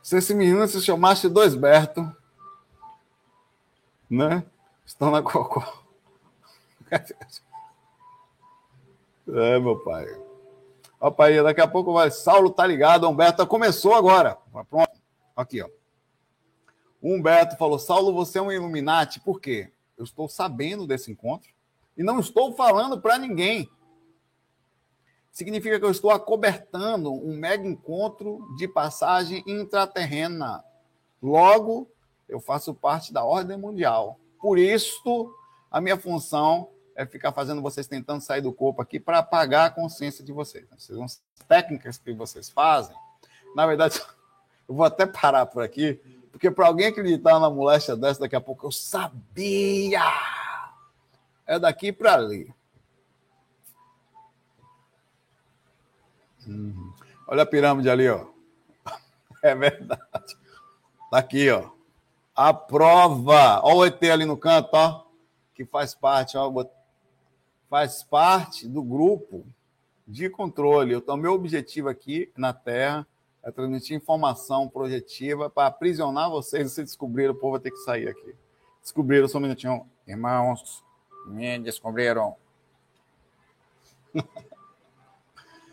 Se 0.02 0.17
esse 0.17 0.34
menino 0.34 0.65
se 0.67 0.82
chamasse 0.82 1.28
dois 1.28 1.56
Berto, 1.56 2.10
né? 4.10 4.43
Estão 4.86 5.12
na 5.12 5.21
cocô. 5.21 5.62
É, 9.34 9.58
meu 9.60 9.78
pai. 9.80 10.06
Ó, 11.04 11.10
pai, 11.10 11.42
daqui 11.42 11.60
a 11.60 11.68
pouco 11.68 11.94
vai. 11.94 12.12
Saulo 12.12 12.52
tá 12.52 12.66
ligado, 12.68 13.10
Humberto 13.10 13.46
começou 13.48 13.96
agora. 13.96 14.38
Pronto. 14.70 15.02
Aqui, 15.36 15.60
ó. 15.60 15.68
Humberto 17.02 17.58
falou: 17.58 17.80
Saulo, 17.80 18.14
você 18.14 18.38
é 18.38 18.42
um 18.42 18.52
Illuminati. 18.52 19.20
Por 19.20 19.42
quê? 19.42 19.72
Eu 19.98 20.04
estou 20.04 20.30
sabendo 20.30 20.86
desse 20.86 21.12
encontro 21.12 21.50
e 21.98 22.04
não 22.04 22.20
estou 22.20 22.54
falando 22.54 23.02
para 23.02 23.18
ninguém. 23.18 23.68
Significa 25.32 25.80
que 25.80 25.86
eu 25.86 25.90
estou 25.90 26.12
acobertando 26.12 27.12
um 27.12 27.36
mega 27.36 27.68
encontro 27.68 28.40
de 28.58 28.68
passagem 28.68 29.44
intraterrena. 29.48 30.64
Logo, 31.20 31.90
eu 32.30 32.40
faço 32.40 32.76
parte 32.76 33.12
da 33.12 33.24
ordem 33.24 33.58
mundial. 33.58 34.20
Por 34.40 34.60
isso, 34.60 35.34
a 35.72 35.82
minha 35.82 35.98
função 35.98 36.70
é 36.95 37.06
ficar 37.06 37.32
fazendo 37.32 37.62
vocês 37.62 37.88
tentando 37.88 38.21
sair 38.21 38.41
do 38.41 38.54
corpo 38.54 38.82
aqui 38.82 38.99
para 38.99 39.19
apagar 39.19 39.67
a 39.67 39.69
consciência 39.69 40.23
de 40.23 40.32
vocês. 40.32 40.65
As 40.71 41.21
técnicas 41.47 41.97
que 41.97 42.13
vocês 42.13 42.49
fazem, 42.49 42.95
na 43.56 43.65
verdade, 43.65 43.99
eu 44.67 44.75
vou 44.75 44.86
até 44.86 45.06
parar 45.06 45.45
por 45.45 45.63
aqui, 45.63 45.99
porque 46.32 46.49
para 46.49 46.67
alguém 46.67 46.88
acreditar 46.88 47.39
na 47.39 47.49
moléstia 47.49 47.95
dessa, 47.95 48.21
daqui 48.21 48.36
a 48.36 48.41
pouco 48.41 48.67
eu 48.67 48.71
sabia. 48.71 50.01
É 51.45 51.60
daqui 51.60 51.91
para 51.91 52.13
ali. 52.13 52.54
Uhum. 56.47 56.93
Olha 57.27 57.43
a 57.43 57.45
pirâmide 57.45 57.89
ali, 57.89 58.10
ó. 58.10 58.25
É 59.43 59.56
verdade. 59.56 60.38
Tá 61.10 61.17
aqui, 61.17 61.49
ó. 61.49 61.71
A 62.36 62.54
prova. 62.54 63.60
Olha 63.63 63.75
o 63.75 63.86
ET 63.86 64.04
ali 64.04 64.23
no 64.23 64.38
canto, 64.38 64.69
ó. 64.73 65.06
Que 65.54 65.65
faz 65.65 65.95
parte, 65.95 66.38
ó. 66.38 66.49
Faz 67.72 68.04
parte 68.04 68.68
do 68.68 68.84
grupo 68.84 69.46
de 70.06 70.30
controle. 70.30 70.94
Então, 70.94 71.16
meu 71.16 71.32
objetivo 71.32 71.88
aqui 71.88 72.30
na 72.36 72.52
Terra 72.52 73.08
é 73.42 73.50
transmitir 73.50 73.96
informação 73.96 74.68
projetiva 74.68 75.50
para 75.50 75.70
aprisionar 75.70 76.30
vocês. 76.30 76.74
Se 76.74 76.84
descobriram, 76.84 77.32
o 77.32 77.38
povo 77.38 77.54
vai 77.54 77.62
ter 77.62 77.72
que 77.72 77.78
sair 77.78 78.10
aqui. 78.10 78.36
Descobriram, 78.82 79.26
só 79.26 79.38
um 79.38 79.42
minutinho. 79.42 79.88
Irmãos, 80.06 80.84
me 81.28 81.60
descobriram. 81.60 82.36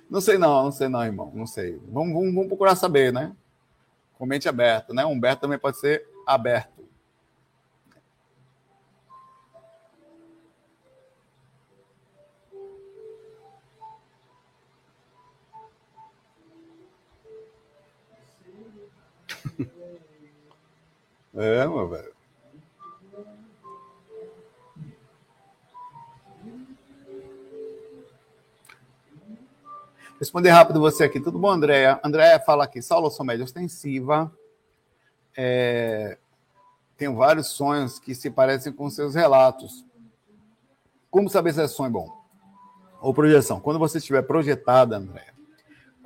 Não 0.09 0.21
sei 0.21 0.39
não, 0.39 0.63
não 0.65 0.73
sei 0.73 0.89
não, 0.89 1.05
irmão, 1.05 1.31
não 1.35 1.47
sei. 1.47 1.79
Vamos, 1.87 2.15
vamos, 2.15 2.33
vamos 2.33 2.49
procurar 2.49 2.75
saber, 2.75 3.13
né? 3.13 3.37
Comente 4.17 4.49
aberto, 4.49 4.95
né? 4.95 5.05
Humberto 5.05 5.43
também 5.43 5.59
pode 5.59 5.77
ser 5.77 6.09
aberto. 6.27 6.78
É, 21.39 21.67
meu 21.67 21.89
velho. 21.89 22.19
Responder 30.19 30.51
rápido 30.51 30.81
você 30.81 31.05
aqui. 31.05 31.21
Tudo 31.21 31.39
bom, 31.39 31.49
Andréia? 31.49 32.01
Andréia 32.03 32.41
fala 32.41 32.65
aqui. 32.65 32.83
Saulo, 32.83 33.09
sou 33.11 33.25
média 33.25 33.45
ostensiva. 33.45 34.33
É... 35.37 36.19
Tenho 36.97 37.15
vários 37.15 37.49
sonhos 37.49 38.01
que 38.01 38.17
se 38.17 38.29
parecem 38.29 38.73
com 38.73 38.91
seus 38.91 39.15
relatos. 39.15 39.85
Como 41.09 41.31
saber 41.31 41.55
se 41.55 41.63
é 41.63 41.69
sonho 41.69 41.93
bom? 41.93 42.19
Ou 43.01 43.15
projeção? 43.15 43.61
Quando 43.61 43.79
você 43.79 43.99
estiver 43.99 44.23
projetada, 44.23 44.97
Andréia, 44.97 45.33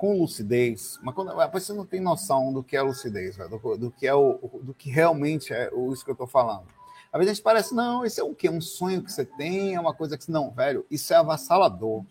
com 0.03 0.19
lucidez, 0.19 0.99
mas 1.01 1.15
quando 1.15 1.33
você 1.49 1.71
não 1.71 1.85
tem 1.85 2.01
noção 2.01 2.51
do 2.51 2.61
que 2.61 2.75
é 2.75 2.81
lucidez, 2.81 3.37
do, 3.37 3.77
do, 3.77 3.89
que 3.89 4.05
é 4.05 4.13
o, 4.13 4.37
do 4.61 4.73
que 4.73 4.89
realmente 4.89 5.53
é 5.53 5.71
isso 5.93 6.03
que 6.03 6.11
eu 6.11 6.13
estou 6.13 6.27
falando. 6.27 6.65
Às 7.09 7.19
vezes 7.19 7.31
a 7.31 7.33
gente 7.35 7.41
parece, 7.41 7.73
não, 7.73 8.03
isso 8.03 8.19
é 8.19 8.23
o 8.23 8.35
quê? 8.35 8.49
Um 8.49 8.59
sonho 8.59 9.01
que 9.01 9.09
você 9.09 9.23
tem, 9.23 9.75
é 9.75 9.79
uma 9.79 9.93
coisa 9.93 10.17
que. 10.17 10.29
Não, 10.29 10.51
velho, 10.51 10.85
isso 10.91 11.13
é 11.13 11.15
avassalador. 11.15 12.03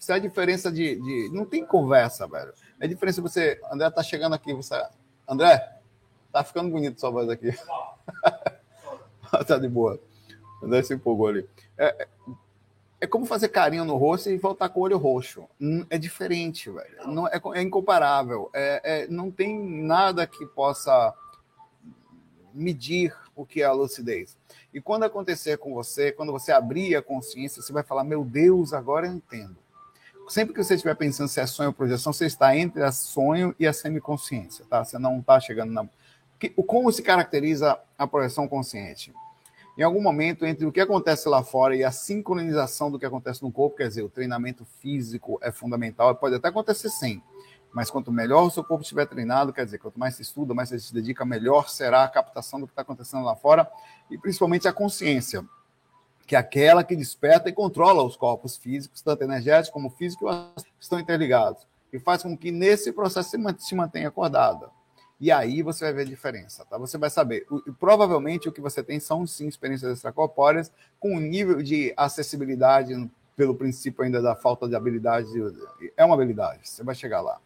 Isso 0.00 0.10
é 0.10 0.14
a 0.14 0.18
diferença 0.18 0.72
de, 0.72 0.96
de, 0.98 1.28
Não 1.34 1.44
tem 1.44 1.66
conversa, 1.66 2.26
velho. 2.26 2.54
É 2.80 2.86
a 2.86 2.88
diferença 2.88 3.20
você. 3.20 3.60
André 3.70 3.90
tá 3.90 4.02
chegando 4.02 4.34
aqui. 4.34 4.54
Você... 4.54 4.82
André, 5.28 5.80
tá 6.32 6.42
ficando 6.42 6.70
bonito 6.70 6.98
sua 6.98 7.10
voz 7.10 7.28
aqui. 7.28 7.50
tá 9.46 9.58
de 9.58 9.68
boa. 9.68 10.00
André 10.62 10.82
se 10.82 10.94
empolgou 10.94 11.26
ali. 11.26 11.46
É, 11.76 12.08
é 13.04 13.06
como 13.06 13.26
fazer 13.26 13.48
carinho 13.48 13.84
no 13.84 13.96
rosto 13.96 14.30
e 14.30 14.36
voltar 14.36 14.68
com 14.68 14.80
o 14.80 14.82
olho 14.82 14.98
roxo. 14.98 15.44
É 15.90 15.98
diferente, 15.98 16.70
velho. 16.70 17.06
Não, 17.06 17.28
é, 17.28 17.40
é 17.54 17.62
incomparável. 17.62 18.50
É, 18.52 18.80
é, 19.02 19.08
não 19.08 19.30
tem 19.30 19.58
nada 19.58 20.26
que 20.26 20.46
possa 20.46 21.14
medir 22.52 23.14
o 23.34 23.44
que 23.44 23.62
é 23.62 23.64
a 23.64 23.72
lucidez. 23.72 24.36
E 24.72 24.80
quando 24.80 25.04
acontecer 25.04 25.58
com 25.58 25.74
você, 25.74 26.12
quando 26.12 26.32
você 26.32 26.52
abrir 26.52 26.96
a 26.96 27.02
consciência, 27.02 27.60
você 27.60 27.72
vai 27.72 27.82
falar: 27.82 28.04
Meu 28.04 28.24
Deus, 28.24 28.72
agora 28.72 29.06
eu 29.06 29.12
entendo 29.12 29.56
sempre 30.28 30.54
que 30.54 30.62
você 30.62 30.74
estiver 30.74 30.94
pensando 30.96 31.28
se 31.28 31.40
é 31.40 31.46
sonho 31.46 31.68
ou 31.68 31.74
projeção, 31.74 32.12
você 32.12 32.26
está 32.26 32.56
entre 32.56 32.82
a 32.82 32.92
sonho 32.92 33.54
e 33.58 33.66
a 33.66 33.72
semiconsciência, 33.72 34.64
tá? 34.68 34.84
Você 34.84 34.98
não 34.98 35.18
está 35.18 35.38
chegando 35.40 35.72
na. 35.72 35.86
Como 36.66 36.90
se 36.92 37.02
caracteriza 37.02 37.78
a 37.96 38.06
projeção 38.06 38.46
consciente? 38.46 39.12
Em 39.76 39.82
algum 39.82 40.00
momento, 40.00 40.46
entre 40.46 40.64
o 40.64 40.70
que 40.70 40.80
acontece 40.80 41.28
lá 41.28 41.42
fora 41.42 41.74
e 41.74 41.82
a 41.82 41.90
sincronização 41.90 42.90
do 42.90 42.98
que 42.98 43.06
acontece 43.06 43.42
no 43.42 43.50
corpo, 43.50 43.76
quer 43.76 43.88
dizer, 43.88 44.02
o 44.02 44.08
treinamento 44.08 44.64
físico 44.80 45.38
é 45.42 45.50
fundamental, 45.50 46.14
pode 46.14 46.36
até 46.36 46.48
acontecer 46.48 46.90
sem, 46.90 47.20
mas 47.72 47.90
quanto 47.90 48.12
melhor 48.12 48.44
o 48.44 48.50
seu 48.50 48.62
corpo 48.62 48.82
estiver 48.82 49.06
treinado, 49.06 49.52
quer 49.52 49.64
dizer, 49.64 49.78
quanto 49.78 49.98
mais 49.98 50.14
se 50.14 50.22
estuda, 50.22 50.54
mais 50.54 50.68
você 50.68 50.78
se 50.78 50.94
dedica, 50.94 51.24
melhor 51.24 51.68
será 51.68 52.04
a 52.04 52.08
captação 52.08 52.60
do 52.60 52.66
que 52.66 52.72
está 52.72 52.82
acontecendo 52.82 53.24
lá 53.24 53.34
fora 53.34 53.68
e 54.08 54.16
principalmente 54.16 54.68
a 54.68 54.72
consciência 54.72 55.44
que 56.26 56.34
é 56.34 56.38
aquela 56.38 56.82
que 56.82 56.96
desperta 56.96 57.48
e 57.48 57.52
controla 57.52 58.02
os 58.02 58.16
corpos 58.16 58.56
físicos, 58.56 59.02
tanto 59.02 59.22
energéticos 59.22 59.70
como 59.70 59.90
físicos, 59.90 60.34
estão 60.80 60.98
interligados, 60.98 61.66
e 61.92 61.98
faz 61.98 62.22
com 62.22 62.36
que 62.36 62.50
nesse 62.50 62.92
processo 62.92 63.36
se 63.58 63.74
mantenha 63.74 64.08
acordada. 64.08 64.70
E 65.24 65.32
aí 65.32 65.62
você 65.62 65.86
vai 65.86 65.94
ver 65.94 66.02
a 66.02 66.04
diferença, 66.04 66.66
tá? 66.66 66.76
Você 66.76 66.98
vai 66.98 67.08
saber. 67.08 67.46
O, 67.50 67.72
provavelmente 67.72 68.46
o 68.46 68.52
que 68.52 68.60
você 68.60 68.82
tem 68.82 69.00
são 69.00 69.26
sim 69.26 69.48
experiências 69.48 69.90
extracorpóreas 69.90 70.70
com 71.00 71.16
um 71.16 71.18
nível 71.18 71.62
de 71.62 71.94
acessibilidade 71.96 73.10
pelo 73.34 73.54
princípio 73.54 74.04
ainda 74.04 74.20
da 74.20 74.36
falta 74.36 74.68
de 74.68 74.76
habilidade. 74.76 75.30
É 75.96 76.04
uma 76.04 76.14
habilidade, 76.14 76.68
você 76.68 76.84
vai 76.84 76.94
chegar 76.94 77.22
lá. 77.22 77.40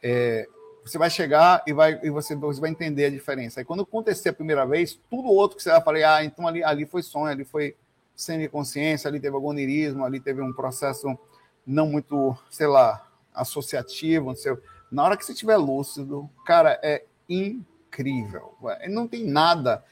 É, 0.00 0.48
você 0.84 0.96
vai 0.96 1.10
chegar 1.10 1.64
e, 1.66 1.72
vai, 1.72 1.98
e 2.04 2.08
você, 2.08 2.36
você 2.36 2.60
vai 2.60 2.70
entender 2.70 3.06
a 3.06 3.10
diferença. 3.10 3.58
Aí 3.58 3.64
quando 3.64 3.82
acontecer 3.82 4.28
a 4.28 4.32
primeira 4.32 4.64
vez, 4.64 4.96
tudo 5.10 5.26
outro 5.26 5.56
que 5.56 5.62
você 5.64 5.70
vai 5.70 5.82
falar, 5.82 6.14
ah, 6.18 6.24
então 6.24 6.46
ali, 6.46 6.62
ali 6.62 6.86
foi 6.86 7.02
sonho, 7.02 7.32
ali 7.32 7.44
foi 7.44 7.74
semiconsciência, 8.14 9.08
ali 9.08 9.18
teve 9.18 9.36
agonirismo, 9.36 10.04
ali 10.04 10.20
teve 10.20 10.40
um 10.40 10.52
processo 10.52 11.18
não 11.66 11.88
muito, 11.88 12.38
sei 12.48 12.68
lá, 12.68 13.04
associativo, 13.34 14.36
sei, 14.36 14.56
na 14.90 15.04
hora 15.04 15.16
que 15.16 15.24
você 15.24 15.32
estiver 15.32 15.56
lúcido, 15.56 16.28
cara, 16.44 16.78
é 16.82 17.04
incrível. 17.28 18.54
Não 18.88 19.06
tem 19.06 19.24
nada, 19.24 19.84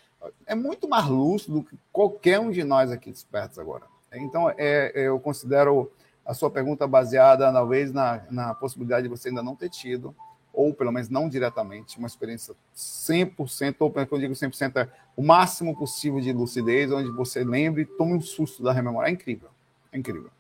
é 0.46 0.54
muito 0.54 0.88
mais 0.88 1.06
lúcido 1.06 1.60
do 1.60 1.64
que 1.64 1.78
qualquer 1.92 2.40
um 2.40 2.50
de 2.50 2.64
nós 2.64 2.90
aqui 2.90 3.10
despertos 3.10 3.58
agora. 3.58 3.84
Então, 4.12 4.50
é, 4.56 4.92
eu 4.94 5.18
considero 5.20 5.90
a 6.24 6.32
sua 6.34 6.50
pergunta 6.50 6.86
baseada, 6.86 7.52
talvez, 7.52 7.92
na, 7.92 8.22
na 8.30 8.54
possibilidade 8.54 9.04
de 9.04 9.08
você 9.08 9.28
ainda 9.28 9.42
não 9.42 9.54
ter 9.54 9.68
tido 9.68 10.14
ou 10.56 10.72
pelo 10.72 10.90
menos 10.90 11.10
não 11.10 11.28
diretamente, 11.28 11.98
uma 11.98 12.06
experiência 12.06 12.54
100%, 12.74 13.76
ou 13.78 13.90
quando 13.90 14.08
eu 14.10 14.18
digo 14.18 14.32
100%, 14.32 14.76
é 14.76 14.90
o 15.14 15.22
máximo 15.22 15.76
possível 15.76 16.18
de 16.18 16.32
lucidez, 16.32 16.90
onde 16.90 17.10
você 17.10 17.44
lembre 17.44 17.82
e 17.82 17.84
tome 17.84 18.14
um 18.14 18.20
susto 18.22 18.62
da 18.62 18.72
rememória. 18.72 19.10
É 19.10 19.12
incrível, 19.12 19.50
é 19.92 19.98
incrível. 19.98 20.30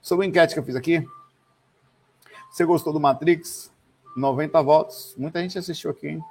Sobre 0.00 0.24
a 0.24 0.28
enquete 0.30 0.54
que 0.54 0.60
eu 0.60 0.64
fiz 0.64 0.74
aqui, 0.74 1.06
você 2.50 2.64
gostou 2.64 2.90
do 2.90 2.98
Matrix? 2.98 3.70
90 4.16 4.62
votos, 4.62 5.14
muita 5.16 5.40
gente 5.40 5.58
assistiu 5.58 5.90
aqui, 5.90 6.08
hein? 6.08 6.24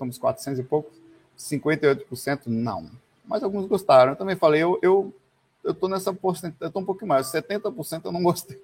somos 0.00 0.16
400 0.16 0.58
e 0.58 0.62
poucos, 0.62 0.98
58% 1.38 2.46
não, 2.46 2.90
mas 3.24 3.42
alguns 3.42 3.66
gostaram. 3.66 4.12
Eu 4.12 4.16
também 4.16 4.34
falei, 4.34 4.62
eu, 4.62 4.78
eu, 4.82 5.14
eu 5.62 5.74
tô 5.74 5.88
nessa 5.88 6.12
porcentagem, 6.12 6.56
eu 6.60 6.70
tô 6.70 6.80
um 6.80 6.84
pouquinho 6.84 7.08
mais, 7.08 7.26
70% 7.26 8.04
eu 8.04 8.12
não 8.12 8.22
gostei. 8.24 8.60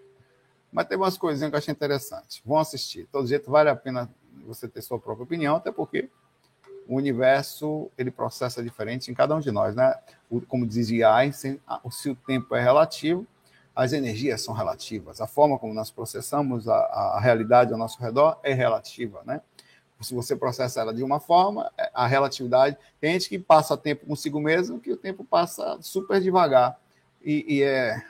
Mas 0.72 0.86
tem 0.86 0.96
umas 0.96 1.16
coisinhas 1.16 1.50
que 1.50 1.54
eu 1.54 1.58
achei 1.58 1.72
interessante. 1.72 2.42
Vão 2.44 2.58
assistir. 2.58 3.08
Todo 3.12 3.26
jeito 3.26 3.50
vale 3.50 3.70
a 3.70 3.76
pena 3.76 4.10
você 4.46 4.66
ter 4.66 4.82
sua 4.82 4.98
própria 4.98 5.24
opinião, 5.24 5.56
até 5.56 5.70
porque 5.70 6.08
o 6.88 6.96
universo 6.96 7.90
ele 7.96 8.10
processa 8.10 8.62
diferente 8.62 9.10
em 9.10 9.14
cada 9.14 9.34
um 9.34 9.40
de 9.40 9.50
nós, 9.50 9.74
né? 9.74 9.94
Como 10.48 10.66
dizia 10.66 11.14
Einstein, 11.14 11.60
se 11.90 12.10
o 12.10 12.14
tempo 12.14 12.54
é 12.54 12.62
relativo, 12.62 13.26
as 13.76 13.92
energias 13.92 14.40
são 14.40 14.54
relativas. 14.54 15.20
A 15.20 15.26
forma 15.26 15.58
como 15.58 15.74
nós 15.74 15.90
processamos 15.90 16.66
a, 16.66 16.76
a 16.76 17.20
realidade 17.20 17.74
ao 17.74 17.78
nosso 17.78 18.00
redor 18.00 18.40
é 18.42 18.54
relativa, 18.54 19.22
né? 19.26 19.42
Se 20.00 20.14
você 20.14 20.34
processa 20.34 20.80
ela 20.80 20.94
de 20.94 21.02
uma 21.02 21.20
forma, 21.20 21.70
é, 21.76 21.90
a 21.92 22.06
relatividade. 22.06 22.76
Tem 22.98 23.12
gente 23.12 23.28
que 23.28 23.38
passa 23.38 23.76
tempo 23.76 24.06
consigo 24.06 24.40
mesmo, 24.40 24.80
que 24.80 24.90
o 24.92 24.96
tempo 24.96 25.24
passa 25.24 25.78
super 25.82 26.20
devagar 26.20 26.78
e, 27.22 27.56
e 27.56 27.62
é 27.62 28.02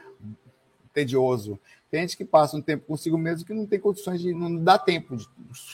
tedioso. 0.93 1.59
Tem 1.91 2.01
gente 2.01 2.17
que 2.17 2.25
passa 2.25 2.57
um 2.57 2.63
tempo 2.63 2.87
consigo 2.87 3.19
mesmo 3.19 3.45
que 3.45 3.55
não 3.55 3.67
tem 3.67 3.81
condições 3.81 4.21
de. 4.21 4.33
não 4.33 4.57
dá 4.57 4.79
tempo, 4.79 5.17
de, 5.17 5.29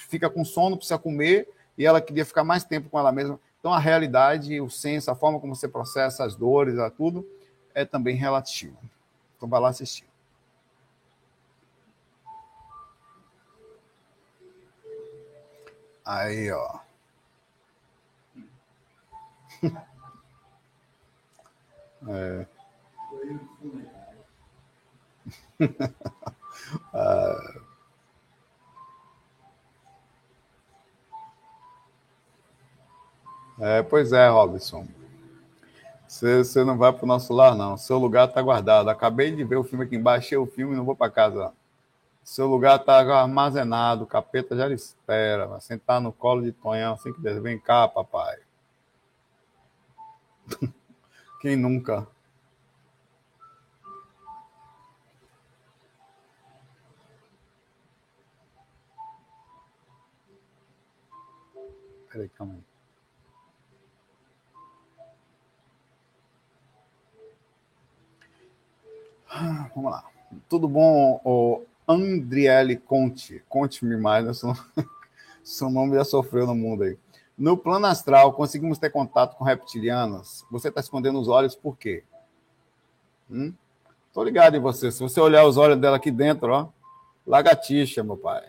fica 0.08 0.28
com 0.28 0.44
sono, 0.44 0.76
precisa 0.76 0.98
comer, 0.98 1.48
e 1.76 1.84
ela 1.84 2.00
queria 2.00 2.24
ficar 2.24 2.44
mais 2.44 2.64
tempo 2.64 2.88
com 2.88 2.98
ela 2.98 3.12
mesma. 3.12 3.38
Então, 3.60 3.72
a 3.72 3.78
realidade, 3.78 4.60
o 4.60 4.68
senso, 4.68 5.10
a 5.10 5.14
forma 5.14 5.38
como 5.38 5.54
você 5.54 5.68
processa 5.68 6.24
as 6.24 6.34
dores, 6.34 6.78
a 6.78 6.90
tudo, 6.90 7.26
é 7.74 7.84
também 7.84 8.16
relativo. 8.16 8.76
Então, 9.42 9.50
vai 9.50 9.60
lá 9.60 9.70
assistir. 9.70 10.06
Aí, 16.04 16.52
ó. 16.52 16.78
é. 22.08 22.46
ah. 26.94 27.54
É, 33.58 33.82
pois 33.82 34.12
é, 34.12 34.28
Robson. 34.28 34.86
Você 36.12 36.62
não 36.62 36.76
vai 36.76 36.92
para 36.92 37.04
o 37.04 37.08
nosso 37.08 37.32
lar, 37.32 37.56
não. 37.56 37.78
Seu 37.78 37.96
lugar 37.96 38.28
está 38.28 38.42
guardado. 38.42 38.90
Acabei 38.90 39.34
de 39.34 39.42
ver 39.44 39.56
o 39.56 39.64
filme 39.64 39.86
aqui 39.86 39.96
embaixo, 39.96 40.26
achei 40.26 40.36
o 40.36 40.46
filme 40.46 40.74
e 40.74 40.76
não 40.76 40.84
vou 40.84 40.94
para 40.94 41.10
casa. 41.10 41.54
Seu 42.22 42.46
lugar 42.46 42.78
está 42.78 42.98
armazenado, 42.98 44.04
o 44.04 44.06
capeta 44.06 44.54
já 44.54 44.68
lhe 44.68 44.74
espera. 44.74 45.46
Vai 45.46 45.60
sentar 45.62 46.02
no 46.02 46.12
colo 46.12 46.42
de 46.42 46.52
Tonhão 46.52 46.92
assim 46.92 47.14
que 47.14 47.20
der. 47.22 47.40
Vem 47.40 47.58
cá, 47.58 47.88
papai. 47.88 48.36
Quem 51.40 51.56
nunca? 51.56 52.06
Peraí, 62.10 62.28
calma 62.28 62.54
aí. 62.54 62.72
Ah, 69.21 69.21
vamos 69.74 69.90
lá. 69.90 70.04
Tudo 70.48 70.68
bom, 70.68 71.20
o 71.24 71.62
Andriele 71.86 72.76
Conte? 72.76 73.42
Conte-me 73.48 73.96
mais, 73.96 74.24
né? 74.24 74.32
seu, 74.34 74.54
seu 75.42 75.70
nome 75.70 75.96
já 75.96 76.04
sofreu 76.04 76.46
no 76.46 76.54
mundo 76.54 76.84
aí. 76.84 76.98
No 77.36 77.56
plano 77.56 77.86
astral, 77.86 78.32
conseguimos 78.32 78.78
ter 78.78 78.90
contato 78.90 79.36
com 79.36 79.44
reptilianos. 79.44 80.44
Você 80.50 80.68
está 80.68 80.80
escondendo 80.80 81.18
os 81.18 81.28
olhos 81.28 81.54
por 81.54 81.76
quê? 81.76 82.04
Hum? 83.30 83.52
Ligado 84.18 84.56
em 84.56 84.60
você. 84.60 84.92
Se 84.92 85.00
você 85.00 85.18
olhar 85.18 85.46
os 85.46 85.56
olhos 85.56 85.78
dela 85.78 85.96
aqui 85.96 86.10
dentro, 86.10 86.52
ó, 86.52 86.68
lagartixa, 87.26 88.04
meu 88.04 88.16
pai. 88.16 88.44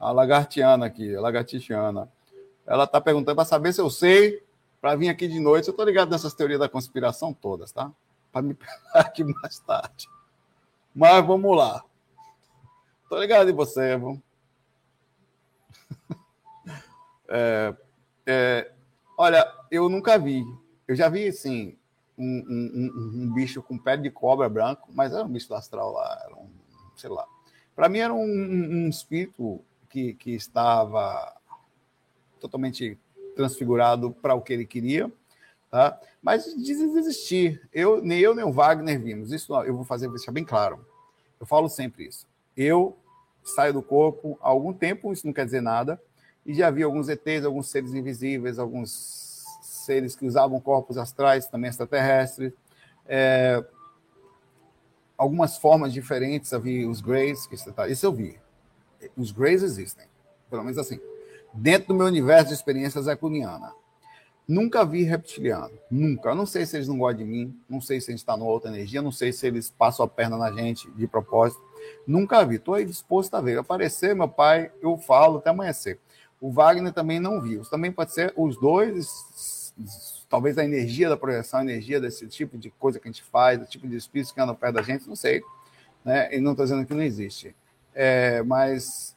A 0.00 0.10
lagartiana 0.10 0.86
aqui, 0.86 1.14
a 1.14 1.20
lagartixiana. 1.20 2.10
Ela 2.66 2.86
tá 2.86 3.00
perguntando 3.00 3.36
para 3.36 3.44
saber 3.44 3.72
se 3.74 3.80
eu 3.80 3.90
sei, 3.90 4.42
para 4.80 4.96
vir 4.96 5.10
aqui 5.10 5.28
de 5.28 5.38
noite. 5.38 5.68
Eu 5.68 5.74
tô 5.74 5.84
ligado 5.84 6.10
nessas 6.10 6.32
teorias 6.32 6.60
da 6.60 6.68
conspiração 6.68 7.34
todas, 7.34 7.70
tá? 7.70 7.92
Para 8.32 8.42
me 8.42 8.54
pegar 8.54 8.74
aqui 8.94 9.24
mais 9.24 9.58
tarde. 9.60 10.08
Mas 10.94 11.26
vamos 11.26 11.56
lá. 11.56 11.84
Tô 13.08 13.18
ligado 13.18 13.50
em 13.50 13.54
você, 13.54 13.96
vamos. 13.96 14.20
É, 17.30 17.74
é, 18.24 18.72
olha, 19.18 19.46
eu 19.70 19.86
nunca 19.90 20.18
vi. 20.18 20.42
Eu 20.86 20.96
já 20.96 21.10
vi, 21.10 21.28
assim, 21.28 21.76
um, 22.16 22.24
um, 22.24 23.22
um, 23.22 23.34
bicho 23.34 23.62
com 23.62 23.76
pé 23.76 23.98
de 23.98 24.10
cobra 24.10 24.48
branco, 24.48 24.88
mas 24.94 25.12
era 25.12 25.24
um 25.24 25.28
bicho 25.28 25.52
astral 25.52 25.92
lá, 25.92 26.22
era 26.24 26.34
um, 26.34 26.48
sei 26.96 27.10
lá. 27.10 27.26
Para 27.76 27.90
mim 27.90 27.98
era 27.98 28.14
um, 28.14 28.24
um 28.24 28.88
espírito 28.88 29.62
que, 29.90 30.14
que 30.14 30.30
estava 30.30 31.36
totalmente 32.40 32.98
transfigurado 33.36 34.10
para 34.10 34.34
o 34.34 34.40
que 34.40 34.54
ele 34.54 34.64
queria 34.64 35.12
Tá? 35.70 36.00
Mas 36.22 36.44
desistir. 36.54 37.68
Eu, 37.72 38.02
nem 38.02 38.18
eu 38.18 38.34
nem 38.34 38.44
o 38.44 38.52
Wagner 38.52 39.00
vimos. 39.00 39.32
Isso 39.32 39.54
eu 39.62 39.74
vou 39.74 39.84
fazer 39.84 40.08
deixar 40.08 40.32
bem 40.32 40.44
claro. 40.44 40.84
Eu 41.38 41.46
falo 41.46 41.68
sempre 41.68 42.06
isso. 42.06 42.26
Eu 42.56 42.96
saio 43.44 43.72
do 43.72 43.82
corpo 43.82 44.38
há 44.42 44.48
algum 44.48 44.72
tempo, 44.72 45.12
isso 45.12 45.26
não 45.26 45.32
quer 45.32 45.44
dizer 45.44 45.60
nada, 45.60 46.00
e 46.44 46.54
já 46.54 46.70
vi 46.70 46.82
alguns 46.82 47.08
ETs, 47.08 47.44
alguns 47.44 47.70
seres 47.70 47.94
invisíveis, 47.94 48.58
alguns 48.58 49.44
seres 49.62 50.14
que 50.14 50.26
usavam 50.26 50.60
corpos 50.60 50.98
astrais, 50.98 51.46
também 51.46 51.68
extraterrestres. 51.70 52.52
É, 53.06 53.64
algumas 55.16 55.56
formas 55.56 55.92
diferentes, 55.92 56.52
eu 56.52 56.60
vi 56.60 56.86
os 56.86 57.00
Greys, 57.00 57.46
que 57.46 57.54
isso, 57.54 57.72
tá, 57.72 57.88
isso 57.88 58.04
eu 58.04 58.12
vi. 58.12 58.38
Os 59.16 59.30
Greys 59.30 59.62
existem, 59.62 60.06
pelo 60.50 60.62
menos 60.62 60.78
assim. 60.78 61.00
Dentro 61.52 61.88
do 61.88 61.94
meu 61.94 62.06
universo 62.06 62.48
de 62.48 62.54
experiências 62.54 63.06
ecuniana. 63.06 63.72
Nunca 64.48 64.82
vi 64.82 65.02
reptiliano, 65.02 65.78
nunca. 65.90 66.30
Eu 66.30 66.34
não 66.34 66.46
sei 66.46 66.64
se 66.64 66.74
eles 66.74 66.88
não 66.88 66.96
gostam 66.96 67.18
de 67.18 67.30
mim, 67.30 67.54
não 67.68 67.82
sei 67.82 68.00
se 68.00 68.10
a 68.10 68.12
gente 68.12 68.20
está 68.20 68.34
numa 68.34 68.50
outra 68.50 68.70
energia, 68.70 69.02
não 69.02 69.12
sei 69.12 69.30
se 69.30 69.46
eles 69.46 69.68
passam 69.68 70.06
a 70.06 70.08
perna 70.08 70.38
na 70.38 70.50
gente 70.50 70.90
de 70.92 71.06
propósito. 71.06 71.62
Nunca 72.06 72.42
vi. 72.46 72.56
Estou 72.56 72.72
aí 72.72 72.86
disposto 72.86 73.34
a 73.34 73.42
ver. 73.42 73.58
Aparecer, 73.58 74.14
meu 74.14 74.26
pai, 74.26 74.72
eu 74.80 74.96
falo 74.96 75.36
até 75.36 75.50
amanhecer. 75.50 75.98
O 76.40 76.50
Wagner 76.50 76.94
também 76.94 77.20
não 77.20 77.42
viu. 77.42 77.62
Também 77.66 77.92
pode 77.92 78.14
ser 78.14 78.32
os 78.38 78.58
dois, 78.58 79.74
talvez 80.30 80.56
a 80.56 80.64
energia 80.64 81.10
da 81.10 81.16
projeção, 81.16 81.60
a 81.60 81.64
energia 81.64 82.00
desse 82.00 82.26
tipo 82.26 82.56
de 82.56 82.70
coisa 82.70 82.98
que 82.98 83.06
a 83.06 83.12
gente 83.12 83.24
faz, 83.24 83.58
do 83.58 83.66
tipo 83.66 83.86
de 83.86 83.96
espírito 83.96 84.32
que 84.32 84.40
anda 84.40 84.54
perto 84.54 84.76
da 84.76 84.82
gente, 84.82 85.06
não 85.06 85.16
sei. 85.16 85.42
Né? 86.02 86.34
E 86.34 86.40
não 86.40 86.52
estou 86.52 86.64
dizendo 86.64 86.86
que 86.86 86.94
não 86.94 87.02
existe. 87.02 87.54
É, 87.94 88.42
mas 88.42 89.14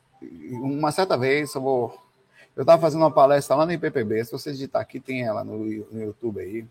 uma 0.52 0.92
certa 0.92 1.18
vez, 1.18 1.56
eu 1.56 1.62
vou 1.62 2.11
eu 2.56 2.62
estava 2.62 2.82
fazendo 2.82 3.02
uma 3.02 3.12
palestra 3.12 3.56
lá 3.56 3.66
no 3.66 3.72
IPPB. 3.72 4.26
Se 4.26 4.32
você 4.32 4.52
digitar 4.52 4.82
aqui, 4.82 5.00
tem 5.00 5.24
ela 5.24 5.44
no, 5.44 5.58
no 5.58 6.02
YouTube 6.02 6.40
aí. 6.40 6.66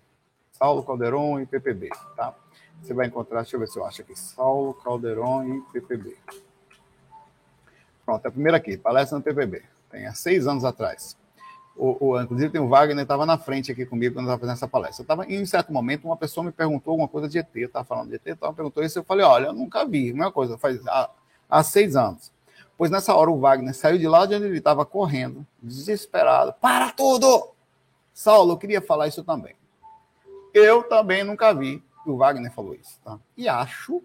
Saulo 0.52 0.82
Calderon 0.82 1.40
e 1.40 1.44
IPPB, 1.44 1.88
tá? 2.14 2.34
Você 2.82 2.92
vai 2.92 3.06
encontrar, 3.06 3.42
deixa 3.42 3.56
eu 3.56 3.60
ver 3.60 3.68
se 3.68 3.78
eu 3.78 3.84
acho 3.84 4.02
aqui. 4.02 4.18
Saulo 4.18 4.74
Calderon 4.74 5.44
e 5.44 5.78
IPPB. 5.78 6.16
Pronto, 8.04 8.24
é 8.24 8.28
a 8.28 8.32
primeira 8.32 8.58
aqui, 8.58 8.76
palestra 8.76 9.18
no 9.18 9.22
IPPB. 9.22 9.62
Tem 9.90 10.06
há 10.06 10.12
seis 10.12 10.46
anos 10.46 10.64
atrás. 10.64 11.16
O, 11.76 12.08
o, 12.08 12.20
inclusive, 12.20 12.50
tem 12.50 12.60
o 12.60 12.68
Wagner, 12.68 13.02
estava 13.02 13.24
na 13.24 13.38
frente 13.38 13.72
aqui 13.72 13.86
comigo 13.86 14.14
quando 14.14 14.26
eu 14.26 14.34
estava 14.34 14.40
fazendo 14.40 14.56
essa 14.56 14.68
palestra. 14.68 15.02
Eu 15.02 15.06
tava, 15.06 15.24
em 15.24 15.40
um 15.40 15.46
certo 15.46 15.72
momento, 15.72 16.04
uma 16.04 16.16
pessoa 16.16 16.44
me 16.44 16.52
perguntou 16.52 16.90
alguma 16.90 17.08
coisa 17.08 17.26
de 17.26 17.38
ET, 17.38 17.48
eu 17.54 17.68
estava 17.68 17.84
falando 17.84 18.10
de 18.10 18.16
ET, 18.16 18.22
então 18.26 18.52
perguntou 18.52 18.84
isso, 18.84 18.98
eu 18.98 19.04
falei, 19.04 19.24
olha, 19.24 19.46
eu 19.46 19.52
nunca 19.54 19.86
vi, 19.86 20.12
uma 20.12 20.30
coisa, 20.30 20.58
faz 20.58 20.86
há, 20.86 21.08
há 21.48 21.62
seis 21.62 21.96
anos. 21.96 22.30
Pois 22.80 22.90
nessa 22.90 23.14
hora 23.14 23.30
o 23.30 23.38
Wagner 23.38 23.74
saiu 23.74 23.98
de 23.98 24.08
lá 24.08 24.24
de 24.24 24.34
onde 24.34 24.46
ele 24.46 24.56
estava 24.56 24.86
correndo, 24.86 25.46
desesperado. 25.62 26.54
Para 26.54 26.90
tudo! 26.90 27.50
Saulo, 28.14 28.54
eu 28.54 28.56
queria 28.56 28.80
falar 28.80 29.06
isso 29.06 29.22
também. 29.22 29.54
Eu 30.54 30.82
também 30.84 31.22
nunca 31.22 31.52
vi 31.52 31.84
que 32.02 32.08
o 32.08 32.16
Wagner 32.16 32.50
falou 32.50 32.74
isso. 32.74 32.98
Tá? 33.04 33.18
E 33.36 33.46
acho 33.50 34.02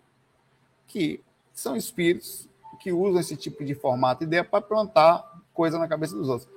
que 0.87 1.23
são 1.53 1.77
espíritos 1.77 2.49
que 2.81 2.91
usam 2.91 3.21
esse 3.21 3.37
tipo 3.37 3.63
de 3.63 3.73
formato 3.73 4.25
e 4.25 4.27
ideia 4.27 4.43
para 4.43 4.59
plantar 4.59 5.23
coisa 5.53 5.79
na 5.79 5.87
cabeça 5.87 6.13
dos 6.13 6.27
outros. 6.27 6.49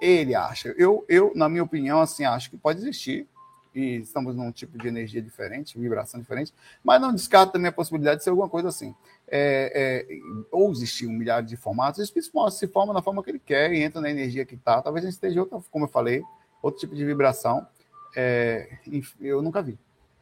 Ele 0.00 0.34
acha. 0.34 0.74
Eu, 0.78 1.04
eu, 1.10 1.30
na 1.34 1.46
minha 1.46 1.62
opinião, 1.62 2.00
assim, 2.00 2.24
acho 2.24 2.48
que 2.48 2.56
pode 2.56 2.78
existir 2.78 3.28
e 3.74 3.96
estamos 3.96 4.34
num 4.34 4.50
tipo 4.50 4.78
de 4.78 4.88
energia 4.88 5.20
diferente, 5.20 5.78
vibração 5.78 6.18
diferente, 6.18 6.54
mas 6.82 6.98
não 6.98 7.12
descarto 7.12 7.52
também 7.52 7.68
a 7.68 7.72
possibilidade 7.72 8.16
de 8.16 8.24
ser 8.24 8.30
alguma 8.30 8.48
coisa 8.48 8.70
assim. 8.70 8.94
É, 9.28 10.06
é, 10.08 10.18
ou 10.52 10.70
existir 10.70 11.06
um 11.06 11.12
milhar 11.12 11.42
de 11.42 11.56
formatos, 11.56 11.98
o 11.98 12.02
espírito 12.02 12.50
se 12.50 12.68
forma 12.68 12.94
da 12.94 13.02
forma 13.02 13.24
que 13.24 13.30
ele 13.30 13.40
quer 13.40 13.72
e 13.72 13.82
entra 13.82 14.00
na 14.00 14.10
energia 14.10 14.44
que 14.44 14.54
está. 14.54 14.80
Talvez 14.80 15.04
a 15.04 15.08
gente 15.08 15.16
esteja, 15.16 15.40
outra, 15.40 15.60
como 15.70 15.84
eu 15.84 15.88
falei, 15.88 16.22
outro 16.62 16.80
tipo 16.80 16.94
de 16.94 17.04
vibração. 17.04 17.66
É, 18.14 18.78
eu 19.20 19.42
nunca 19.42 19.60
vi. 19.62 19.78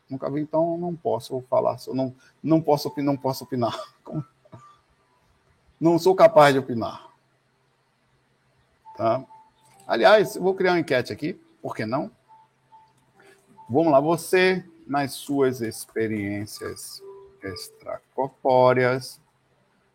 Nunca 0.08 0.30
vi, 0.30 0.40
então 0.40 0.76
não 0.76 0.94
posso 0.94 1.40
falar, 1.48 1.76
não, 1.88 2.14
não, 2.42 2.60
posso, 2.60 2.92
não 2.98 3.16
posso 3.16 3.44
opinar. 3.44 3.78
Não 5.80 5.98
sou 5.98 6.14
capaz 6.14 6.52
de 6.54 6.60
opinar. 6.60 7.10
Tá? 8.96 9.24
Aliás, 9.86 10.36
vou 10.36 10.54
criar 10.54 10.72
uma 10.72 10.80
enquete 10.80 11.12
aqui, 11.12 11.38
por 11.60 11.74
que 11.74 11.84
não? 11.84 12.10
Vamos 13.68 13.92
lá, 13.92 14.00
você, 14.00 14.64
nas 14.86 15.12
suas 15.12 15.60
experiências 15.60 17.02
extracorpóreas, 17.44 19.20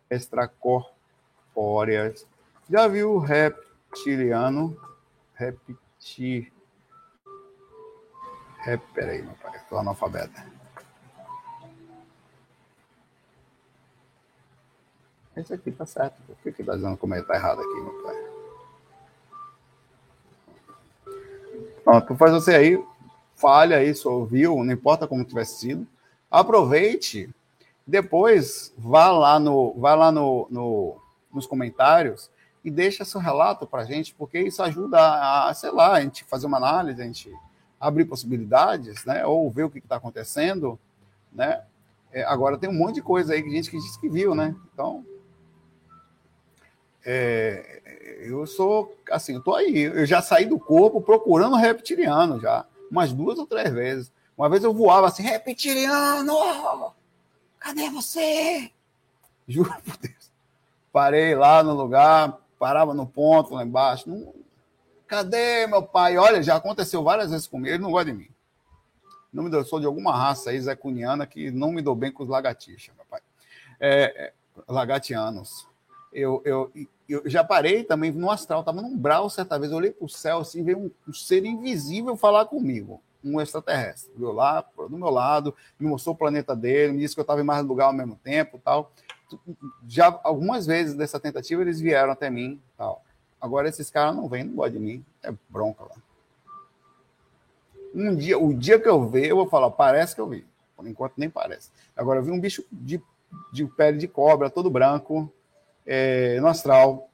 extracorpóreas, 0.08 2.24
já 2.68 2.86
viu 2.86 3.14
o 3.14 3.18
reptiliano? 3.18 4.80
Repetir. 5.34 6.52
Rep, 8.58 8.82
peraí, 8.94 9.22
meu 9.22 9.34
pai, 9.34 9.56
estou 9.56 9.78
analfabeto. 9.78 10.40
Esse 15.36 15.54
aqui 15.54 15.72
tá 15.72 15.86
certo. 15.86 16.20
Por 16.26 16.36
que 16.36 16.52
que 16.52 16.62
tá 16.62 16.74
dizendo 16.74 16.96
como 16.96 17.14
ele 17.14 17.24
tá 17.24 17.34
errado 17.34 17.60
aqui, 17.60 17.74
meu 17.74 18.02
pai? 18.02 18.30
Pronto, 21.82 22.16
faz 22.16 22.32
você 22.32 22.54
aí, 22.54 22.84
falha 23.34 23.78
aí, 23.78 23.94
se 23.94 24.06
ouviu, 24.06 24.62
não 24.62 24.72
importa 24.72 25.08
como 25.08 25.24
tivesse 25.24 25.60
sido. 25.60 25.86
Aproveite, 26.30 27.30
depois 27.90 28.72
vá 28.78 29.10
lá 29.10 29.38
no, 29.40 29.74
vá 29.74 29.94
lá 29.96 30.12
no, 30.12 30.46
no 30.48 30.96
nos 31.32 31.46
comentários 31.46 32.30
e 32.64 32.70
deixa 32.70 33.04
seu 33.04 33.20
relato 33.20 33.66
para 33.66 33.82
a 33.82 33.84
gente, 33.84 34.14
porque 34.14 34.38
isso 34.38 34.62
ajuda 34.62 34.98
a, 35.00 35.52
sei 35.54 35.70
lá, 35.70 35.94
a 35.94 36.00
gente 36.00 36.24
fazer 36.24 36.46
uma 36.46 36.56
análise, 36.56 37.00
a 37.00 37.04
gente 37.04 37.32
abrir 37.78 38.04
possibilidades, 38.04 39.04
né? 39.04 39.24
Ou 39.26 39.50
ver 39.50 39.64
o 39.64 39.70
que 39.70 39.78
está 39.78 39.96
acontecendo, 39.96 40.78
né? 41.32 41.62
É, 42.12 42.22
agora 42.24 42.58
tem 42.58 42.68
um 42.68 42.74
monte 42.74 42.96
de 42.96 43.02
coisa 43.02 43.32
aí 43.32 43.42
que 43.42 43.50
gente 43.50 43.70
que 43.70 43.78
disse 43.78 43.98
que 43.98 44.08
viu, 44.08 44.34
né? 44.34 44.54
Então, 44.72 45.04
é, 47.04 47.80
eu 48.20 48.46
sou 48.46 48.94
assim, 49.10 49.34
eu 49.34 49.42
tô 49.42 49.54
aí, 49.54 49.78
eu 49.78 50.06
já 50.06 50.20
saí 50.20 50.46
do 50.46 50.58
corpo 50.58 51.00
procurando 51.00 51.56
reptiliano 51.56 52.38
já, 52.38 52.66
umas 52.90 53.12
duas 53.12 53.38
ou 53.38 53.46
três 53.46 53.70
vezes. 53.72 54.12
Uma 54.36 54.48
vez 54.48 54.62
eu 54.62 54.72
voava 54.72 55.06
assim, 55.06 55.22
reptiliano, 55.22 56.36
cadê 57.60 57.88
você? 57.90 58.72
Juro 59.46 59.72
por 59.82 59.96
Deus. 59.98 60.32
Parei 60.92 61.36
lá 61.36 61.62
no 61.62 61.74
lugar, 61.74 62.40
parava 62.58 62.92
no 62.92 63.06
ponto 63.06 63.54
lá 63.54 63.62
embaixo. 63.62 64.10
Não, 64.10 64.34
cadê 65.06 65.66
meu 65.68 65.82
pai? 65.82 66.18
Olha, 66.18 66.42
já 66.42 66.56
aconteceu 66.56 67.04
várias 67.04 67.30
vezes 67.30 67.46
comigo, 67.46 67.68
ele 67.68 67.82
não 67.82 67.92
gosta 67.92 68.10
de 68.10 68.16
mim. 68.16 68.28
Não 69.32 69.44
me 69.44 69.50
deu, 69.50 69.60
eu 69.60 69.64
sou 69.64 69.78
de 69.78 69.86
alguma 69.86 70.16
raça 70.16 70.50
aí, 70.50 70.60
zecuniana, 70.60 71.26
que 71.26 71.50
não 71.50 71.70
me 71.70 71.80
dou 71.80 71.94
bem 71.94 72.10
com 72.10 72.24
os 72.24 72.28
lagartixas, 72.28 72.94
meu 72.96 73.04
pai. 73.08 73.20
É, 73.78 74.24
é, 74.26 74.32
lagartianos. 74.66 75.68
Eu, 76.12 76.42
eu, 76.44 76.72
eu 77.08 77.22
já 77.26 77.44
parei 77.44 77.84
também 77.84 78.10
no 78.10 78.30
astral, 78.30 78.60
estava 78.60 78.82
num 78.82 78.96
brau 78.96 79.30
certa 79.30 79.58
vez, 79.58 79.70
eu 79.70 79.78
olhei 79.78 79.92
para 79.92 80.04
o 80.04 80.08
céu 80.08 80.38
assim, 80.38 80.64
veio 80.64 80.78
um, 80.78 80.90
um, 81.08 81.12
ser 81.12 81.44
invisível 81.44 82.16
falar 82.16 82.46
comigo, 82.46 83.00
um 83.24 83.40
extraterrestre. 83.40 84.12
Viu 84.16 84.32
lá, 84.32 84.64
do 84.76 84.96
meu 84.96 85.10
lado, 85.10 85.54
me 85.78 85.88
mostrou 85.88 86.14
o 86.14 86.18
planeta 86.18 86.54
dele, 86.54 86.92
me 86.92 87.00
disse 87.00 87.14
que 87.14 87.20
eu 87.20 87.22
estava 87.22 87.40
em 87.40 87.44
mais 87.44 87.64
lugar 87.64 87.86
ao 87.86 87.92
mesmo 87.92 88.18
tempo 88.22 88.60
tal. 88.64 88.92
Já 89.86 90.18
algumas 90.24 90.66
vezes 90.66 90.94
dessa 90.94 91.20
tentativa 91.20 91.62
eles 91.62 91.80
vieram 91.80 92.12
até 92.12 92.28
mim 92.30 92.60
tal. 92.76 93.04
Agora 93.40 93.68
esses 93.68 93.90
caras 93.90 94.14
não 94.14 94.28
vêm, 94.28 94.44
não 94.44 94.54
gostam 94.54 94.78
de 94.78 94.84
mim, 94.84 95.04
é 95.22 95.32
bronca 95.48 95.84
lá. 95.84 95.96
Um 97.94 98.14
dia, 98.14 98.38
o 98.38 98.54
dia 98.54 98.78
que 98.78 98.88
eu 98.88 99.08
ver, 99.08 99.26
eu 99.26 99.36
vou 99.36 99.48
falar, 99.48 99.70
parece 99.70 100.14
que 100.14 100.20
eu 100.20 100.28
vi. 100.28 100.46
Por 100.76 100.86
enquanto 100.86 101.14
nem 101.16 101.28
parece. 101.28 101.70
Agora 101.96 102.20
eu 102.20 102.22
vi 102.22 102.30
um 102.30 102.40
bicho 102.40 102.64
de, 102.70 103.02
de 103.52 103.64
pele 103.66 103.98
de 103.98 104.08
cobra, 104.08 104.48
todo 104.48 104.70
branco, 104.70 105.32
é, 105.86 106.38
no 106.40 106.46
astral, 106.46 107.08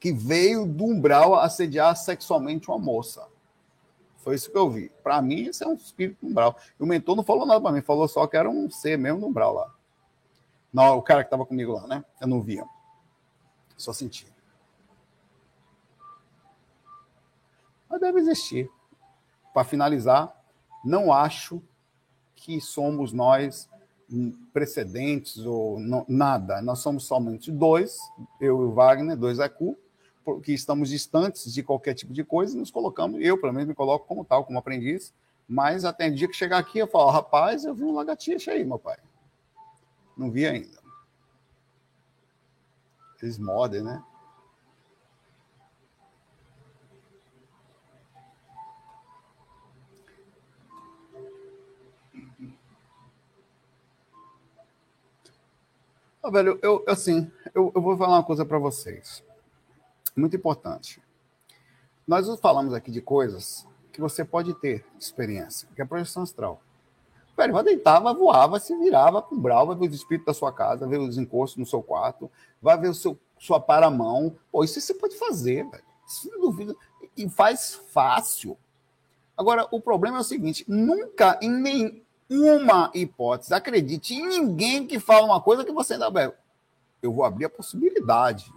que 0.00 0.12
veio 0.12 0.66
do 0.66 0.84
umbral 0.84 1.34
assediar 1.34 1.94
sexualmente 1.96 2.68
uma 2.68 2.78
moça. 2.78 3.26
Foi 4.22 4.34
isso 4.34 4.50
que 4.50 4.58
eu 4.58 4.70
vi. 4.70 4.90
Para 5.02 5.20
mim, 5.22 5.42
isso 5.42 5.64
é 5.64 5.66
um 5.66 5.74
espírito 5.74 6.26
umbral. 6.26 6.56
E 6.78 6.82
o 6.82 6.86
mentor 6.86 7.16
não 7.16 7.24
falou 7.24 7.46
nada 7.46 7.60
para 7.60 7.72
mim, 7.72 7.80
falou 7.80 8.06
só 8.06 8.26
que 8.26 8.36
era 8.36 8.48
um 8.48 8.70
ser 8.70 8.98
mesmo 8.98 9.20
no 9.20 9.28
umbral 9.28 9.54
lá. 9.54 9.74
Não, 10.72 10.98
o 10.98 11.02
cara 11.02 11.22
que 11.22 11.28
estava 11.28 11.46
comigo 11.46 11.72
lá, 11.72 11.86
né? 11.86 12.04
Eu 12.20 12.28
não 12.28 12.40
via. 12.40 12.64
Só 13.76 13.92
sentia. 13.92 14.28
Mas 17.88 18.00
deve 18.00 18.20
existir 18.20 18.70
para 19.52 19.64
finalizar, 19.64 20.32
não 20.84 21.12
acho 21.12 21.60
que 22.36 22.60
somos 22.60 23.12
nós 23.12 23.68
precedentes 24.52 25.38
ou 25.38 25.78
não, 25.80 26.04
nada. 26.08 26.60
Nós 26.62 26.80
somos 26.80 27.04
somente 27.04 27.50
dois, 27.50 27.98
eu 28.40 28.60
e 28.62 28.64
o 28.64 28.72
Wagner, 28.72 29.16
dois 29.16 29.38
EQ, 29.38 29.76
porque 30.24 30.52
estamos 30.52 30.88
distantes 30.88 31.52
de 31.52 31.62
qualquer 31.62 31.94
tipo 31.94 32.12
de 32.12 32.22
coisa, 32.24 32.56
nos 32.56 32.70
colocamos, 32.70 33.20
eu 33.20 33.40
pelo 33.40 33.52
menos 33.52 33.68
me 33.68 33.74
coloco 33.74 34.06
como 34.06 34.24
tal, 34.24 34.44
como 34.44 34.58
aprendiz, 34.58 35.12
mas 35.48 35.84
até 35.84 36.08
o 36.08 36.14
dia 36.14 36.28
que 36.28 36.34
chegar 36.34 36.58
aqui 36.58 36.78
eu 36.78 36.86
falo, 36.86 37.10
rapaz, 37.10 37.64
eu 37.64 37.74
vi 37.74 37.84
um 37.84 37.92
lagartixa 37.94 38.52
aí, 38.52 38.64
meu 38.64 38.78
pai. 38.78 38.98
Não 40.16 40.30
vi 40.30 40.46
ainda. 40.46 40.78
Eles 43.22 43.38
modem, 43.38 43.82
né? 43.82 44.02
Velho, 56.30 56.60
eu, 56.62 56.84
assim, 56.86 57.30
eu, 57.54 57.72
eu 57.74 57.82
vou 57.82 57.96
falar 57.96 58.18
uma 58.18 58.24
coisa 58.24 58.44
para 58.44 58.58
vocês. 58.58 59.24
Muito 60.20 60.36
importante. 60.36 61.02
Nós 62.06 62.28
falamos 62.40 62.74
aqui 62.74 62.90
de 62.90 63.00
coisas 63.00 63.66
que 63.90 64.00
você 64.00 64.24
pode 64.24 64.52
ter 64.54 64.84
experiência, 64.98 65.66
que 65.74 65.80
é 65.80 65.84
a 65.84 65.86
projeção 65.86 66.22
astral. 66.22 66.60
Velho, 67.36 67.54
vai 67.54 68.14
voar, 68.14 68.46
vai 68.48 68.60
se 68.60 68.76
virar, 68.76 69.10
vai 69.10 69.22
ver 69.76 69.88
os 69.88 69.94
espíritos 69.94 70.26
da 70.26 70.34
sua 70.34 70.52
casa, 70.52 70.86
ver 70.86 70.98
os 70.98 71.16
encostos 71.16 71.56
no 71.56 71.64
seu 71.64 71.82
quarto, 71.82 72.30
vai 72.60 72.76
ver 72.78 72.88
o 72.88 72.94
seu, 72.94 73.18
sua 73.38 73.58
paramão. 73.58 74.36
Pô, 74.52 74.62
isso 74.62 74.78
você 74.78 74.92
pode 74.92 75.16
fazer, 75.16 75.64
velho. 75.70 75.84
Isso 76.06 76.30
não 76.30 76.40
duvida. 76.40 76.76
E 77.16 77.28
faz 77.30 77.80
fácil. 77.90 78.58
Agora, 79.36 79.66
o 79.70 79.80
problema 79.80 80.18
é 80.18 80.20
o 80.20 80.24
seguinte: 80.24 80.66
nunca, 80.68 81.38
em 81.40 81.50
nem, 81.50 82.04
uma 82.28 82.90
hipótese. 82.94 83.54
Acredite 83.54 84.14
em 84.14 84.26
ninguém 84.26 84.86
que 84.86 85.00
fala 85.00 85.24
uma 85.24 85.40
coisa 85.40 85.64
que 85.64 85.72
você 85.72 85.94
ainda. 85.94 86.36
Eu 87.02 87.12
vou 87.12 87.24
abrir 87.24 87.46
a 87.46 87.50
possibilidade. 87.50 88.52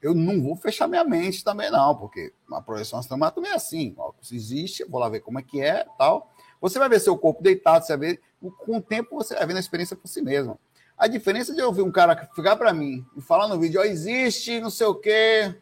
Eu 0.00 0.14
não 0.14 0.40
vou 0.40 0.54
fechar 0.54 0.86
minha 0.86 1.02
mente 1.04 1.42
também, 1.42 1.70
não, 1.70 1.94
porque 1.96 2.32
a 2.52 2.62
projeção 2.62 2.98
astral 2.98 3.32
também 3.32 3.50
é 3.50 3.54
assim. 3.54 3.94
Ó, 3.98 4.12
se 4.22 4.36
existe, 4.36 4.84
vou 4.84 5.00
lá 5.00 5.08
ver 5.08 5.20
como 5.20 5.38
é 5.38 5.42
que 5.42 5.60
é 5.60 5.84
tal. 5.98 6.32
Você 6.60 6.78
vai 6.78 6.88
ver 6.88 7.00
seu 7.00 7.16
corpo 7.16 7.42
deitado, 7.42 7.84
você 7.84 7.96
vai 7.96 8.10
ver. 8.10 8.20
Com 8.58 8.76
o 8.76 8.82
tempo, 8.82 9.16
você 9.16 9.34
vai 9.34 9.46
vendo 9.46 9.56
a 9.56 9.60
experiência 9.60 9.96
por 9.96 10.06
si 10.06 10.22
mesmo. 10.22 10.58
A 10.96 11.08
diferença 11.08 11.52
de 11.52 11.60
eu 11.60 11.66
ouvir 11.66 11.82
um 11.82 11.90
cara 11.90 12.28
ficar 12.34 12.56
para 12.56 12.72
mim 12.72 13.04
e 13.16 13.20
falar 13.20 13.48
no 13.48 13.58
vídeo, 13.58 13.80
ó, 13.80 13.84
existe, 13.84 14.60
não 14.60 14.70
sei 14.70 14.86
o 14.86 14.94
quê. 14.94 15.54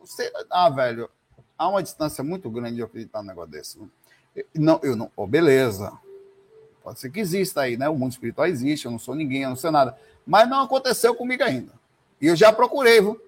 Você, 0.00 0.32
ah, 0.50 0.70
velho, 0.70 1.10
há 1.58 1.68
uma 1.68 1.82
distância 1.82 2.24
muito 2.24 2.50
grande 2.50 2.76
de 2.76 2.80
eu 2.80 2.86
acreditar 2.86 3.20
num 3.22 3.28
negócio 3.28 3.50
desse. 3.50 3.78
Não, 4.54 4.80
eu 4.82 4.96
não. 4.96 5.10
Oh, 5.16 5.26
beleza. 5.26 5.92
Pode 6.82 7.00
ser 7.00 7.10
que 7.10 7.20
exista 7.20 7.62
aí, 7.62 7.76
né? 7.76 7.88
O 7.88 7.96
mundo 7.96 8.12
espiritual 8.12 8.46
existe, 8.46 8.84
eu 8.84 8.90
não 8.90 8.98
sou 8.98 9.14
ninguém, 9.14 9.42
eu 9.42 9.50
não 9.50 9.56
sei 9.56 9.70
nada. 9.70 9.96
Mas 10.26 10.48
não 10.48 10.62
aconteceu 10.62 11.14
comigo 11.14 11.42
ainda. 11.42 11.72
E 12.20 12.26
eu 12.26 12.36
já 12.36 12.52
procurei, 12.52 13.00
viu? 13.00 13.20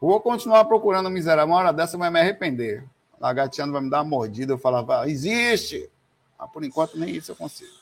Vou 0.00 0.18
continuar 0.20 0.64
procurando 0.64 1.10
miserável. 1.10 1.52
Uma 1.52 1.58
hora 1.58 1.72
dessa 1.72 1.98
vai 1.98 2.10
me 2.10 2.18
arrepender. 2.18 2.88
Lagarteando 3.20 3.72
vai 3.72 3.82
me 3.82 3.90
dar 3.90 3.98
uma 3.98 4.08
mordida. 4.08 4.54
Eu 4.54 4.58
falava, 4.58 5.06
existe. 5.08 5.90
Mas 6.38 6.50
por 6.50 6.64
enquanto 6.64 6.98
nem 6.98 7.10
isso 7.10 7.32
eu 7.32 7.36
consigo. 7.36 7.74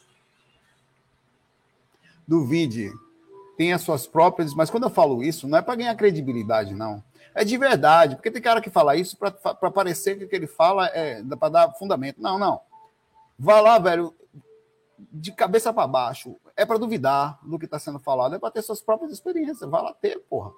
Duvide. 2.26 2.92
As 3.74 3.82
suas 3.82 4.06
próprias. 4.06 4.54
Mas 4.54 4.70
quando 4.70 4.84
eu 4.84 4.90
falo 4.90 5.22
isso, 5.22 5.46
não 5.46 5.58
é 5.58 5.62
para 5.62 5.76
ganhar 5.76 5.94
credibilidade, 5.94 6.74
não. 6.74 7.02
É 7.34 7.44
de 7.44 7.56
verdade. 7.56 8.16
Porque 8.16 8.30
tem 8.30 8.42
cara 8.42 8.60
que 8.60 8.70
fala 8.70 8.96
isso 8.96 9.16
para 9.16 9.70
parecer 9.70 10.18
que 10.18 10.24
o 10.24 10.28
que 10.28 10.34
ele 10.34 10.46
fala 10.46 10.86
é 10.88 11.22
para 11.38 11.48
dar 11.48 11.72
fundamento. 11.74 12.20
Não, 12.20 12.38
não. 12.38 12.60
Vá 13.38 13.60
lá, 13.60 13.78
velho, 13.78 14.12
de 14.98 15.30
cabeça 15.30 15.72
para 15.72 15.86
baixo. 15.86 16.36
É 16.56 16.66
para 16.66 16.78
duvidar 16.78 17.38
do 17.44 17.58
que 17.58 17.64
está 17.64 17.78
sendo 17.78 18.00
falado, 18.00 18.34
é 18.34 18.38
para 18.38 18.50
ter 18.50 18.62
suas 18.62 18.80
próprias 18.80 19.12
experiências. 19.12 19.70
Vá 19.70 19.80
lá 19.80 19.94
ter, 19.94 20.18
porra. 20.28 20.50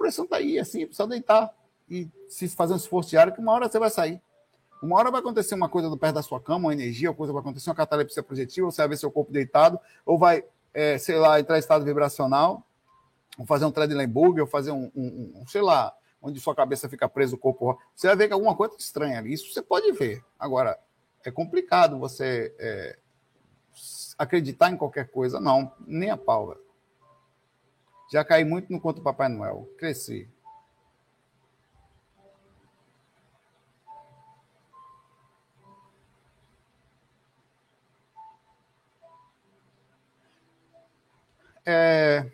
Pressão 0.00 0.26
tá 0.26 0.36
aí, 0.36 0.58
assim, 0.58 0.86
precisa 0.86 1.06
deitar 1.06 1.54
e 1.86 2.08
se 2.26 2.48
fazer 2.48 2.72
um 2.72 2.76
esforço 2.76 3.10
diário, 3.10 3.34
que 3.34 3.38
uma 3.38 3.52
hora 3.52 3.68
você 3.68 3.78
vai 3.78 3.90
sair. 3.90 4.18
Uma 4.82 4.96
hora 4.96 5.10
vai 5.10 5.20
acontecer 5.20 5.54
uma 5.54 5.68
coisa 5.68 5.90
do 5.90 5.98
perto 5.98 6.14
da 6.14 6.22
sua 6.22 6.40
cama, 6.40 6.68
uma 6.68 6.72
energia, 6.72 7.10
uma 7.10 7.14
coisa 7.14 7.34
vai 7.34 7.42
acontecer, 7.42 7.68
uma 7.68 7.76
catalepsia 7.76 8.22
projetiva, 8.22 8.70
você 8.70 8.80
vai 8.80 8.88
ver 8.88 8.96
seu 8.96 9.10
corpo 9.10 9.30
deitado, 9.30 9.78
ou 10.06 10.18
vai, 10.18 10.42
é, 10.72 10.96
sei 10.96 11.16
lá, 11.16 11.38
entrar 11.38 11.56
em 11.56 11.58
estado 11.58 11.84
vibracional, 11.84 12.66
ou 13.38 13.44
fazer 13.44 13.66
um 13.66 13.70
Treadlenburg, 13.70 14.40
ou 14.40 14.46
fazer 14.46 14.70
um, 14.70 14.90
um, 14.96 15.42
um, 15.42 15.46
sei 15.46 15.60
lá, 15.60 15.94
onde 16.22 16.40
sua 16.40 16.54
cabeça 16.54 16.88
fica 16.88 17.06
presa, 17.06 17.34
o 17.34 17.38
corpo. 17.38 17.78
Você 17.94 18.06
vai 18.06 18.16
ver 18.16 18.28
que 18.28 18.32
alguma 18.32 18.56
coisa 18.56 18.74
estranha 18.78 19.18
ali. 19.18 19.34
Isso 19.34 19.52
você 19.52 19.60
pode 19.60 19.92
ver. 19.92 20.24
Agora, 20.38 20.80
é 21.22 21.30
complicado 21.30 21.98
você 21.98 22.54
é, 22.58 22.98
acreditar 24.16 24.70
em 24.70 24.78
qualquer 24.78 25.10
coisa. 25.10 25.38
Não, 25.38 25.70
nem 25.86 26.08
a 26.08 26.16
pau. 26.16 26.48
Velho. 26.48 26.69
Já 28.10 28.24
caí 28.24 28.44
muito 28.44 28.72
no 28.72 28.80
conto 28.80 28.96
do 28.96 29.02
Papai 29.02 29.28
Noel. 29.28 29.68
Cresci. 29.78 30.28
É... 41.64 42.28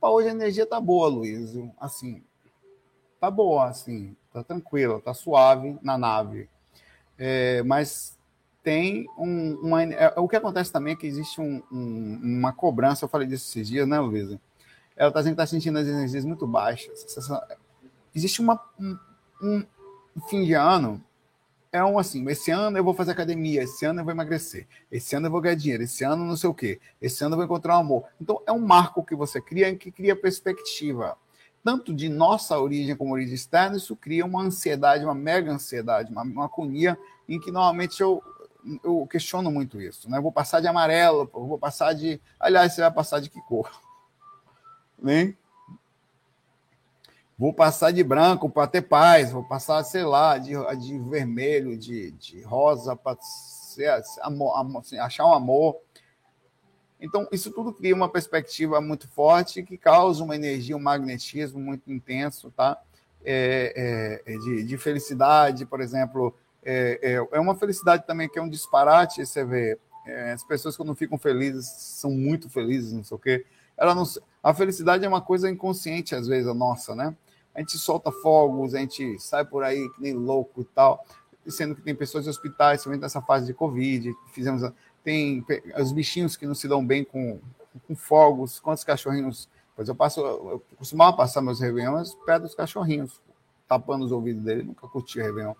Hoje 0.00 0.28
a 0.28 0.30
energia 0.30 0.64
tá 0.64 0.80
boa, 0.80 1.08
Luiz. 1.08 1.52
Assim, 1.78 2.24
tá 3.20 3.30
boa, 3.30 3.66
assim, 3.66 4.16
tá 4.32 4.42
tranquila, 4.42 4.98
tá 4.98 5.12
suave 5.12 5.78
na 5.82 5.98
nave. 5.98 6.48
É, 7.18 7.62
mas 7.64 8.18
tem 8.62 9.06
um, 9.16 9.54
uma. 9.62 9.82
É, 9.82 10.12
o 10.16 10.28
que 10.28 10.36
acontece 10.36 10.72
também 10.72 10.92
é 10.92 10.96
que 10.96 11.06
existe 11.06 11.40
um, 11.40 11.62
um, 11.70 12.20
uma 12.22 12.52
cobrança, 12.52 13.04
eu 13.04 13.08
falei 13.08 13.26
disso 13.26 13.50
esses 13.50 13.68
dias, 13.68 13.86
né, 13.88 13.98
Luísa? 13.98 14.40
Ela 14.96 15.08
está 15.08 15.34
tá 15.34 15.46
sentindo 15.46 15.78
as 15.78 15.86
energias 15.86 16.24
muito 16.24 16.46
baixas. 16.46 17.06
Existe 18.14 18.40
uma, 18.40 18.60
um, 18.78 18.98
um 19.42 19.64
fim 20.28 20.44
de 20.44 20.54
ano 20.54 21.02
é 21.72 21.84
um 21.84 21.98
assim, 21.98 22.28
esse 22.28 22.50
ano 22.50 22.76
eu 22.76 22.82
vou 22.82 22.94
fazer 22.94 23.12
academia, 23.12 23.62
esse 23.62 23.84
ano 23.84 24.00
eu 24.00 24.04
vou 24.04 24.12
emagrecer, 24.12 24.66
esse 24.90 25.14
ano 25.14 25.28
eu 25.28 25.30
vou 25.30 25.40
ganhar 25.40 25.54
dinheiro, 25.54 25.84
esse 25.84 26.02
ano 26.02 26.24
não 26.24 26.36
sei 26.36 26.50
o 26.50 26.54
quê, 26.54 26.80
esse 27.00 27.22
ano 27.22 27.34
eu 27.34 27.36
vou 27.36 27.44
encontrar 27.44 27.76
um 27.76 27.80
amor. 27.80 28.04
Então 28.20 28.42
é 28.44 28.52
um 28.52 28.58
marco 28.58 29.04
que 29.04 29.14
você 29.14 29.40
cria 29.40 29.74
que 29.76 29.92
cria 29.92 30.16
perspectiva. 30.16 31.16
Tanto 31.62 31.94
de 31.94 32.08
nossa 32.08 32.58
origem 32.58 32.96
como 32.96 33.12
origem 33.12 33.34
externa, 33.34 33.76
isso 33.76 33.94
cria 33.94 34.24
uma 34.24 34.42
ansiedade, 34.42 35.04
uma 35.04 35.14
mega 35.14 35.52
ansiedade, 35.52 36.10
uma, 36.10 36.22
uma 36.22 36.46
agonia 36.46 36.98
em 37.28 37.38
que 37.38 37.52
normalmente 37.52 38.00
eu, 38.00 38.22
eu 38.84 39.06
questiono 39.06 39.50
muito 39.50 39.80
isso. 39.80 40.10
Né? 40.10 40.18
Eu 40.18 40.22
vou 40.22 40.32
passar 40.32 40.60
de 40.60 40.66
amarelo, 40.66 41.28
vou 41.32 41.58
passar 41.58 41.92
de. 41.92 42.20
Aliás, 42.38 42.72
você 42.72 42.80
vai 42.80 42.90
passar 42.90 43.20
de 43.20 43.30
que 43.30 43.40
cor? 43.42 43.70
Nem? 45.00 45.36
Vou 47.38 47.54
passar 47.54 47.90
de 47.90 48.04
branco 48.04 48.50
para 48.50 48.66
ter 48.66 48.82
paz, 48.82 49.32
vou 49.32 49.42
passar, 49.42 49.82
sei 49.82 50.04
lá, 50.04 50.36
de, 50.36 50.52
de 50.76 50.98
vermelho, 50.98 51.74
de, 51.74 52.10
de 52.10 52.42
rosa 52.42 52.94
para 52.94 53.16
assim, 53.18 54.98
achar 54.98 55.24
um 55.24 55.32
amor. 55.32 55.78
Então, 57.00 57.26
isso 57.32 57.50
tudo 57.50 57.72
cria 57.72 57.94
uma 57.94 58.10
perspectiva 58.10 58.78
muito 58.80 59.08
forte 59.08 59.62
que 59.62 59.78
causa 59.78 60.22
uma 60.22 60.36
energia, 60.36 60.76
um 60.76 60.80
magnetismo 60.80 61.58
muito 61.58 61.90
intenso, 61.90 62.50
tá? 62.50 62.78
É, 63.24 64.20
é, 64.26 64.34
é 64.34 64.38
de, 64.38 64.64
de, 64.64 64.76
felicidade, 64.76 65.64
por 65.64 65.80
exemplo. 65.80 66.34
É, 66.62 66.98
é, 67.02 67.36
é, 67.36 67.40
uma 67.40 67.54
felicidade 67.54 68.06
também 68.06 68.28
que 68.28 68.38
é 68.38 68.42
um 68.42 68.48
disparate, 68.48 69.24
você 69.24 69.44
vê. 69.44 69.78
É, 70.06 70.32
as 70.32 70.44
pessoas, 70.44 70.76
quando 70.76 70.94
ficam 70.94 71.18
felizes, 71.18 71.66
são 71.66 72.10
muito 72.10 72.48
felizes, 72.48 72.92
não 72.92 73.04
sei 73.04 73.16
o 73.16 73.20
quê. 73.20 73.46
Ela 73.76 73.94
não, 73.94 74.04
a 74.42 74.52
felicidade 74.52 75.04
é 75.04 75.08
uma 75.08 75.20
coisa 75.20 75.48
inconsciente, 75.48 76.14
às 76.14 76.26
vezes, 76.26 76.48
a 76.48 76.54
nossa, 76.54 76.94
né? 76.94 77.14
a 77.54 77.60
gente 77.60 77.78
solta 77.78 78.10
fogos, 78.10 78.74
a 78.74 78.78
gente 78.78 79.18
sai 79.18 79.44
por 79.44 79.62
aí 79.62 79.88
que 79.90 80.00
nem 80.00 80.14
louco 80.14 80.62
e 80.62 80.64
tal, 80.64 81.04
sendo 81.46 81.74
que 81.74 81.82
tem 81.82 81.94
pessoas 81.94 82.26
em 82.26 82.30
hospitais, 82.30 82.78
principalmente 82.78 83.02
nessa 83.02 83.20
fase 83.20 83.46
de 83.46 83.54
Covid, 83.54 84.12
fizemos, 84.32 84.62
tem 85.02 85.44
os 85.78 85.92
bichinhos 85.92 86.36
que 86.36 86.46
não 86.46 86.54
se 86.54 86.68
dão 86.68 86.84
bem 86.84 87.04
com, 87.04 87.40
com 87.86 87.96
fogos, 87.96 88.60
quantos 88.60 88.84
cachorrinhos, 88.84 89.48
pois 89.74 89.88
eu 89.88 89.94
passo, 89.94 90.20
eu 90.20 90.62
costumava 90.76 91.16
passar 91.16 91.40
meus 91.40 91.60
réveillons 91.60 92.14
perto 92.26 92.42
dos 92.42 92.54
cachorrinhos, 92.54 93.20
tapando 93.66 94.04
os 94.04 94.12
ouvidos 94.12 94.42
dele, 94.42 94.62
nunca 94.62 94.86
curti 94.88 95.20
Réveillon. 95.20 95.54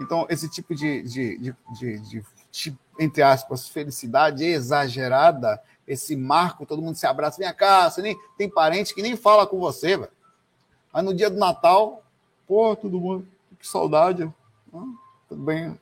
Então, 0.00 0.26
esse 0.30 0.48
tipo 0.48 0.74
de, 0.74 1.02
de, 1.02 1.54
de, 1.72 1.98
de, 2.00 2.78
entre 2.98 3.22
aspas, 3.22 3.68
felicidade 3.68 4.44
exagerada, 4.44 5.60
esse 5.86 6.14
marco, 6.16 6.66
todo 6.66 6.82
mundo 6.82 6.96
se 6.96 7.06
abraça, 7.06 7.38
vem 7.38 7.52
cá, 7.54 7.90
você 7.90 8.02
nem 8.02 8.16
tem 8.36 8.48
parente 8.48 8.94
que 8.94 9.02
nem 9.02 9.16
fala 9.16 9.46
com 9.46 9.58
você, 9.58 9.96
velho. 9.96 10.12
Aí 10.92 11.02
no 11.02 11.14
dia 11.14 11.30
do 11.30 11.38
Natal, 11.38 12.02
pô, 12.46 12.76
tudo 12.76 13.00
bom, 13.00 13.22
que 13.58 13.66
saudade. 13.66 14.30
Ah, 14.72 14.84
tudo 15.28 15.42
bem, 15.42 15.78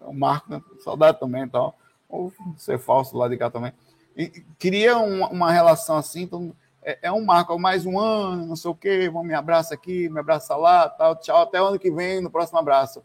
é 0.00 0.04
o 0.04 0.12
Marco, 0.12 0.50
né? 0.50 0.62
Saudade 0.82 1.18
também 1.18 1.44
e 1.44 1.48
tal. 1.48 1.76
Ou 2.08 2.32
ser 2.56 2.78
falso 2.78 3.16
lá 3.16 3.28
de 3.28 3.36
cá 3.36 3.50
também. 3.50 3.72
E 4.16 4.28
queria 4.58 4.96
uma, 4.98 5.28
uma 5.28 5.52
relação 5.52 5.96
assim, 5.96 6.22
então 6.22 6.54
é, 6.82 6.98
é, 7.02 7.12
um 7.12 7.24
marco, 7.24 7.58
mais 7.58 7.84
um 7.84 7.98
ano, 7.98 8.46
não 8.46 8.56
sei 8.56 8.70
o 8.70 8.74
quê, 8.74 9.10
vamos 9.12 9.26
me 9.26 9.34
abraça 9.34 9.74
aqui, 9.74 10.08
me 10.08 10.20
abraça 10.20 10.54
lá, 10.56 10.88
tal, 10.88 11.16
tchau, 11.16 11.42
até 11.42 11.60
o 11.60 11.66
ano 11.66 11.78
que 11.78 11.90
vem, 11.90 12.20
no 12.20 12.30
próximo 12.30 12.58
abraço. 12.58 13.02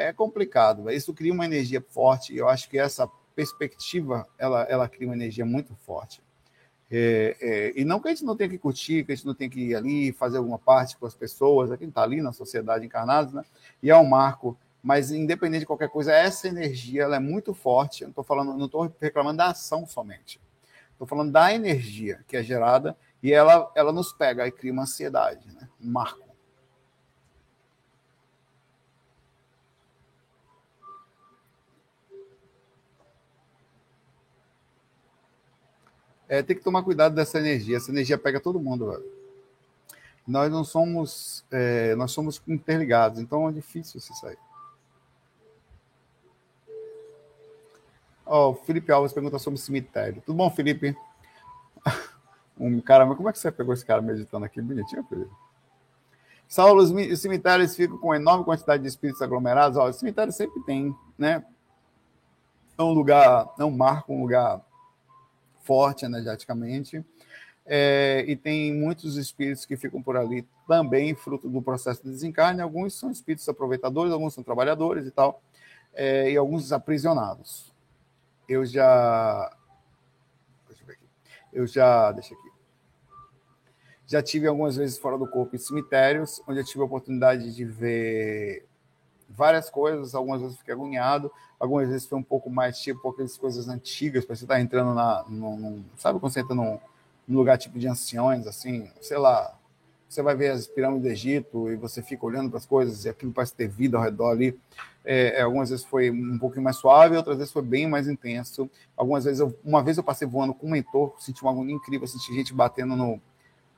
É 0.00 0.12
complicado, 0.12 0.88
isso 0.90 1.12
cria 1.12 1.32
uma 1.32 1.44
energia 1.44 1.80
forte, 1.80 2.32
e 2.32 2.38
eu 2.38 2.48
acho 2.48 2.70
que 2.70 2.78
essa 2.78 3.10
perspectiva, 3.34 4.28
ela, 4.38 4.62
ela 4.62 4.88
cria 4.88 5.08
uma 5.08 5.14
energia 5.16 5.44
muito 5.44 5.74
forte. 5.74 6.22
É, 6.88 7.36
é, 7.40 7.72
e 7.74 7.84
não 7.84 7.98
que 7.98 8.06
a 8.06 8.10
gente 8.12 8.24
não 8.24 8.36
tenha 8.36 8.48
que 8.48 8.58
curtir, 8.58 9.04
que 9.04 9.10
a 9.10 9.14
gente 9.16 9.26
não 9.26 9.34
tenha 9.34 9.50
que 9.50 9.60
ir 9.60 9.74
ali 9.74 10.12
fazer 10.12 10.38
alguma 10.38 10.56
parte 10.56 10.96
com 10.96 11.04
as 11.04 11.16
pessoas, 11.16 11.76
quem 11.76 11.88
está 11.88 12.04
ali 12.04 12.22
na 12.22 12.32
sociedade 12.32 12.86
encarnados, 12.86 13.34
né? 13.34 13.42
E 13.82 13.90
é 13.90 13.96
um 13.96 14.06
marco, 14.06 14.56
mas 14.80 15.10
independente 15.10 15.62
de 15.62 15.66
qualquer 15.66 15.88
coisa, 15.88 16.12
essa 16.12 16.46
energia 16.46 17.02
ela 17.02 17.16
é 17.16 17.20
muito 17.20 17.52
forte. 17.52 18.02
Eu 18.02 18.06
não 18.06 18.12
estou 18.12 18.24
falando, 18.24 18.56
não 18.56 18.66
estou 18.66 18.94
reclamando 19.00 19.38
da 19.38 19.48
ação 19.48 19.84
somente. 19.84 20.40
Estou 20.92 21.08
falando 21.08 21.32
da 21.32 21.52
energia 21.52 22.24
que 22.28 22.36
é 22.36 22.42
gerada 22.44 22.96
e 23.20 23.32
ela, 23.32 23.68
ela 23.74 23.92
nos 23.92 24.12
pega 24.12 24.46
e 24.46 24.52
cria 24.52 24.72
uma 24.72 24.82
ansiedade, 24.82 25.52
né? 25.52 25.68
Um 25.80 25.90
marco. 25.90 26.27
É, 36.28 36.42
tem 36.42 36.56
que 36.56 36.62
tomar 36.62 36.82
cuidado 36.82 37.14
dessa 37.14 37.38
energia. 37.38 37.78
Essa 37.78 37.90
energia 37.90 38.18
pega 38.18 38.38
todo 38.38 38.60
mundo, 38.60 38.90
velho. 38.90 39.04
Nós 40.26 40.52
não 40.52 40.62
somos, 40.62 41.42
é, 41.50 41.94
nós 41.94 42.12
somos 42.12 42.42
interligados, 42.46 43.18
então 43.18 43.48
é 43.48 43.52
difícil 43.52 43.98
se 43.98 44.14
sair. 44.14 44.36
Oh, 48.26 48.50
o 48.50 48.54
Felipe 48.54 48.92
Alves 48.92 49.14
pergunta 49.14 49.38
sobre 49.38 49.58
cemitério. 49.58 50.22
Tudo 50.26 50.36
bom, 50.36 50.50
Felipe? 50.50 50.96
Um 52.60 52.80
cara, 52.80 53.06
mas 53.06 53.16
como 53.16 53.28
é 53.28 53.32
que 53.32 53.38
você 53.38 53.52
pegou 53.52 53.72
esse 53.72 53.86
cara 53.86 54.02
meditando 54.02 54.44
aqui? 54.44 54.60
Bonitinho, 54.60 55.04
Felipe. 55.04 55.30
Saulo, 56.48 56.82
os 56.82 57.20
cemitérios 57.20 57.76
ficam 57.76 57.96
com 57.98 58.12
enorme 58.12 58.44
quantidade 58.44 58.82
de 58.82 58.88
espíritos 58.88 59.22
aglomerados. 59.22 59.78
Ó, 59.78 59.88
o 59.88 59.92
cemitério 59.92 60.32
sempre 60.32 60.60
tem, 60.64 60.92
né? 61.16 61.44
É 62.76 62.82
um 62.82 62.92
lugar, 62.92 63.48
é 63.60 63.64
um 63.64 63.70
marco, 63.70 64.12
um 64.12 64.22
lugar 64.22 64.60
forte 65.68 66.06
energeticamente. 66.06 67.04
É, 67.66 68.24
e 68.26 68.34
tem 68.34 68.72
muitos 68.72 69.18
espíritos 69.18 69.66
que 69.66 69.76
ficam 69.76 70.02
por 70.02 70.16
ali 70.16 70.48
também, 70.66 71.14
fruto 71.14 71.50
do 71.50 71.60
processo 71.60 72.02
de 72.02 72.08
desencarne. 72.08 72.62
Alguns 72.62 72.94
são 72.94 73.10
espíritos 73.10 73.46
aproveitadores, 73.46 74.10
alguns 74.10 74.32
são 74.32 74.42
trabalhadores 74.42 75.06
e 75.06 75.10
tal, 75.10 75.42
é, 75.92 76.30
e 76.30 76.36
alguns 76.38 76.72
aprisionados. 76.72 77.70
Eu 78.48 78.64
já. 78.64 79.54
Deixa 80.66 80.82
eu 80.82 80.86
ver 80.86 80.92
aqui. 80.94 81.06
Eu 81.52 81.66
já. 81.66 82.10
Deixa 82.12 82.32
aqui. 82.32 82.48
Já 84.06 84.22
tive 84.22 84.46
algumas 84.46 84.76
vezes 84.76 84.96
fora 84.96 85.18
do 85.18 85.28
corpo 85.28 85.54
em 85.54 85.58
cemitérios, 85.58 86.40
onde 86.48 86.60
eu 86.60 86.64
tive 86.64 86.80
a 86.80 86.86
oportunidade 86.86 87.54
de 87.54 87.64
ver 87.66 88.66
várias 89.38 89.70
coisas, 89.70 90.16
algumas 90.16 90.42
vezes 90.42 90.58
fiquei 90.58 90.74
agoniado, 90.74 91.30
algumas 91.60 91.88
vezes 91.88 92.06
foi 92.06 92.18
um 92.18 92.22
pouco 92.22 92.50
mais 92.50 92.76
tipo 92.78 93.08
aquelas 93.08 93.38
coisas 93.38 93.68
antigas, 93.68 94.24
para 94.24 94.34
você 94.34 94.44
estar 94.44 94.56
tá 94.56 94.60
entrando 94.60 94.92
na. 94.92 95.24
Sabe 95.96 96.18
quando 96.18 96.32
você 96.32 96.40
entra 96.40 96.56
num, 96.56 96.78
num, 97.26 97.38
lugar 97.38 97.56
tipo 97.56 97.78
de 97.78 97.86
anciões, 97.86 98.48
assim, 98.48 98.90
sei 99.00 99.16
lá, 99.16 99.56
você 100.08 100.22
vai 100.22 100.34
ver 100.34 100.50
as 100.50 100.66
pirâmides 100.66 101.02
do 101.02 101.08
Egito 101.08 101.70
e 101.70 101.76
você 101.76 102.02
fica 102.02 102.26
olhando 102.26 102.50
para 102.50 102.58
as 102.58 102.66
coisas 102.66 103.04
e 103.04 103.08
aquilo 103.08 103.32
parece 103.32 103.54
ter 103.54 103.68
vida 103.68 103.96
ao 103.96 104.02
redor 104.02 104.32
ali. 104.32 104.58
É, 105.04 105.38
é, 105.38 105.42
algumas 105.42 105.70
vezes 105.70 105.84
foi 105.84 106.10
um 106.10 106.38
pouquinho 106.38 106.64
mais 106.64 106.76
suave, 106.76 107.16
outras 107.16 107.38
vezes 107.38 107.52
foi 107.52 107.62
bem 107.62 107.88
mais 107.88 108.08
intenso. 108.08 108.68
Algumas 108.96 109.24
vezes, 109.24 109.38
eu, 109.38 109.56
uma 109.64 109.82
vez 109.82 109.96
eu 109.96 110.02
passei 110.02 110.26
voando 110.26 110.52
com 110.52 110.66
um 110.66 110.70
mentor, 110.70 111.14
senti 111.18 111.42
uma 111.42 111.52
agonia 111.52 111.76
incrível, 111.76 112.08
senti 112.08 112.34
gente 112.34 112.52
batendo 112.52 112.96
no, 112.96 113.20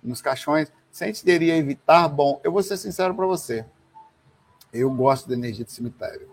nos 0.02 0.22
caixões. 0.22 0.72
Se 0.90 1.04
a 1.04 1.06
gente 1.06 1.24
deveria 1.24 1.56
evitar, 1.56 2.08
bom, 2.08 2.40
eu 2.42 2.50
vou 2.50 2.62
ser 2.62 2.78
sincero 2.78 3.14
para 3.14 3.26
você 3.26 3.64
eu 4.72 4.90
gosto 4.90 5.28
da 5.28 5.34
energia 5.34 5.64
de 5.64 5.72
cemitério. 5.72 6.28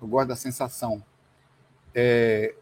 Eu 0.00 0.08
gosto 0.08 0.28
da 0.28 0.36
sensação. 0.36 1.02
É, 1.94 2.54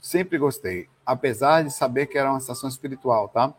sempre 0.00 0.38
gostei, 0.38 0.88
apesar 1.04 1.62
de 1.62 1.70
saber 1.70 2.06
que 2.06 2.18
era 2.18 2.30
uma 2.30 2.40
sensação 2.40 2.68
espiritual, 2.68 3.28
tá? 3.28 3.54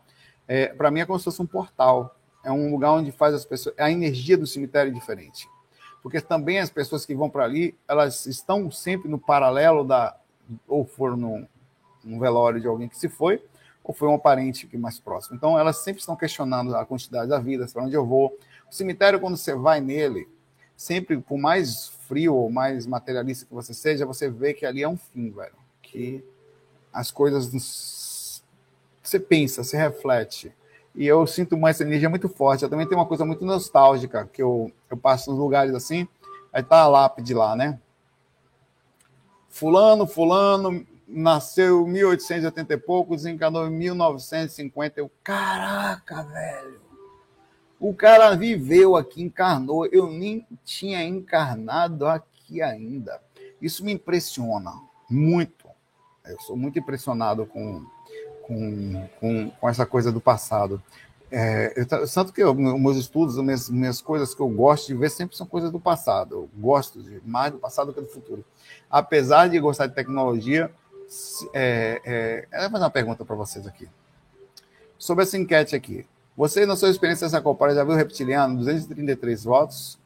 É, 0.46 0.68
Para 0.68 0.90
mim 0.90 1.00
é 1.00 1.06
como 1.06 1.18
se 1.18 1.24
fosse 1.24 1.42
um 1.42 1.46
portal. 1.46 2.16
É 2.44 2.50
um 2.50 2.70
lugar 2.70 2.92
onde 2.92 3.10
faz 3.10 3.34
as 3.34 3.44
pessoas. 3.44 3.74
A 3.78 3.90
energia 3.90 4.38
do 4.38 4.46
cemitério 4.46 4.90
é 4.90 4.94
diferente. 4.94 5.48
Porque 6.02 6.20
também 6.20 6.60
as 6.60 6.70
pessoas 6.70 7.04
que 7.04 7.14
vão 7.14 7.28
para 7.28 7.44
ali, 7.44 7.76
elas 7.88 8.26
estão 8.26 8.70
sempre 8.70 9.08
no 9.08 9.18
paralelo 9.18 9.82
da. 9.82 10.16
Ou 10.68 10.84
foram 10.84 11.16
num, 11.16 11.48
num 12.04 12.20
velório 12.20 12.60
de 12.60 12.68
alguém 12.68 12.88
que 12.88 12.96
se 12.96 13.08
foi, 13.08 13.42
ou 13.86 13.94
foi 13.94 14.08
um 14.08 14.18
parente 14.18 14.66
que 14.66 14.76
mais 14.76 14.98
próximo. 14.98 15.36
Então, 15.36 15.56
elas 15.56 15.76
sempre 15.76 16.00
estão 16.00 16.16
questionando 16.16 16.74
a 16.74 16.84
quantidade 16.84 17.28
da 17.28 17.38
vida, 17.38 17.66
para 17.72 17.84
onde 17.84 17.94
eu 17.94 18.04
vou, 18.04 18.36
o 18.68 18.74
cemitério, 18.74 19.20
quando 19.20 19.36
você 19.36 19.54
vai 19.54 19.80
nele, 19.80 20.28
sempre, 20.76 21.16
por 21.18 21.38
mais 21.38 21.86
frio 22.08 22.34
ou 22.34 22.50
mais 22.50 22.84
materialista 22.84 23.46
que 23.46 23.54
você 23.54 23.72
seja, 23.72 24.04
você 24.04 24.28
vê 24.28 24.52
que 24.52 24.66
ali 24.66 24.82
é 24.82 24.88
um 24.88 24.96
fim, 24.96 25.30
velho. 25.30 25.54
Que 25.80 26.24
as 26.92 27.12
coisas. 27.12 28.42
Você 29.00 29.20
pensa, 29.20 29.62
você 29.62 29.76
reflete. 29.76 30.52
E 30.92 31.06
eu 31.06 31.24
sinto 31.24 31.54
uma 31.54 31.70
energia 31.70 32.10
muito 32.10 32.28
forte. 32.28 32.64
Eu 32.64 32.68
também 32.68 32.88
tenho 32.88 33.00
uma 33.00 33.06
coisa 33.06 33.24
muito 33.24 33.44
nostálgica, 33.44 34.28
que 34.32 34.42
eu, 34.42 34.72
eu 34.90 34.96
passo 34.96 35.30
nos 35.30 35.38
lugares 35.38 35.72
assim, 35.74 36.08
aí 36.52 36.62
tá 36.62 36.80
a 36.80 36.88
lápide 36.88 37.34
lá, 37.34 37.54
né? 37.54 37.78
Fulano, 39.48 40.08
fulano, 40.08 40.84
nasceu 41.06 41.86
em 41.86 41.90
1880 41.90 42.74
e 42.74 42.76
pouco, 42.76 43.16
desencanou 43.16 43.66
em 43.66 43.70
1950. 43.70 45.00
Eu, 45.00 45.10
caraca, 45.22 46.22
velho 46.22 46.86
o 47.78 47.94
cara 47.94 48.34
viveu 48.34 48.96
aqui, 48.96 49.22
encarnou. 49.22 49.86
Eu 49.86 50.10
nem 50.10 50.46
tinha 50.64 51.02
encarnado 51.02 52.06
aqui 52.06 52.62
ainda. 52.62 53.20
Isso 53.60 53.84
me 53.84 53.92
impressiona 53.92 54.72
muito. 55.08 55.66
Eu 56.24 56.40
sou 56.40 56.56
muito 56.56 56.78
impressionado 56.78 57.46
com, 57.46 57.84
com, 58.42 59.08
com, 59.20 59.50
com 59.50 59.68
essa 59.68 59.86
coisa 59.86 60.10
do 60.10 60.20
passado. 60.20 60.82
É, 61.30 61.72
eu, 61.76 61.86
tanto 62.08 62.32
que 62.32 62.42
eu, 62.42 62.54
meus 62.54 62.96
estudos, 62.96 63.36
minhas, 63.38 63.68
minhas 63.68 64.00
coisas 64.00 64.34
que 64.34 64.40
eu 64.40 64.48
gosto 64.48 64.86
de 64.86 64.94
ver 64.94 65.10
sempre 65.10 65.36
são 65.36 65.46
coisas 65.46 65.70
do 65.70 65.80
passado. 65.80 66.34
Eu 66.34 66.50
gosto 66.56 67.02
de 67.02 67.20
mais 67.24 67.52
do 67.52 67.58
passado 67.58 67.88
do 67.88 67.94
que 67.94 68.00
do 68.00 68.08
futuro. 68.08 68.44
Apesar 68.90 69.48
de 69.48 69.58
gostar 69.58 69.86
de 69.86 69.94
tecnologia, 69.94 70.70
é, 71.52 72.00
é, 72.04 72.48
eu 72.52 72.62
vou 72.62 72.70
fazer 72.70 72.84
uma 72.84 72.90
pergunta 72.90 73.24
para 73.24 73.36
vocês 73.36 73.66
aqui. 73.66 73.88
Sobre 74.98 75.24
essa 75.24 75.36
enquete 75.36 75.76
aqui. 75.76 76.06
Você, 76.36 76.66
na 76.66 76.76
sua 76.76 76.90
experiência 76.90 77.24
nessa 77.24 77.40
Copa, 77.40 77.74
já 77.74 77.84
viu 77.84 77.94
reptiliano? 77.94 78.58
233 78.58 79.44
votos. 79.44 79.98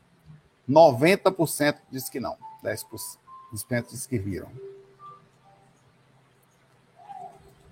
90% 0.68 1.76
diz 1.90 2.08
que 2.08 2.20
não. 2.20 2.36
10% 2.64 3.18
diz 3.90 4.06
que 4.06 4.18
viram. 4.18 4.48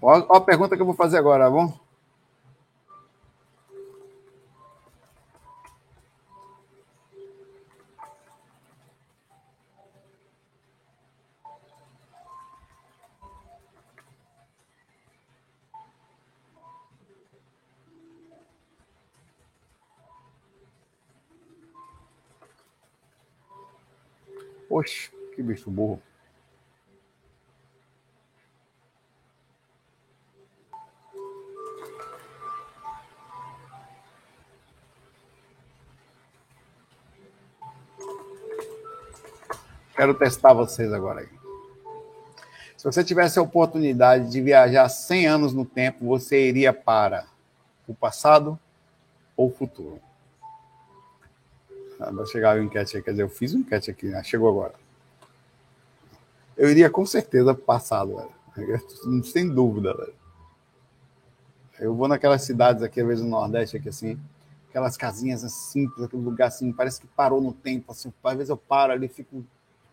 Olha 0.01 0.27
a 0.31 0.41
pergunta 0.41 0.77
que 0.77 0.83
eu 0.83 0.87
vou 0.87 0.95
fazer 0.95 1.19
agora, 1.19 1.45
tá 1.45 1.51
bom? 1.51 1.88
Oxe, 24.79 25.11
que 25.35 25.43
bicho 25.43 25.69
burro. 25.73 26.01
Quero 39.97 40.15
testar 40.15 40.53
vocês 40.53 40.93
agora 40.93 41.23
aí. 41.23 41.29
Se 42.77 42.85
você 42.85 43.03
tivesse 43.03 43.37
a 43.41 43.43
oportunidade 43.43 44.31
de 44.31 44.41
viajar 44.41 44.89
100 44.89 45.27
anos 45.27 45.53
no 45.53 45.65
tempo, 45.65 46.07
você 46.07 46.49
iria 46.49 46.73
para 46.73 47.27
o 47.89 47.93
passado 47.93 48.57
ou 49.37 49.49
o 49.49 49.53
futuro? 49.53 50.08
Vai 51.99 52.27
chegar 52.27 52.57
o 52.57 52.63
enquete 52.63 52.97
aí, 52.97 53.03
quer 53.03 53.11
dizer, 53.11 53.23
eu 53.23 53.29
fiz 53.29 53.55
um 53.55 53.61
enquete 53.61 53.91
aqui, 53.91 54.07
né? 54.07 54.23
chegou 54.23 54.49
agora. 54.49 54.75
Eu 56.57 56.71
iria 56.71 56.89
com 56.89 57.05
certeza 57.05 57.55
passado, 57.55 58.17
velho. 58.57 59.25
Sem 59.25 59.49
dúvida, 59.49 59.95
velho. 59.95 60.15
Eu 61.79 61.95
vou 61.95 62.09
naquelas 62.09 62.43
cidades 62.43 62.83
aqui, 62.83 63.01
às 63.01 63.07
vezes 63.07 63.25
no 63.25 63.31
Nordeste, 63.31 63.77
aqui 63.77 63.89
assim, 63.89 64.19
aquelas 64.69 64.97
casinhas 64.97 65.45
assim, 65.45 65.85
simples, 65.85 66.05
aquele 66.05 66.23
lugar 66.23 66.49
assim, 66.49 66.73
parece 66.73 67.01
que 67.01 67.07
parou 67.07 67.41
no 67.41 67.53
tempo, 67.53 67.93
assim, 67.93 68.13
às 68.25 68.35
vezes 68.35 68.51
eu 68.51 68.57
paro 68.57 68.93
ali, 68.93 69.07
fico 69.07 69.45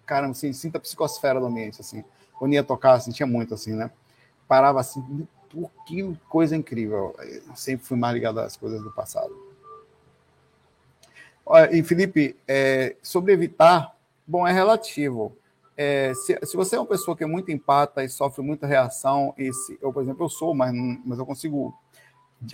cara, 0.05 0.27
assim, 0.27 0.53
sinta 0.53 0.77
a 0.77 0.81
psicosfera 0.81 1.39
do 1.39 1.47
ambiente, 1.47 1.81
assim. 1.81 2.03
Quando 2.37 2.53
ia 2.53 2.63
tocar, 2.63 2.93
assim, 2.93 3.11
tinha 3.11 3.25
muito, 3.25 3.53
assim, 3.53 3.73
né? 3.73 3.89
Parava 4.47 4.79
assim, 4.79 5.27
por 5.49 5.71
que 5.85 6.15
coisa 6.29 6.55
incrível. 6.55 7.15
Eu 7.19 7.55
sempre 7.55 7.85
fui 7.85 7.97
mais 7.97 8.13
ligado 8.13 8.39
às 8.39 8.55
coisas 8.55 8.81
do 8.81 8.91
passado. 8.91 9.33
E 11.71 11.83
Felipe, 11.83 12.35
é, 12.47 12.95
sobre 13.03 13.31
evitar, 13.31 13.95
bom, 14.25 14.47
é 14.47 14.51
relativo. 14.51 15.37
É, 15.77 16.13
se, 16.13 16.39
se, 16.43 16.55
você 16.55 16.75
é 16.75 16.79
uma 16.79 16.87
pessoa 16.87 17.15
que 17.15 17.23
é 17.23 17.27
muito 17.27 17.51
empata 17.51 18.03
e 18.03 18.09
sofre 18.09 18.41
muita 18.41 18.65
reação, 18.65 19.33
e 19.37 19.53
se, 19.53 19.77
eu, 19.81 19.93
por 19.93 20.01
exemplo, 20.01 20.25
eu 20.25 20.29
sou, 20.29 20.55
mas, 20.55 20.73
mas 21.05 21.19
eu 21.19 21.25
consigo 21.25 21.77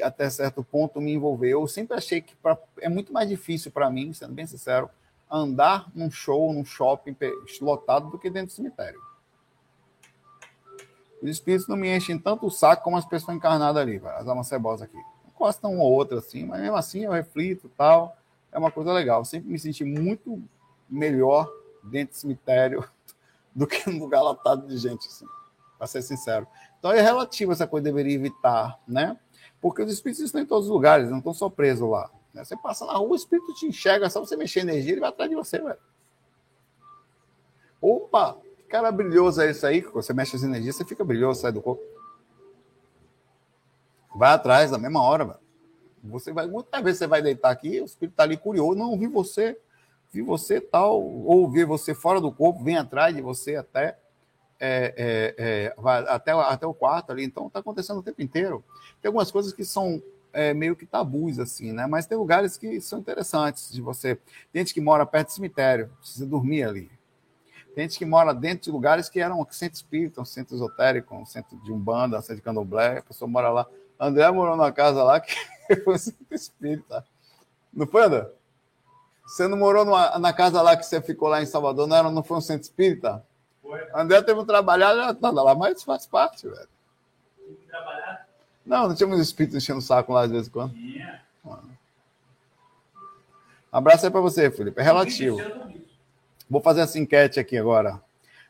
até 0.01 0.29
certo 0.29 0.63
ponto 0.63 0.99
me 0.99 1.13
envolver. 1.13 1.49
Eu 1.49 1.67
sempre 1.67 1.95
achei 1.97 2.21
que 2.21 2.35
pra, 2.35 2.57
é 2.79 2.89
muito 2.89 3.13
mais 3.13 3.29
difícil 3.29 3.71
para 3.71 3.89
mim, 3.89 4.13
sendo 4.13 4.33
bem 4.33 4.45
sincero, 4.45 4.89
andar 5.29 5.89
num 5.95 6.11
show, 6.11 6.51
num 6.53 6.65
shopping 6.65 7.15
lotado 7.61 8.09
do 8.09 8.19
que 8.19 8.29
dentro 8.29 8.47
do 8.47 8.53
cemitério. 8.53 8.99
Os 11.21 11.29
espíritos 11.29 11.67
não 11.67 11.77
me 11.77 11.95
enchem 11.95 12.17
tanto 12.17 12.47
o 12.47 12.51
saco 12.51 12.83
como 12.83 12.97
as 12.97 13.05
pessoas 13.05 13.37
encarnadas 13.37 13.81
ali, 13.81 14.01
as 14.03 14.27
almas 14.27 14.47
cebosas 14.47 14.81
aqui. 14.81 14.97
Gostam 15.37 15.75
um 15.75 15.79
ou 15.79 15.91
outro 15.91 16.17
assim, 16.17 16.45
mas 16.45 16.59
mesmo 16.61 16.75
assim 16.75 17.05
eu 17.05 17.11
reflito 17.11 17.69
tal. 17.77 18.17
É 18.51 18.59
uma 18.59 18.71
coisa 18.71 18.91
legal. 18.91 19.21
Eu 19.21 19.25
sempre 19.25 19.49
me 19.49 19.57
senti 19.57 19.83
muito 19.83 20.41
melhor 20.89 21.51
dentro 21.83 22.13
do 22.13 22.17
cemitério 22.17 22.87
do 23.55 23.65
que 23.65 23.89
num 23.89 23.99
lugar 23.99 24.21
lotado 24.21 24.67
de 24.67 24.77
gente, 24.77 25.07
assim, 25.07 25.25
para 25.77 25.87
ser 25.87 26.01
sincero. 26.01 26.47
Então 26.79 26.91
é 26.91 27.01
relativo 27.01 27.51
essa 27.51 27.67
coisa, 27.67 27.83
deveria 27.83 28.15
evitar, 28.15 28.79
né? 28.87 29.17
Porque 29.61 29.81
os 29.81 29.91
espíritos 29.91 30.25
estão 30.25 30.41
em 30.41 30.45
todos 30.45 30.65
os 30.65 30.71
lugares, 30.71 31.09
não 31.09 31.19
estão 31.19 31.33
só 31.33 31.49
presos 31.49 31.87
lá. 31.89 32.09
Né? 32.33 32.43
Você 32.43 32.57
passa 32.57 32.85
na 32.85 32.93
rua, 32.93 33.09
o 33.09 33.15
espírito 33.15 33.53
te 33.53 33.67
enxerga, 33.67 34.09
só 34.09 34.19
você 34.19 34.35
mexer 34.35 34.61
energia, 34.61 34.93
ele 34.93 35.01
vai 35.01 35.09
atrás 35.09 35.29
de 35.29 35.35
você, 35.35 35.59
velho. 35.59 35.77
Opa, 37.81 38.37
que 38.57 38.63
cara 38.63 38.91
brilhoso 38.91 39.41
é 39.41 39.49
esse 39.49 39.65
aí, 39.65 39.81
que 39.81 39.89
você 39.89 40.13
mexe 40.13 40.35
as 40.35 40.43
energias, 40.43 40.75
você 40.75 40.85
fica 40.85 41.03
brilhoso, 41.03 41.41
sai 41.41 41.51
do 41.51 41.61
corpo. 41.61 41.83
Vai 44.15 44.33
atrás, 44.33 44.71
na 44.71 44.77
mesma 44.77 45.01
hora, 45.01 45.25
velho. 45.25 45.40
Você 46.03 46.31
vai, 46.33 46.47
muitas 46.47 46.83
vezes 46.83 46.99
você 46.99 47.07
vai 47.07 47.21
deitar 47.21 47.51
aqui, 47.51 47.79
o 47.79 47.85
espírito 47.85 48.13
está 48.13 48.23
ali 48.23 48.37
curioso, 48.37 48.77
não 48.77 48.97
vi 48.97 49.07
você, 49.07 49.57
vi 50.11 50.21
você 50.21 50.59
tal, 50.59 51.01
ou 51.01 51.49
ver 51.49 51.65
você 51.65 51.93
fora 51.93 52.19
do 52.19 52.31
corpo, 52.31 52.63
vem 52.63 52.77
atrás 52.77 53.15
de 53.15 53.21
você 53.21 53.55
até, 53.55 53.97
é, 54.59 54.93
é, 54.97 55.35
é, 55.37 55.75
até, 56.07 56.31
até 56.31 56.65
o 56.65 56.73
quarto 56.73 57.11
ali. 57.11 57.23
Então 57.23 57.47
está 57.47 57.59
acontecendo 57.59 57.99
o 57.99 58.03
tempo 58.03 58.21
inteiro. 58.21 58.63
Tem 59.01 59.09
algumas 59.09 59.31
coisas 59.31 59.53
que 59.53 59.63
são 59.63 60.01
é, 60.33 60.53
meio 60.53 60.75
que 60.75 60.85
tabus, 60.85 61.39
assim, 61.39 61.71
né? 61.71 61.85
Mas 61.87 62.05
tem 62.05 62.17
lugares 62.17 62.57
que 62.57 62.79
são 62.81 62.99
interessantes 62.99 63.71
de 63.71 63.81
você. 63.81 64.15
Tem 64.51 64.61
gente 64.61 64.73
que 64.73 64.81
mora 64.81 65.05
perto 65.05 65.27
do 65.27 65.33
cemitério, 65.33 65.89
precisa 65.99 66.25
dormir 66.25 66.63
ali. 66.63 66.91
Tem 67.73 67.85
gente 67.85 67.97
que 67.97 68.05
mora 68.05 68.33
dentro 68.33 68.65
de 68.65 68.71
lugares 68.71 69.09
que 69.09 69.19
eram 69.19 69.45
centro 69.49 69.75
espírita, 69.75 70.21
um 70.21 70.25
centro 70.25 70.55
esotérico, 70.55 71.15
um 71.15 71.25
centro 71.25 71.57
de 71.63 71.71
umbanda, 71.71 72.17
um 72.17 72.21
centro 72.21 72.35
de 72.35 72.41
candomblé, 72.41 72.97
a 72.97 73.01
pessoa 73.01 73.29
mora 73.29 73.49
lá. 73.49 73.65
André 73.99 74.29
morou 74.31 74.57
numa 74.57 74.71
casa 74.71 75.03
lá 75.03 75.19
que 75.19 75.33
foi 75.84 75.95
um 75.95 75.97
centro 75.97 76.26
espírita. 76.32 77.05
Não 77.74 77.88
foi, 77.88 78.03
André? 78.03 78.28
Você 79.26 79.47
não 79.47 79.57
morou 79.57 79.86
numa, 79.86 80.19
na 80.19 80.34
casa 80.34 80.61
lá 80.61 80.76
que 80.76 80.84
você 80.86 81.01
ficou 81.01 81.30
lá 81.30 81.41
em 81.41 81.45
Salvador, 81.45 81.88
não, 81.88 81.95
era, 81.95 82.11
não 82.11 82.24
foi 82.24 82.38
um 82.38 82.41
centro 82.41 82.63
espírita? 82.63 83.24
Foi. 83.61 83.80
André 83.93 84.22
teve 84.22 84.39
um 84.39 84.45
trabalhar, 84.45 84.93
nada 84.95 85.41
lá, 85.41 85.55
mas 85.55 85.84
faz 85.84 86.05
parte, 86.05 86.47
velho. 86.47 86.67
Tem 87.38 87.55
que 87.55 87.67
trabalhar? 87.67 88.28
Não, 88.65 88.88
não 88.89 88.95
tínhamos 88.95 89.19
espíritos 89.19 89.57
enchendo 89.57 89.80
o 89.80 89.82
saco 89.82 90.13
lá 90.13 90.26
de 90.26 90.34
vez 90.34 90.47
em 90.47 90.51
quando? 90.51 90.74
Um 93.74 93.78
abraço 93.78 94.05
aí 94.05 94.11
para 94.11 94.19
você, 94.19 94.51
Felipe. 94.51 94.82
É 94.82 94.84
relativo. 94.84 95.38
Vou 96.49 96.59
fazer 96.59 96.82
essa 96.82 96.99
enquete 96.99 97.39
aqui 97.39 97.57
agora. 97.57 98.01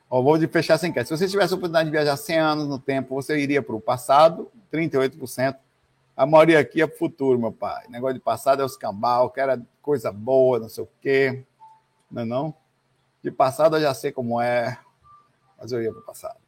Ó, 0.09 0.22
vou 0.22 0.38
fechar 0.49 0.74
essa 0.74 0.88
enquete. 0.88 1.07
Se 1.07 1.15
você 1.15 1.28
tivesse 1.28 1.53
a 1.53 1.57
oportunidade 1.57 1.86
de 1.86 1.91
viajar 1.91 2.17
100 2.17 2.39
anos 2.39 2.67
no 2.67 2.80
tempo, 2.80 3.13
você 3.13 3.38
iria 3.38 3.61
para 3.61 3.76
o 3.76 3.80
passado, 3.80 4.51
38%. 4.74 5.55
A 6.16 6.26
maioria 6.26 6.59
aqui 6.59 6.82
é 6.82 6.86
o 6.86 6.97
futuro, 6.97 7.39
meu 7.39 7.51
pai. 7.51 7.88
Negócio 7.88 8.16
de 8.16 8.20
passado 8.20 8.62
é 8.62 8.66
os 8.66 8.78
cambal, 8.78 9.30
que 9.32 9.39
era 9.39 9.62
coisa 9.82 10.12
boa, 10.12 10.59
não 10.59 10.70
sei 10.70 10.84
o 10.84 10.89
quê. 11.01 11.45
Não 12.09 12.22
é 12.22 12.26
não? 12.26 12.53
De 13.24 13.32
passado 13.32 13.78
eu 13.78 13.82
já 13.82 13.93
sei 13.93 14.12
como 14.12 14.41
é, 14.41 14.78
mas 15.57 15.72
eu 15.72 15.82
ia 15.82 15.91
para 15.91 16.01
o 16.01 16.05
passado. 16.05 16.39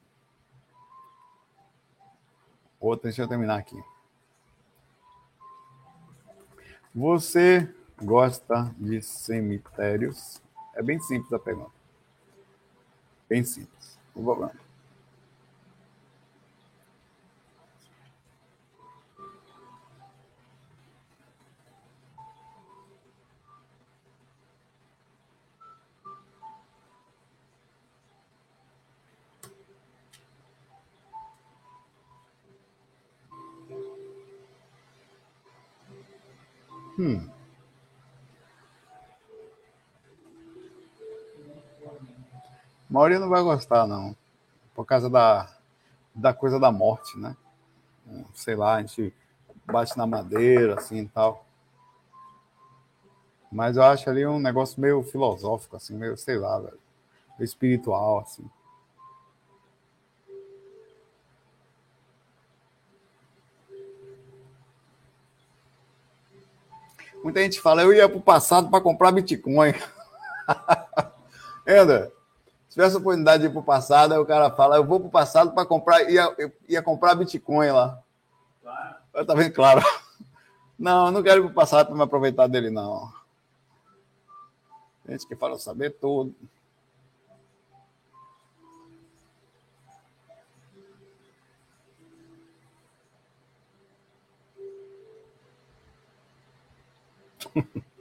Outra, 2.80 3.04
deixa 3.04 3.22
eu 3.22 3.28
terminar 3.28 3.58
aqui. 3.58 3.82
Você 6.94 7.74
gosta 8.04 8.76
de 8.78 9.02
cemitérios? 9.02 10.42
É 10.76 10.84
bem 10.84 11.00
simples 11.00 11.32
a 11.32 11.40
pergunta. 11.40 11.72
Bem 13.30 13.44
simples. 13.44 13.98
Vou 14.14 14.38
lá. 14.38 14.52
Maioria 42.94 43.18
não 43.18 43.28
vai 43.28 43.42
gostar, 43.42 43.88
não. 43.88 44.16
Por 44.76 44.86
causa 44.86 45.10
da, 45.10 45.50
da 46.14 46.32
coisa 46.32 46.60
da 46.60 46.72
morte, 46.72 47.18
né? 47.18 47.36
Sei 48.36 48.56
lá, 48.56 48.76
a 48.76 48.82
gente 48.82 49.12
bate 49.66 49.98
na 49.98 50.06
madeira, 50.06 50.76
assim 50.76 51.00
e 51.00 51.08
tal. 51.08 51.44
Mas 53.52 53.78
eu 53.78 53.84
acho 53.84 54.08
ali 54.10 54.26
um 54.28 54.40
negócio 54.40 54.80
meio 54.80 55.02
filosófico, 55.04 55.76
assim, 55.76 55.96
meio, 55.96 56.16
sei 56.16 56.38
lá, 56.38 56.60
velho. 56.60 56.78
espiritual, 57.40 58.20
assim. 58.20 58.48
Muita 67.24 67.42
gente 67.42 67.60
fala, 67.60 67.82
eu 67.82 67.94
ia 67.94 68.08
para 68.08 68.18
o 68.18 68.22
passado 68.22 68.70
para 68.70 68.82
comprar 68.82 69.12
Bitcoin. 69.12 69.74
Enda, 71.66 72.12
se 72.74 72.78
tivesse 72.78 72.96
a 72.96 73.00
oportunidade 73.00 73.44
de 73.44 73.50
ir 73.50 73.52
para 73.52 73.60
o 73.60 73.64
passado, 73.64 74.14
aí 74.14 74.20
o 74.20 74.26
cara 74.26 74.50
fala, 74.50 74.78
eu 74.78 74.84
vou 74.84 75.00
para 75.00 75.08
o 75.08 75.12
passado 75.12 75.52
para 75.52 75.64
comprar, 75.64 76.10
ia, 76.10 76.36
ia 76.68 76.82
comprar 76.82 77.14
Bitcoin 77.14 77.70
lá. 77.70 78.02
Claro. 78.64 78.96
Tá 79.28 79.36
vendo? 79.36 79.54
Claro. 79.54 79.80
Não, 80.78 81.06
eu 81.06 81.12
não 81.12 81.22
quero 81.22 81.42
ir 81.42 81.44
para 81.44 81.52
o 81.52 81.54
passado 81.54 81.86
para 81.86 81.96
me 81.96 82.02
aproveitar 82.02 82.48
dele, 82.48 82.72
não. 82.72 83.14
Gente 85.08 85.28
que 85.28 85.36
fala 85.36 85.60
saber 85.60 85.92
tudo. 85.92 86.34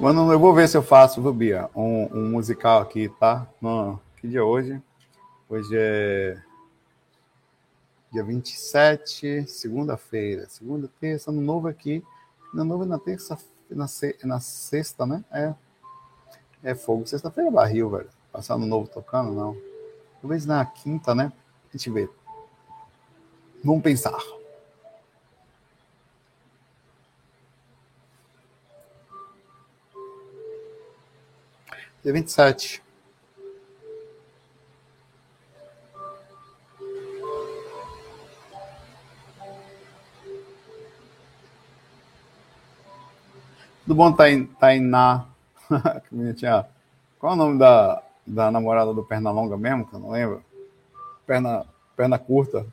Mano, 0.00 0.32
eu 0.32 0.38
vou 0.38 0.54
ver 0.54 0.66
se 0.66 0.74
eu 0.74 0.82
faço, 0.82 1.20
viu, 1.20 1.30
Bia? 1.30 1.68
Um, 1.76 2.04
um 2.10 2.30
musical 2.30 2.80
aqui, 2.80 3.10
tá? 3.20 3.46
Não, 3.60 4.00
que 4.16 4.26
dia 4.26 4.38
é 4.38 4.42
hoje? 4.42 4.80
Hoje 5.46 5.68
é 5.74 6.38
dia 8.10 8.24
27, 8.24 9.46
segunda-feira. 9.46 10.46
Segunda, 10.48 10.90
terça, 10.98 11.30
ano 11.30 11.42
novo 11.42 11.68
aqui. 11.68 12.02
Ano 12.54 12.64
novo 12.64 12.84
é 12.84 12.86
na 12.86 12.98
terça, 12.98 13.36
na, 13.68 13.86
se, 13.86 14.16
na 14.24 14.40
sexta, 14.40 15.04
né? 15.04 15.22
É. 15.30 15.54
É 16.62 16.74
fogo. 16.74 17.06
Sexta-feira 17.06 17.50
é 17.50 17.52
barril, 17.52 17.90
velho. 17.90 18.08
Passar 18.32 18.54
ano 18.54 18.64
novo 18.64 18.88
tocando, 18.88 19.32
não. 19.32 19.54
Talvez 20.22 20.46
na 20.46 20.64
quinta, 20.64 21.14
né? 21.14 21.30
A 21.68 21.76
gente 21.76 21.90
vê. 21.90 22.08
Vamos 23.62 23.82
pensar. 23.82 24.18
Dia 32.02 32.14
27. 32.14 32.82
Tudo 43.84 43.94
bom, 43.94 44.12
Tainá? 44.12 45.26
que 46.08 46.14
bonitinha. 46.14 46.66
Qual 47.18 47.32
é 47.32 47.34
o 47.34 47.38
nome 47.38 47.58
da, 47.58 48.02
da 48.26 48.50
namorada 48.50 48.94
do 48.94 49.04
Pernalonga 49.04 49.58
mesmo? 49.58 49.86
Que 49.86 49.94
eu 49.94 50.00
não 50.00 50.10
lembro. 50.10 50.42
Perna, 51.26 51.66
perna 51.96 52.18
curta. 52.18 52.66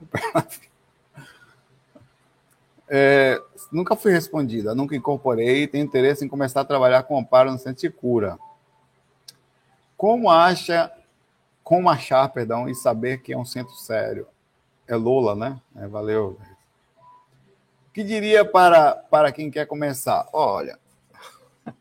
É, 2.94 3.40
nunca 3.72 3.96
fui 3.96 4.12
respondida, 4.12 4.74
nunca 4.74 4.94
incorporei, 4.94 5.66
tenho 5.66 5.82
interesse 5.82 6.26
em 6.26 6.28
começar 6.28 6.60
a 6.60 6.64
trabalhar 6.64 7.04
com 7.04 7.18
amparo 7.18 7.50
no 7.50 7.58
centro 7.58 7.80
de 7.80 7.88
cura. 7.88 8.38
Como 10.02 10.28
acha, 10.28 10.90
como 11.62 11.88
achar, 11.88 12.28
perdão, 12.28 12.68
e 12.68 12.74
saber 12.74 13.22
que 13.22 13.32
é 13.32 13.38
um 13.38 13.44
centro 13.44 13.72
sério? 13.76 14.26
É 14.84 14.96
Lola, 14.96 15.36
né? 15.36 15.60
É, 15.76 15.86
valeu. 15.86 16.40
O 17.88 17.92
que 17.92 18.02
diria 18.02 18.44
para, 18.44 18.96
para 18.96 19.30
quem 19.30 19.48
quer 19.48 19.64
começar? 19.64 20.28
Olha, 20.32 20.76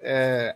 é, 0.00 0.54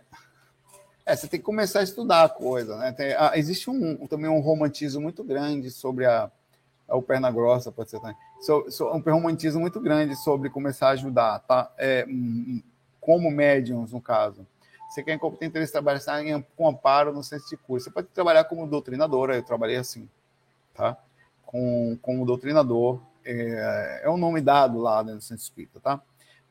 é, 1.03 1.15
você 1.15 1.27
tem 1.27 1.39
que 1.39 1.43
começar 1.43 1.79
a 1.79 1.83
estudar 1.83 2.23
a 2.23 2.29
coisa, 2.29 2.77
né? 2.77 2.91
Tem, 2.91 3.13
ah, 3.13 3.31
existe 3.33 3.67
um, 3.67 4.05
também 4.05 4.29
um 4.29 4.39
romantismo 4.39 5.01
muito 5.01 5.23
grande 5.23 5.71
sobre 5.71 6.05
a, 6.05 6.29
a 6.87 6.95
o 6.95 7.01
perna 7.01 7.31
grossa, 7.31 7.71
pode 7.71 7.89
ser 7.89 7.99
também. 7.99 8.15
So, 8.41 8.69
so, 8.69 8.91
um 8.93 8.99
romantismo 8.99 9.59
muito 9.59 9.81
grande 9.81 10.15
sobre 10.17 10.51
começar 10.51 10.89
a 10.89 10.91
ajudar, 10.91 11.39
tá? 11.39 11.73
É, 11.79 12.05
como 13.01 13.31
médiums, 13.31 13.91
no 13.91 13.99
caso. 13.99 14.45
Você 14.95 15.03
quer 15.03 15.19
tem 15.19 15.49
interesse 15.49 15.71
em 15.71 15.73
trabalhar 15.73 15.99
com 16.55 16.69
amparo 16.69 17.11
no 17.11 17.21
centro 17.21 17.45
de 17.49 17.57
curso. 17.57 17.83
Você 17.83 17.91
pode 17.91 18.07
trabalhar 18.07 18.45
como 18.45 18.65
doutrinadora, 18.65 19.35
eu 19.35 19.43
trabalhei 19.43 19.75
assim, 19.75 20.07
tá? 20.73 20.97
Com, 21.45 21.97
como 22.01 22.25
doutrinador, 22.25 23.01
é, 23.25 24.03
é 24.05 24.09
um 24.09 24.15
nome 24.15 24.39
dado 24.39 24.79
lá 24.79 25.03
no 25.03 25.19
centro 25.19 25.43
espírita, 25.43 25.81
tá? 25.81 26.01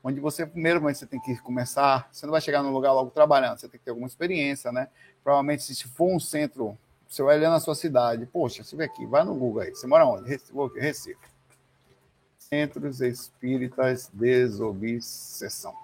Onde 0.03 0.21
você, 0.21 0.45
primeiro, 0.45 0.79
você 0.79 1.07
tem 1.07 1.19
que 1.19 1.39
começar, 1.39 2.07
você 2.13 2.27
não 2.27 2.33
vai 2.33 2.41
chegar 2.43 2.63
no 2.63 2.71
lugar 2.71 2.93
logo 2.93 3.11
trabalhando, 3.11 3.59
você 3.59 3.67
tem 3.67 3.79
que 3.79 3.85
ter 3.87 3.93
alguma 3.93 4.07
experiência, 4.07 4.71
né? 4.71 4.89
Provavelmente, 5.23 5.63
se 5.63 5.89
for 5.89 6.15
um 6.15 6.21
centro, 6.21 6.77
você 7.09 7.23
vai 7.23 7.39
olhar 7.39 7.49
na 7.49 7.61
sua 7.61 7.75
cidade, 7.75 8.27
poxa, 8.27 8.63
você 8.63 8.77
vê 8.77 8.85
aqui, 8.85 9.07
vai 9.07 9.25
no 9.25 9.35
Google 9.35 9.63
aí, 9.63 9.71
você 9.71 9.87
mora 9.87 10.05
onde? 10.05 10.29
Recife. 10.79 11.17
Centros 12.39 13.01
Espíritas 13.01 14.11
Desobsessão. 14.13 15.75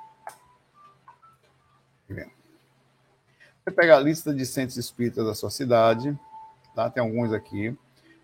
Vendo? 2.07 2.40
Você 3.63 3.71
pega 3.71 3.97
a 3.97 4.01
lista 4.01 4.33
de 4.33 4.47
centros 4.47 4.79
espíritas 4.79 5.27
da 5.27 5.35
sua 5.35 5.51
cidade, 5.51 6.19
tá? 6.75 6.89
Tem 6.89 7.03
alguns 7.03 7.31
aqui. 7.33 7.77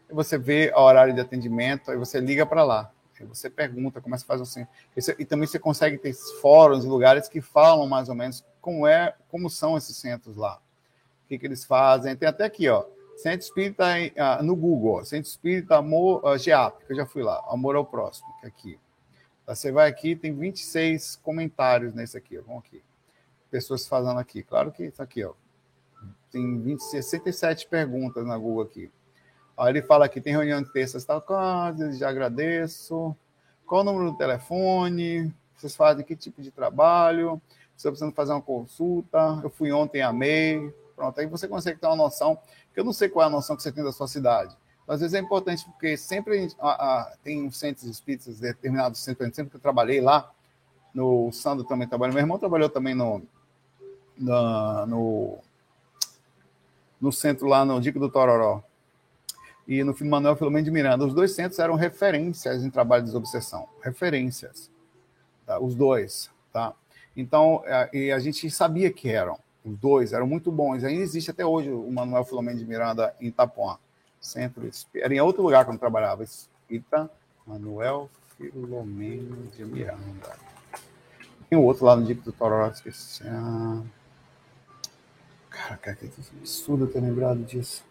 E 0.09 0.15
você 0.15 0.39
vê 0.39 0.73
o 0.75 0.81
horário 0.81 1.13
de 1.13 1.21
atendimento, 1.21 1.91
aí 1.91 1.99
você 1.99 2.19
liga 2.21 2.47
para 2.47 2.65
lá. 2.65 2.91
Aí 3.21 3.27
você 3.27 3.51
pergunta, 3.51 4.01
começa 4.01 4.25
a 4.25 4.27
fazer 4.27 4.43
assim. 4.45 4.67
E 5.19 5.25
também 5.27 5.47
você 5.47 5.59
consegue 5.59 5.99
ter 5.99 6.15
fóruns 6.41 6.85
e 6.85 6.89
lugares 6.89 7.29
que 7.29 7.43
falam 7.43 7.87
mais 7.87 8.09
ou 8.09 8.15
menos 8.15 8.45
como 8.63 8.87
é, 8.87 9.15
como 9.29 9.51
são 9.51 9.77
esses 9.77 9.97
centros 9.97 10.37
lá. 10.37 10.57
O 11.25 11.29
que, 11.29 11.39
que 11.39 11.47
eles 11.47 11.65
fazem. 11.65 12.17
Tem 12.17 12.29
até 12.29 12.45
aqui, 12.45 12.69
ó. 12.69 12.85
Centro 13.17 13.47
Espírita 13.47 13.85
uh, 13.85 14.43
no 14.43 14.55
Google, 14.55 15.01
ó, 15.01 15.05
Centro 15.05 15.29
Espírita 15.31 15.77
Amor 15.77 16.23
uh, 16.23 16.37
GEAP, 16.37 16.85
que 16.85 16.93
eu 16.93 16.97
já 16.97 17.07
fui 17.07 17.23
lá, 17.23 17.43
Amor 17.49 17.75
ao 17.75 17.85
Próximo, 17.85 18.29
que 18.41 18.47
é 18.47 18.49
aqui. 18.49 18.79
Você 19.47 19.73
vai 19.73 19.89
aqui, 19.89 20.15
tem 20.15 20.35
26 20.35 21.17
comentários 21.23 21.95
nesse 21.95 22.19
aqui, 22.19 22.39
ó, 22.39 22.43
vamos 22.43 22.65
aqui 22.67 22.83
pessoas 23.51 23.87
falando 23.87 24.19
aqui. 24.19 24.43
Claro 24.43 24.73
que 24.73 24.85
está 24.85 25.05
aqui, 25.05 25.25
ó. 25.25 25.33
Tem 26.31 26.61
20, 26.61 26.81
67 26.81 27.69
perguntas 27.69 28.27
na 28.27 28.37
Google 28.37 28.65
aqui. 28.65 28.91
Aí 29.57 29.73
ele 29.73 29.83
fala 29.83 30.05
aqui, 30.05 30.21
tem 30.21 30.35
reunião 30.35 30.61
de 30.63 30.71
terças, 30.71 31.05
tal 31.05 31.23
coisa, 31.23 31.93
já 31.93 32.09
agradeço. 32.09 33.17
Qual 33.67 33.81
o 33.81 33.85
número 33.85 34.11
do 34.11 34.17
telefone? 34.19 35.35
Vocês 35.57 35.75
fazem 35.75 36.05
que 36.05 36.15
tipo 36.15 36.43
de 36.43 36.51
trabalho? 36.51 37.41
Estou 37.75 37.91
precisando 37.91 38.15
fazer 38.15 38.33
uma 38.33 38.43
consulta. 38.43 39.41
Eu 39.43 39.51
fui 39.51 39.73
ontem, 39.73 40.03
amei. 40.03 40.75
Pronto, 40.95 41.19
aí 41.21 41.27
você 41.27 41.47
consegue 41.49 41.79
ter 41.79 41.87
uma 41.87 41.97
noção, 41.97 42.39
que 42.73 42.81
eu 42.81 42.85
não 42.85 42.93
sei 42.93 43.09
qual 43.09 43.25
é 43.25 43.27
a 43.27 43.31
noção 43.31 43.55
que 43.55 43.63
você 43.63 43.71
tem 43.71 43.85
da 43.85 43.93
sua 43.93 44.09
cidade. 44.09 44.57
Mas 44.87 44.95
às 44.97 45.01
vezes 45.01 45.15
é 45.15 45.19
importante, 45.19 45.65
porque 45.67 45.97
sempre 45.97 46.49
a, 46.59 46.69
a, 46.69 47.17
tem 47.23 47.51
centros 47.51 47.85
espíritas, 47.85 48.41
determinados 48.41 49.01
centros, 49.01 49.35
sempre 49.35 49.51
que 49.51 49.57
eu 49.57 49.61
trabalhei 49.61 50.01
lá, 50.01 50.31
no 50.95 51.31
Sandro 51.33 51.65
também 51.65 51.87
trabalhou, 51.87 52.15
meu 52.15 52.23
irmão 52.23 52.39
trabalhou 52.39 52.71
também 52.71 52.95
no, 52.95 53.23
na, 54.19 54.87
no, 54.87 55.39
no 57.01 57.13
centro 57.13 57.47
lá 57.47 57.65
no 57.65 57.81
Dico 57.81 57.99
do 57.99 58.09
Tororó 58.09 58.63
e 59.67 59.83
no 59.83 59.95
Manuel 60.03 60.37
Filomeno 60.37 60.65
de 60.65 60.71
Miranda. 60.71 61.05
Os 61.05 61.15
dois 61.15 61.33
centros 61.33 61.59
eram 61.59 61.75
referências 61.75 62.65
em 62.65 62.71
trabalho 62.71 63.03
de 63.03 63.09
desobsessão, 63.09 63.69
referências, 63.83 64.71
tá? 65.45 65.59
os 65.59 65.75
dois, 65.75 66.31
tá? 66.53 66.73
Então, 67.17 67.63
a, 67.67 67.89
e 67.93 68.13
a 68.13 68.19
gente 68.19 68.51
sabia 68.51 68.93
que 68.93 69.09
eram, 69.09 69.39
os 69.65 69.77
dois 69.77 70.13
eram 70.13 70.27
muito 70.27 70.53
bons. 70.53 70.85
Ainda 70.85 71.03
existe 71.03 71.31
até 71.31 71.45
hoje 71.45 71.71
o 71.71 71.91
Manuel 71.91 72.25
Filomeno 72.25 72.59
de 72.59 72.65
Miranda 72.65 73.15
em 73.21 73.29
Itapuã, 73.29 73.79
centro, 74.21 74.69
era 74.95 75.15
em 75.15 75.21
outro 75.21 75.43
lugar 75.43 75.65
quando 75.65 75.79
trabalhava, 75.79 76.25
Ita 76.71 77.11
Manuel 77.47 78.11
Filomeno 78.37 79.47
de 79.57 79.65
Miranda. 79.65 80.37
Tem 81.49 81.59
o 81.59 81.63
outro 81.63 81.87
lá 81.87 81.97
no 81.97 82.05
Dico 82.05 82.23
do 82.23 82.33
Tororó, 82.33 82.69
esqueci. 82.69 83.23
Ah... 83.27 83.83
Cara, 85.57 85.77
cara, 85.79 85.97
que 85.97 86.11
absurdo 86.39 86.87
ter 86.87 87.01
lembrado 87.01 87.43
disso. 87.43 87.83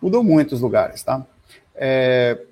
Mudou 0.00 0.24
muito 0.24 0.54
os 0.54 0.62
lugares, 0.62 1.02
tá? 1.02 1.26
É... 1.74 2.42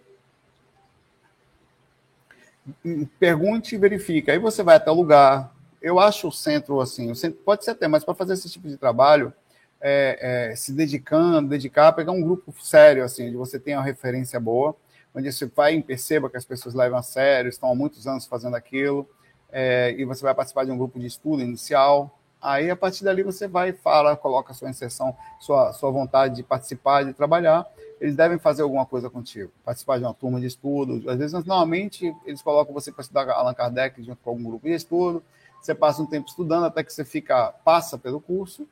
Pergunte 3.19 3.75
e 3.75 3.79
verifique. 3.79 4.31
Aí 4.31 4.39
você 4.39 4.63
vai 4.63 4.77
até 4.77 4.91
o 4.91 4.95
lugar. 4.95 5.53
Eu 5.81 5.99
acho 5.99 6.29
o 6.29 6.33
centro 6.33 6.79
assim, 6.81 7.11
o 7.11 7.17
centro 7.17 7.41
pode 7.43 7.65
ser 7.65 7.71
até, 7.71 7.89
mas 7.89 8.05
para 8.05 8.15
fazer 8.15 8.35
esse 8.35 8.51
tipo 8.51 8.69
de 8.69 8.77
trabalho, 8.77 9.33
é, 9.81 10.51
é, 10.51 10.57
se 10.57 10.75
dedicando, 10.75 11.49
dedicar, 11.49 11.91
pegar 11.95 12.13
um 12.13 12.21
grupo 12.21 12.55
sério, 12.63 13.03
assim, 13.03 13.29
onde 13.29 13.37
você 13.37 13.59
tem 13.59 13.75
uma 13.75 13.83
referência 13.83 14.39
boa, 14.39 14.77
onde 15.15 15.33
você 15.33 15.47
vai 15.47 15.77
e 15.77 15.83
perceba 15.83 16.29
que 16.29 16.37
as 16.37 16.45
pessoas 16.45 16.75
levam 16.75 16.99
a 16.99 17.03
sério, 17.03 17.49
estão 17.49 17.73
há 17.73 17.75
muitos 17.75 18.07
anos 18.07 18.27
fazendo 18.27 18.57
aquilo, 18.57 19.09
é, 19.53 19.95
e 19.97 20.05
você 20.05 20.23
vai 20.23 20.35
participar 20.35 20.65
de 20.65 20.71
um 20.71 20.79
grupo 20.79 20.99
de 20.99 21.07
estudo 21.07 21.43
inicial. 21.43 22.11
Aí, 22.41 22.71
a 22.71 22.77
partir 22.77 23.05
dali, 23.05 23.23
você 23.23 23.47
vai, 23.47 23.73
fala, 23.73 24.17
coloca 24.17 24.55
sua 24.55 24.71
inserção, 24.71 25.15
sua, 25.39 25.73
sua 25.73 25.91
vontade 25.91 26.37
de 26.37 26.43
participar, 26.43 27.05
de 27.05 27.13
trabalhar. 27.13 27.67
eles 28.01 28.17
devem 28.17 28.39
fazer 28.39 28.63
alguma 28.63 28.87
coisa 28.87 29.11
contigo, 29.11 29.53
participar 29.63 29.99
de 29.99 30.05
uma 30.05 30.15
turma 30.15 30.41
de 30.41 30.47
estudo. 30.47 31.11
Às 31.11 31.19
vezes, 31.19 31.33
normalmente, 31.45 32.15
eles 32.25 32.41
colocam 32.41 32.73
você 32.73 32.91
para 32.91 33.03
estudar 33.03 33.31
Allan 33.31 33.53
Kardec 33.53 34.03
junto 34.03 34.19
com 34.23 34.31
algum 34.31 34.43
grupo 34.43 34.67
de 34.67 34.75
estudo. 34.75 35.23
Você 35.61 35.75
passa 35.75 36.01
um 36.01 36.07
tempo 36.07 36.29
estudando 36.29 36.65
até 36.65 36.83
que 36.83 36.93
você 36.93 37.05
fica 37.05 37.53
passa 37.63 37.99
pelo 37.99 38.21
curso. 38.21 38.67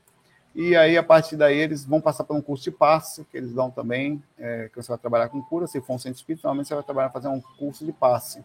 E 0.54 0.74
aí, 0.74 0.96
a 0.96 1.02
partir 1.02 1.36
daí, 1.36 1.58
eles 1.58 1.84
vão 1.84 2.00
passar 2.00 2.24
por 2.24 2.34
um 2.34 2.40
curso 2.40 2.64
de 2.64 2.70
passe, 2.70 3.24
que 3.30 3.36
eles 3.36 3.52
dão 3.52 3.70
também, 3.70 4.22
é, 4.38 4.70
que 4.72 4.76
você 4.76 4.88
vai 4.88 4.98
trabalhar 4.98 5.28
com 5.28 5.42
cura. 5.42 5.66
Se 5.66 5.80
for 5.80 5.94
um 5.94 5.98
centro 5.98 6.18
espírita, 6.18 6.48
normalmente 6.48 6.68
você 6.68 6.74
vai 6.74 6.82
trabalhar 6.82 7.10
fazer 7.10 7.28
um 7.28 7.40
curso 7.58 7.84
de 7.84 7.92
passe. 7.92 8.42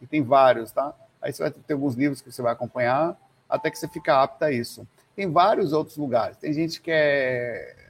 E 0.00 0.06
tem 0.06 0.22
vários, 0.22 0.72
tá? 0.72 0.94
Aí 1.24 1.32
você 1.32 1.42
vai 1.42 1.50
ter 1.50 1.72
alguns 1.72 1.94
livros 1.94 2.20
que 2.20 2.30
você 2.30 2.42
vai 2.42 2.52
acompanhar 2.52 3.16
até 3.48 3.70
que 3.70 3.78
você 3.78 3.88
fica 3.88 4.22
apto 4.22 4.44
a 4.44 4.52
isso. 4.52 4.86
Tem 5.16 5.30
vários 5.30 5.72
outros 5.72 5.96
lugares. 5.96 6.36
Tem 6.36 6.52
gente 6.52 6.80
que 6.82 6.90
é 6.90 7.84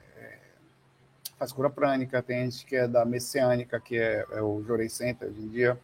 faz 1.37 1.51
cura 1.51 1.69
prânica, 1.69 2.23
tem 2.23 2.49
gente 2.49 2.65
que 2.65 2.77
é 2.77 2.87
da 2.87 3.03
messiânica, 3.03 3.79
que 3.79 3.97
é, 3.97 4.25
é 4.31 4.41
o 4.41 4.63
Jorei 4.63 4.87
Center 4.87 5.27
hoje 5.27 5.41
em 5.41 5.49
dia. 5.49 5.77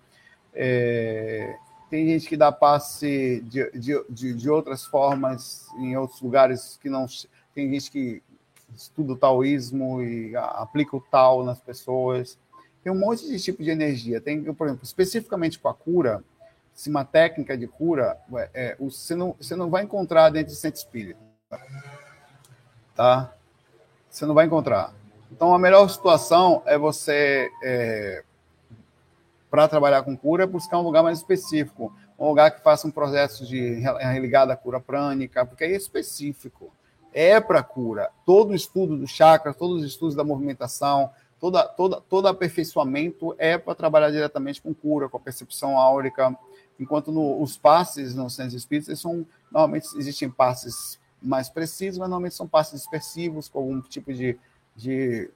É, 0.54 1.56
tem 1.90 2.08
gente 2.08 2.28
que 2.28 2.38
dá 2.38 2.52
passe 2.52 3.42
de, 3.46 3.70
de, 3.72 4.06
de, 4.10 4.34
de, 4.34 4.50
outras 4.50 4.86
formas 4.86 5.68
em 5.78 5.98
outros 5.98 6.22
lugares 6.22 6.80
que 6.82 6.90
não. 6.90 7.06
Tem 7.54 7.70
gente 7.70 7.92
que 7.92 8.24
estuda 8.74 9.12
o 9.12 9.18
taoísmo 9.18 10.02
e 10.02 10.34
aplica 10.36 10.96
o 10.96 11.02
tal 11.02 11.44
nas 11.44 11.60
pessoas. 11.60 12.38
Tem 12.82 12.92
um 12.92 12.98
monte 12.98 13.28
de 13.28 13.38
tipo 13.38 13.62
de 13.62 13.70
energia. 13.70 14.22
Tem, 14.22 14.42
por 14.54 14.68
exemplo, 14.68 14.86
especificamente 14.86 15.60
com 15.60 15.68
a 15.68 15.74
cura, 15.74 16.24
se 16.82 16.90
uma 16.90 17.06
técnica 17.06 17.56
de 17.56 17.68
cura, 17.68 18.18
é, 18.56 18.76
você, 18.80 19.14
não, 19.14 19.36
você 19.40 19.56
não 19.56 19.70
vai 19.70 19.84
encontrar 19.84 20.32
dentro 20.32 20.52
do 20.52 20.58
centro 20.58 20.80
espírita. 20.80 21.20
Tá? 22.96 23.32
Você 24.10 24.26
não 24.26 24.34
vai 24.34 24.48
encontrar. 24.48 24.92
Então, 25.32 25.54
a 25.54 25.60
melhor 25.60 25.88
situação 25.88 26.64
é 26.66 26.80
você, 26.80 27.52
é, 27.62 28.24
para 29.48 29.68
trabalhar 29.68 30.02
com 30.02 30.18
cura, 30.18 30.48
buscar 30.48 30.80
um 30.80 30.82
lugar 30.82 31.04
mais 31.04 31.20
específico, 31.20 31.94
um 32.18 32.30
lugar 32.30 32.50
que 32.50 32.64
faça 32.64 32.88
um 32.88 32.92
processo 32.92 33.46
de 33.46 33.84
ligado 34.20 34.50
à 34.50 34.56
cura 34.56 34.80
prânica, 34.80 35.46
porque 35.46 35.66
é 35.66 35.76
específico. 35.76 36.74
É 37.14 37.40
para 37.40 37.62
cura. 37.62 38.10
Todo 38.26 38.54
o 38.54 38.56
estudo 38.56 38.98
do 38.98 39.06
chakra, 39.06 39.54
todos 39.54 39.84
os 39.84 39.86
estudos 39.86 40.16
da 40.16 40.24
movimentação, 40.24 41.12
toda, 41.40 41.64
toda, 41.64 42.02
todo 42.02 42.28
aperfeiçoamento 42.28 43.36
é 43.38 43.56
para 43.56 43.76
trabalhar 43.76 44.10
diretamente 44.10 44.60
com 44.60 44.74
cura, 44.74 45.08
com 45.08 45.18
a 45.18 45.20
percepção 45.20 45.78
áurica. 45.78 46.36
Enquanto 46.80 47.12
no, 47.12 47.42
os 47.42 47.58
passes 47.58 48.16
no 48.16 48.30
centro 48.30 48.58
espírita 48.58 48.96
são 48.96 49.26
normalmente 49.52 49.88
existem 49.98 50.30
passes 50.30 51.00
mais 51.22 51.50
precisos, 51.50 52.00
mas 52.00 52.10
normalmente 52.10 52.36
são 52.36 52.48
passes 52.48 52.82
dispersivos, 52.82 53.48
com 53.48 53.60
algum 53.60 53.82
tipo 53.82 54.14
de 54.14 54.38
de 54.76 55.30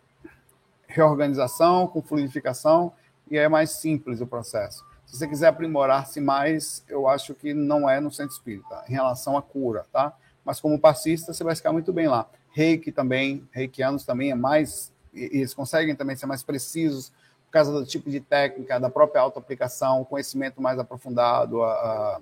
reorganização, 0.88 1.88
com 1.88 2.02
fluidificação, 2.02 2.94
e 3.30 3.38
é 3.38 3.50
mais 3.50 3.72
simples 3.72 4.22
o 4.22 4.28
processo. 4.28 4.84
Se 5.06 5.18
você 5.18 5.28
quiser 5.28 5.48
aprimorar-se 5.48 6.20
mais, 6.20 6.84
eu 6.88 7.08
acho 7.08 7.34
que 7.34 7.54
não 7.54 7.90
é 7.90 8.00
no 8.00 8.12
centro 8.12 8.34
espírita, 8.34 8.84
em 8.88 8.94
relação 8.94 9.38
à 9.38 9.42
cura, 9.42 9.86
tá? 9.92 10.16
Mas 10.44 10.60
como 10.60 10.80
passista, 10.80 11.34
você 11.34 11.44
vai 11.44 11.56
ficar 11.56 11.72
muito 11.72 11.92
bem 11.92 12.08
lá. 12.08 12.28
Reiki 12.52 12.92
também, 12.92 13.48
reikianos 13.52 14.04
também 14.04 14.32
é 14.32 14.36
mais, 14.36 14.92
e 15.14 15.40
eles 15.40 15.54
conseguem 15.54 15.96
também 15.96 16.16
ser 16.16 16.26
mais 16.26 16.44
precisos 16.44 17.12
causa 17.56 17.72
do 17.72 17.86
tipo 17.86 18.10
de 18.10 18.20
técnica, 18.20 18.78
da 18.78 18.90
própria 18.90 19.22
auto-aplicação, 19.22 20.02
o 20.02 20.06
conhecimento 20.06 20.62
mais 20.62 20.78
aprofundado, 20.78 21.64
a, 21.64 21.72
a, 21.72 22.20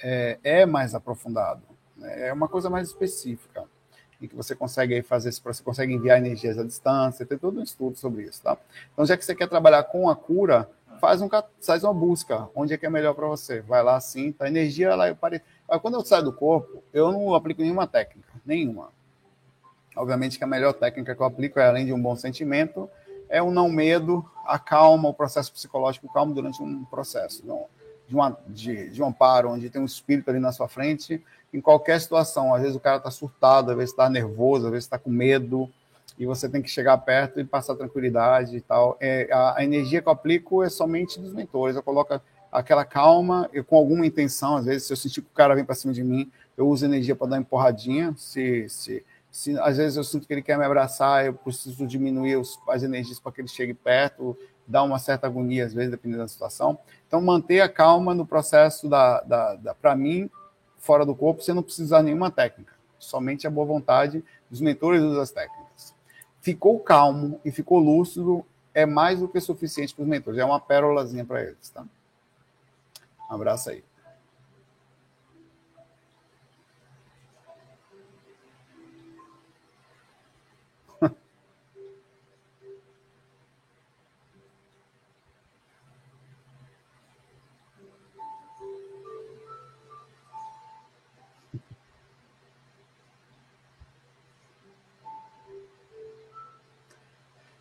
é, 0.00 0.38
é 0.44 0.66
mais 0.66 0.94
aprofundado. 0.94 1.62
Né? 1.96 2.28
É 2.28 2.32
uma 2.32 2.46
coisa 2.46 2.70
mais 2.70 2.86
específica 2.86 3.64
em 4.22 4.28
que 4.28 4.36
você 4.36 4.54
consegue 4.54 5.02
fazer 5.02 5.32
você 5.32 5.62
consegue 5.62 5.92
enviar 5.92 6.18
energias 6.18 6.56
à 6.56 6.62
distância, 6.62 7.26
tem 7.26 7.36
todo 7.36 7.58
um 7.58 7.62
estudo 7.62 7.96
sobre 7.96 8.24
isso, 8.24 8.42
tá? 8.42 8.56
Então, 8.92 9.04
já 9.04 9.16
que 9.16 9.24
você 9.24 9.34
quer 9.34 9.48
trabalhar 9.48 9.82
com 9.84 10.08
a 10.08 10.14
cura, 10.14 10.68
faz, 11.00 11.20
um, 11.20 11.28
faz 11.60 11.82
uma 11.82 11.94
busca, 11.94 12.48
onde 12.54 12.74
é 12.74 12.76
que 12.76 12.86
é 12.86 12.90
melhor 12.90 13.14
para 13.14 13.26
você. 13.26 13.62
Vai 13.62 13.82
lá 13.82 13.96
assim, 13.96 14.30
tá? 14.30 14.44
a 14.44 14.48
energia, 14.48 14.90
ela 14.90 15.12
pare... 15.14 15.42
quando 15.82 15.94
eu 15.94 16.04
saio 16.04 16.22
do 16.22 16.32
corpo, 16.32 16.82
eu 16.92 17.10
não 17.10 17.34
aplico 17.34 17.62
nenhuma 17.62 17.86
técnica, 17.88 18.28
nenhuma. 18.46 18.90
Obviamente 19.96 20.38
que 20.38 20.44
a 20.44 20.46
melhor 20.46 20.74
técnica 20.74 21.14
que 21.14 21.20
eu 21.20 21.26
aplico 21.26 21.58
é, 21.58 21.66
além 21.66 21.86
de 21.86 21.92
um 21.92 22.00
bom 22.00 22.14
sentimento, 22.14 22.88
é 23.30 23.40
o 23.40 23.50
não 23.50 23.70
medo, 23.70 24.28
a 24.44 24.58
calma, 24.58 25.08
o 25.08 25.14
processo 25.14 25.52
psicológico 25.52 26.12
calmo 26.12 26.34
durante 26.34 26.60
um 26.62 26.84
processo. 26.84 27.42
De, 28.06 28.14
uma, 28.14 28.36
de, 28.48 28.90
de 28.90 29.02
um 29.02 29.06
amparo, 29.06 29.50
onde 29.50 29.70
tem 29.70 29.80
um 29.80 29.84
espírito 29.86 30.28
ali 30.28 30.40
na 30.40 30.50
sua 30.50 30.66
frente, 30.66 31.24
em 31.54 31.60
qualquer 31.60 32.00
situação. 32.00 32.52
Às 32.52 32.62
vezes 32.62 32.76
o 32.76 32.80
cara 32.80 32.96
está 32.96 33.10
surtado, 33.10 33.70
às 33.70 33.76
vezes 33.76 33.92
está 33.92 34.10
nervoso, 34.10 34.66
às 34.66 34.72
vezes 34.72 34.84
está 34.84 34.98
com 34.98 35.10
medo, 35.10 35.70
e 36.18 36.26
você 36.26 36.48
tem 36.48 36.60
que 36.60 36.68
chegar 36.68 36.98
perto 36.98 37.40
e 37.40 37.44
passar 37.44 37.76
tranquilidade 37.76 38.56
e 38.56 38.60
tal. 38.60 38.96
É, 39.00 39.28
a, 39.32 39.58
a, 39.58 39.64
energia 39.64 40.02
que 40.02 40.08
eu 40.08 40.12
aplico 40.12 40.62
é 40.62 40.68
somente 40.68 41.20
dos 41.20 41.32
mentores. 41.32 41.76
Eu 41.76 41.82
coloco 41.82 42.20
aquela 42.50 42.84
calma, 42.84 43.48
eu, 43.52 43.64
com 43.64 43.76
alguma 43.76 44.04
intenção, 44.04 44.56
às 44.56 44.64
vezes, 44.64 44.88
se 44.88 44.92
eu 44.92 44.96
sentir 44.96 45.22
que 45.22 45.28
o 45.28 45.34
cara 45.34 45.54
vem 45.54 45.64
para 45.64 45.74
cima 45.76 45.94
de 45.94 46.02
mim, 46.02 46.30
eu 46.56 46.68
uso 46.68 46.84
energia 46.84 47.14
para 47.14 47.28
dar 47.28 47.36
uma 47.36 47.42
empurradinha. 47.42 48.12
Se, 48.18 48.68
se, 48.68 49.04
se 49.30 49.58
às 49.60 49.76
vezes 49.76 49.96
eu 49.96 50.04
sinto 50.04 50.26
que 50.26 50.34
ele 50.34 50.42
quer 50.42 50.58
me 50.58 50.64
abraçar, 50.64 51.24
eu 51.24 51.34
preciso 51.34 51.86
diminuir 51.86 52.36
os, 52.36 52.58
as 52.68 52.82
energias 52.82 53.20
para 53.20 53.32
que 53.32 53.40
ele 53.40 53.48
chegue 53.48 53.74
perto, 53.74 54.36
dá 54.66 54.82
uma 54.82 54.98
certa 54.98 55.26
agonia, 55.26 55.66
às 55.66 55.74
vezes, 55.74 55.90
dependendo 55.90 56.22
da 56.22 56.28
situação. 56.28 56.78
Então, 57.06 57.20
manter 57.20 57.60
a 57.60 57.68
calma 57.68 58.14
no 58.14 58.26
processo 58.26 58.88
da, 58.88 59.20
da, 59.22 59.54
da 59.56 59.74
para 59.74 59.96
mim, 59.96 60.30
fora 60.78 61.04
do 61.04 61.14
corpo, 61.14 61.42
você 61.42 61.52
não 61.52 61.62
precisa 61.62 62.02
nenhuma 62.02 62.30
técnica, 62.30 62.72
somente 62.98 63.46
a 63.46 63.50
boa 63.50 63.66
vontade 63.66 64.24
dos 64.48 64.60
mentores 64.60 65.02
usam 65.02 65.20
as 65.20 65.30
técnicas. 65.30 65.94
Ficou 66.40 66.78
calmo 66.80 67.40
e 67.44 67.50
ficou 67.50 67.78
lúcido, 67.78 68.44
é 68.72 68.86
mais 68.86 69.20
do 69.20 69.28
que 69.28 69.40
suficiente 69.40 69.94
para 69.94 70.02
os 70.02 70.08
mentores, 70.08 70.38
é 70.38 70.44
uma 70.44 70.60
pérolazinha 70.60 71.24
para 71.24 71.42
eles, 71.42 71.68
tá? 71.68 71.84
Um 73.30 73.34
abraço 73.34 73.70
aí. 73.70 73.84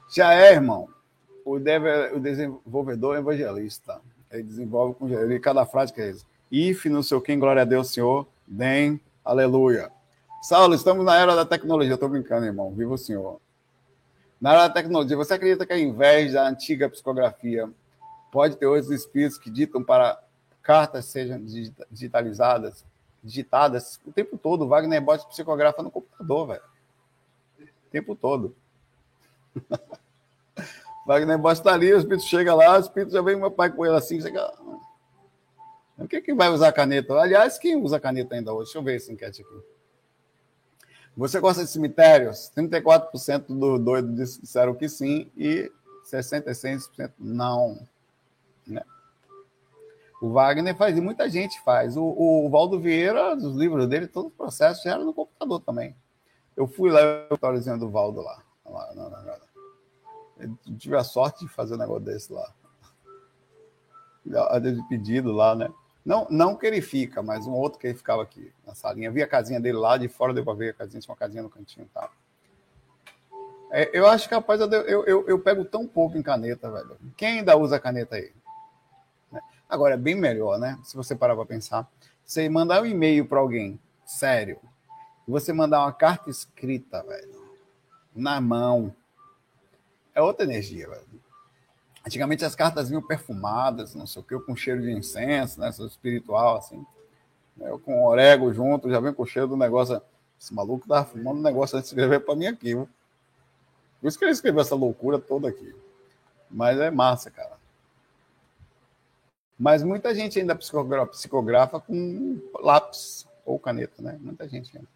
Já 0.09 0.33
é, 0.33 0.53
irmão. 0.53 0.89
O, 1.45 1.59
deve, 1.59 1.89
o 2.13 2.19
desenvolvedor 2.19 3.15
é 3.15 3.19
evangelista. 3.19 4.01
Ele 4.31 4.43
desenvolve 4.43 4.95
com 4.95 5.07
ele, 5.07 5.39
cada 5.39 5.65
frase 5.65 5.93
que 5.93 6.01
é 6.01 6.09
isso. 6.09 6.25
If, 6.51 6.85
não 6.85 7.03
sei 7.03 7.17
o 7.17 7.21
que, 7.21 7.35
glória 7.35 7.61
a 7.61 7.65
Deus, 7.65 7.91
Senhor. 7.91 8.27
Dem, 8.47 8.99
aleluia. 9.23 9.91
Saulo, 10.41 10.73
estamos 10.73 11.05
na 11.05 11.15
era 11.17 11.35
da 11.35 11.45
tecnologia. 11.45 11.93
Estou 11.93 12.09
brincando, 12.09 12.45
irmão. 12.45 12.71
Viva 12.71 12.93
o 12.93 12.97
Senhor. 12.97 13.39
Na 14.39 14.53
era 14.53 14.67
da 14.67 14.73
tecnologia, 14.73 15.17
você 15.17 15.33
acredita 15.33 15.65
que 15.65 15.73
ao 15.73 15.79
invés 15.79 16.33
da 16.33 16.47
antiga 16.47 16.89
psicografia, 16.89 17.69
pode 18.31 18.55
ter 18.55 18.65
hoje 18.65 18.93
espíritos 18.93 19.37
que 19.37 19.49
ditam 19.49 19.83
para 19.83 20.19
cartas 20.61 21.05
sejam 21.05 21.43
digitalizadas, 21.91 22.85
digitadas 23.23 23.99
o 24.05 24.11
tempo 24.11 24.37
todo? 24.37 24.67
Wagner 24.67 25.01
Bot 25.01 25.27
psicografa 25.27 25.83
no 25.83 25.91
computador, 25.91 26.47
velho. 26.47 26.61
O 27.59 27.91
tempo 27.91 28.15
todo. 28.15 28.55
Wagner 31.09 31.39
Bosta 31.39 31.71
ali, 31.71 31.91
o 31.91 31.97
espírito 31.97 32.23
chega 32.23 32.53
lá, 32.53 32.77
o 32.77 32.81
espírito 32.81 33.11
já 33.11 33.19
vem 33.19 33.35
meu 33.35 33.49
pai 33.49 33.71
com 33.71 33.83
ele 33.83 33.95
assim, 33.95 34.21
chega. 34.21 34.53
O 35.97 36.07
que, 36.07 36.21
que 36.21 36.35
vai 36.35 36.49
usar 36.49 36.71
caneta? 36.71 37.15
Aliás, 37.15 37.57
quem 37.57 37.75
usa 37.75 37.99
caneta 37.99 38.35
ainda 38.35 38.53
hoje? 38.53 38.65
Deixa 38.65 38.77
eu 38.77 38.83
ver 38.83 38.97
essa 38.97 39.11
enquete 39.11 39.41
aqui. 39.41 39.63
Você 41.17 41.39
gosta 41.39 41.63
de 41.63 41.71
cemitérios? 41.71 42.51
34% 42.55 43.47
do 43.47 43.79
doido 43.79 44.13
disseram 44.13 44.75
que 44.75 44.87
sim 44.87 45.31
e 45.35 45.71
66% 46.05 47.11
não. 47.17 47.79
Né? 48.67 48.83
O 50.21 50.29
Wagner 50.29 50.77
faz, 50.77 50.95
e 50.95 51.01
muita 51.01 51.27
gente 51.27 51.59
faz. 51.63 51.97
O, 51.97 52.03
o 52.03 52.49
Valdo 52.51 52.79
Vieira, 52.79 53.35
os 53.35 53.55
livros 53.55 53.87
dele, 53.87 54.05
todo 54.05 54.27
o 54.27 54.31
processo 54.31 54.83
já 54.83 54.91
era 54.91 55.03
no 55.03 55.15
computador 55.15 55.59
também. 55.61 55.95
Eu 56.55 56.67
fui 56.67 56.91
lá, 56.91 57.01
o 57.31 57.77
do 57.79 57.89
Valdo 57.89 58.21
lá. 58.21 58.43
lá 58.63 58.93
não, 58.93 59.09
não. 59.09 59.48
Eu 60.39 60.77
tive 60.77 60.95
a 60.95 61.03
sorte 61.03 61.45
de 61.45 61.51
fazer 61.51 61.75
um 61.75 61.77
negócio 61.77 62.03
desse 62.03 62.31
lá. 62.31 62.53
De 64.59 64.87
pedido 64.87 65.31
lá, 65.31 65.55
né? 65.55 65.69
Não, 66.05 66.25
não 66.29 66.55
que 66.55 66.65
ele 66.65 66.81
fica, 66.81 67.21
mas 67.21 67.45
um 67.45 67.51
outro 67.51 67.79
que 67.79 67.87
ele 67.87 67.97
ficava 67.97 68.23
aqui 68.23 68.51
na 68.65 68.73
salinha. 68.73 69.11
Vi 69.11 69.21
a 69.21 69.27
casinha 69.27 69.59
dele 69.59 69.77
lá, 69.77 69.97
de 69.97 70.07
fora 70.07 70.33
deu 70.33 70.43
para 70.43 70.53
ver 70.53 70.69
a 70.69 70.73
casinha, 70.73 71.01
tinha 71.01 71.11
uma 71.11 71.17
casinha 71.17 71.43
no 71.43 71.49
cantinho 71.49 71.85
e 71.85 71.89
tal. 71.89 72.09
É, 73.71 73.89
eu 73.93 74.07
acho 74.07 74.27
que, 74.27 74.33
rapaz, 74.33 74.59
eu, 74.61 74.71
eu, 74.71 75.05
eu, 75.05 75.27
eu, 75.27 75.39
pego 75.39 75.63
tão 75.63 75.85
pouco 75.85 76.17
em 76.17 76.23
caneta, 76.23 76.71
velho. 76.71 76.97
Quem 77.15 77.39
ainda 77.39 77.55
usa 77.55 77.79
caneta 77.79 78.15
aí? 78.15 78.33
Né? 79.31 79.39
Agora, 79.67 79.93
é 79.93 79.97
bem 79.97 80.15
melhor, 80.15 80.57
né? 80.57 80.79
Se 80.83 80.95
você 80.97 81.15
parar 81.15 81.35
para 81.35 81.45
pensar. 81.45 81.87
Você 82.25 82.49
mandar 82.49 82.81
um 82.81 82.85
e-mail 82.85 83.27
para 83.27 83.39
alguém, 83.39 83.79
sério, 84.05 84.59
você 85.27 85.53
mandar 85.53 85.81
uma 85.81 85.93
carta 85.93 86.29
escrita, 86.29 87.03
velho, 87.03 87.39
na 88.15 88.41
mão, 88.41 88.95
é 90.13 90.21
outra 90.21 90.45
energia, 90.45 90.87
velho. 90.89 91.05
Antigamente 92.05 92.45
as 92.45 92.55
cartas 92.55 92.89
vinham 92.89 93.01
perfumadas, 93.01 93.93
não 93.93 94.07
sei 94.07 94.21
o 94.21 94.25
que, 94.25 94.39
com 94.39 94.55
cheiro 94.55 94.81
de 94.81 94.91
incenso, 94.91 95.59
né? 95.59 95.69
Espiritual, 95.69 96.57
assim. 96.57 96.85
Eu 97.59 97.77
com 97.77 98.05
orégano 98.05 98.53
junto, 98.53 98.89
já 98.89 98.99
vem 98.99 99.13
com 99.13 99.25
cheiro 99.25 99.47
do 99.47 99.57
negócio. 99.57 100.01
Esse 100.39 100.53
maluco 100.53 100.87
tá 100.87 101.03
fumando 101.03 101.39
um 101.39 101.43
negócio 101.43 101.77
antes 101.77 101.89
de 101.89 101.95
escrever 101.95 102.21
para 102.21 102.35
mim 102.35 102.47
aqui, 102.47 102.73
viu? 102.73 102.89
Por 103.99 104.07
isso 104.07 104.17
que 104.17 104.23
ele 104.23 104.31
escreveu 104.31 104.61
essa 104.61 104.75
loucura 104.75 105.19
toda 105.19 105.49
aqui. 105.49 105.75
Mas 106.49 106.79
é 106.79 106.89
massa, 106.89 107.29
cara. 107.29 107.57
Mas 109.57 109.83
muita 109.83 110.15
gente 110.15 110.39
ainda 110.39 110.55
psicografa, 110.55 111.11
psicografa 111.11 111.79
com 111.81 112.39
lápis 112.61 113.27
ou 113.45 113.59
caneta, 113.59 114.01
né? 114.01 114.17
Muita 114.21 114.47
gente 114.47 114.75
ainda. 114.77 114.89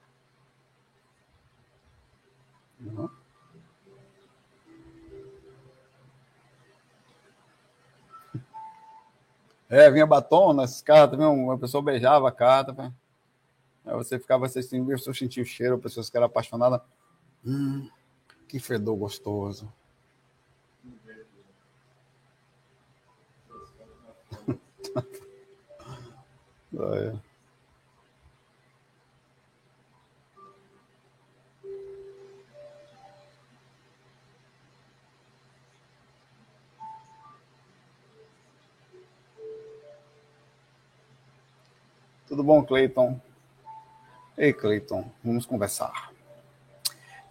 Uhum. 2.79 3.09
É, 9.73 9.89
vinha 9.89 10.05
batom 10.05 10.53
nas 10.53 10.83
cartas, 10.83 11.19
uma 11.19 11.57
pessoa 11.57 11.81
beijava 11.81 12.29
a 12.29 12.31
carta. 12.31 12.93
Aí 13.83 13.95
você 13.95 14.19
ficava 14.19 14.45
assistindo, 14.45 14.85
pessoa 14.85 15.15
sentia 15.15 15.41
o 15.41 15.45
cheiro, 15.45 15.79
pessoas 15.79 16.11
que 16.11 16.15
eram 16.15 16.27
apaixonadas. 16.27 16.79
Hum, 17.43 17.89
que 18.47 18.59
fedor 18.59 18.95
gostoso. 18.95 19.67
Olha. 26.77 27.19
Tudo 42.33 42.43
bom, 42.43 42.63
Cleiton? 42.63 43.21
Ei, 44.35 44.51
Cleiton, 44.51 45.05
vamos 45.23 45.45
conversar. 45.45 46.11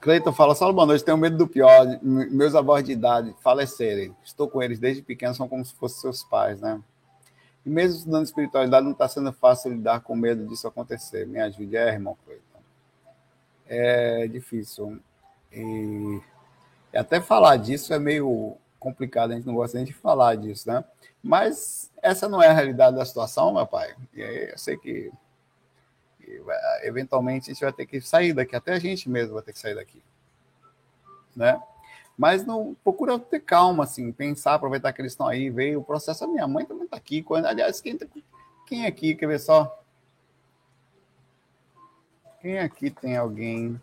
Cleiton 0.00 0.32
fala, 0.32 0.54
Saulo, 0.54 0.72
boa 0.72 0.86
noite, 0.86 1.04
tenho 1.04 1.16
medo 1.16 1.36
do 1.36 1.48
pior, 1.48 1.98
meus 2.00 2.54
avós 2.54 2.84
de 2.84 2.92
idade 2.92 3.34
falecerem. 3.40 4.14
Estou 4.22 4.48
com 4.48 4.62
eles 4.62 4.78
desde 4.78 5.02
pequeno, 5.02 5.34
são 5.34 5.48
como 5.48 5.64
se 5.64 5.74
fossem 5.74 6.02
seus 6.02 6.22
pais, 6.22 6.60
né? 6.60 6.80
E 7.66 7.68
mesmo 7.68 7.98
estudando 7.98 8.24
espiritualidade, 8.26 8.84
não 8.84 8.92
está 8.92 9.08
sendo 9.08 9.32
fácil 9.32 9.72
lidar 9.72 10.02
com 10.02 10.14
medo 10.14 10.46
disso 10.46 10.68
acontecer. 10.68 11.26
Me 11.26 11.40
ajude, 11.40 11.76
é, 11.76 11.88
irmão 11.88 12.16
Cleiton. 12.24 12.60
É 13.66 14.28
difícil. 14.28 15.00
E 15.50 16.20
até 16.94 17.20
falar 17.20 17.56
disso 17.56 17.92
é 17.92 17.98
meio 17.98 18.56
complicado, 18.82 19.30
a 19.30 19.34
gente 19.34 19.46
não 19.46 19.54
gosta 19.54 19.76
nem 19.76 19.86
de 19.86 19.92
falar 19.92 20.34
disso, 20.34 20.68
né? 20.68 20.84
Mas 21.22 21.90
essa 22.02 22.28
não 22.28 22.42
é 22.42 22.48
a 22.48 22.52
realidade 22.52 22.96
da 22.96 23.04
situação, 23.04 23.54
meu 23.54 23.66
pai. 23.66 23.94
E 24.12 24.22
aí 24.22 24.50
eu 24.50 24.58
sei 24.58 24.76
que, 24.76 25.10
eventualmente 26.82 27.50
a 27.50 27.54
gente 27.54 27.62
vai 27.62 27.72
ter 27.72 27.86
que 27.86 28.00
sair 28.00 28.32
daqui, 28.32 28.56
até 28.56 28.72
a 28.74 28.78
gente 28.78 29.08
mesmo 29.08 29.34
vai 29.34 29.42
ter 29.42 29.52
que 29.52 29.58
sair 29.58 29.74
daqui. 29.74 30.02
Né? 31.34 31.60
Mas 32.18 32.44
não 32.44 32.76
procura 32.82 33.18
ter 33.18 33.40
calma, 33.40 33.84
assim, 33.84 34.12
pensar, 34.12 34.54
aproveitar 34.54 34.92
que 34.92 35.00
eles 35.00 35.12
estão 35.12 35.26
aí, 35.26 35.48
ver 35.48 35.76
o 35.76 35.82
processo. 35.82 36.24
A 36.24 36.28
minha 36.28 36.46
mãe 36.46 36.66
também 36.66 36.84
está 36.84 36.96
aqui. 36.96 37.22
Quando, 37.22 37.46
aliás, 37.46 37.80
quem, 37.80 37.96
tá, 37.96 38.06
quem 38.66 38.84
aqui, 38.84 39.14
quer 39.14 39.26
ver 39.26 39.40
só? 39.40 39.80
Quem 42.40 42.58
aqui 42.58 42.90
tem 42.90 43.16
alguém 43.16 43.80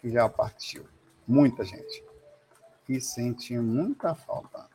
que 0.00 0.10
já 0.10 0.28
partiu? 0.28 0.84
Muita 1.26 1.64
gente. 1.64 2.04
E 2.88 3.00
sente 3.00 3.56
muita 3.58 4.14
falta. 4.14 4.68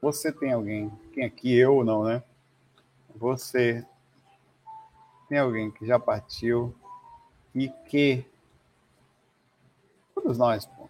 Você 0.00 0.32
tem 0.32 0.52
alguém, 0.52 0.90
quem 1.12 1.24
aqui, 1.24 1.56
eu 1.56 1.76
ou 1.76 1.84
não, 1.84 2.04
né? 2.04 2.22
Você 3.16 3.86
tem 5.28 5.38
alguém 5.38 5.70
que 5.70 5.86
já 5.86 5.98
partiu 5.98 6.74
e 7.54 7.68
que. 7.88 8.24
Todos 10.14 10.36
nós, 10.36 10.66
pô. 10.66 10.88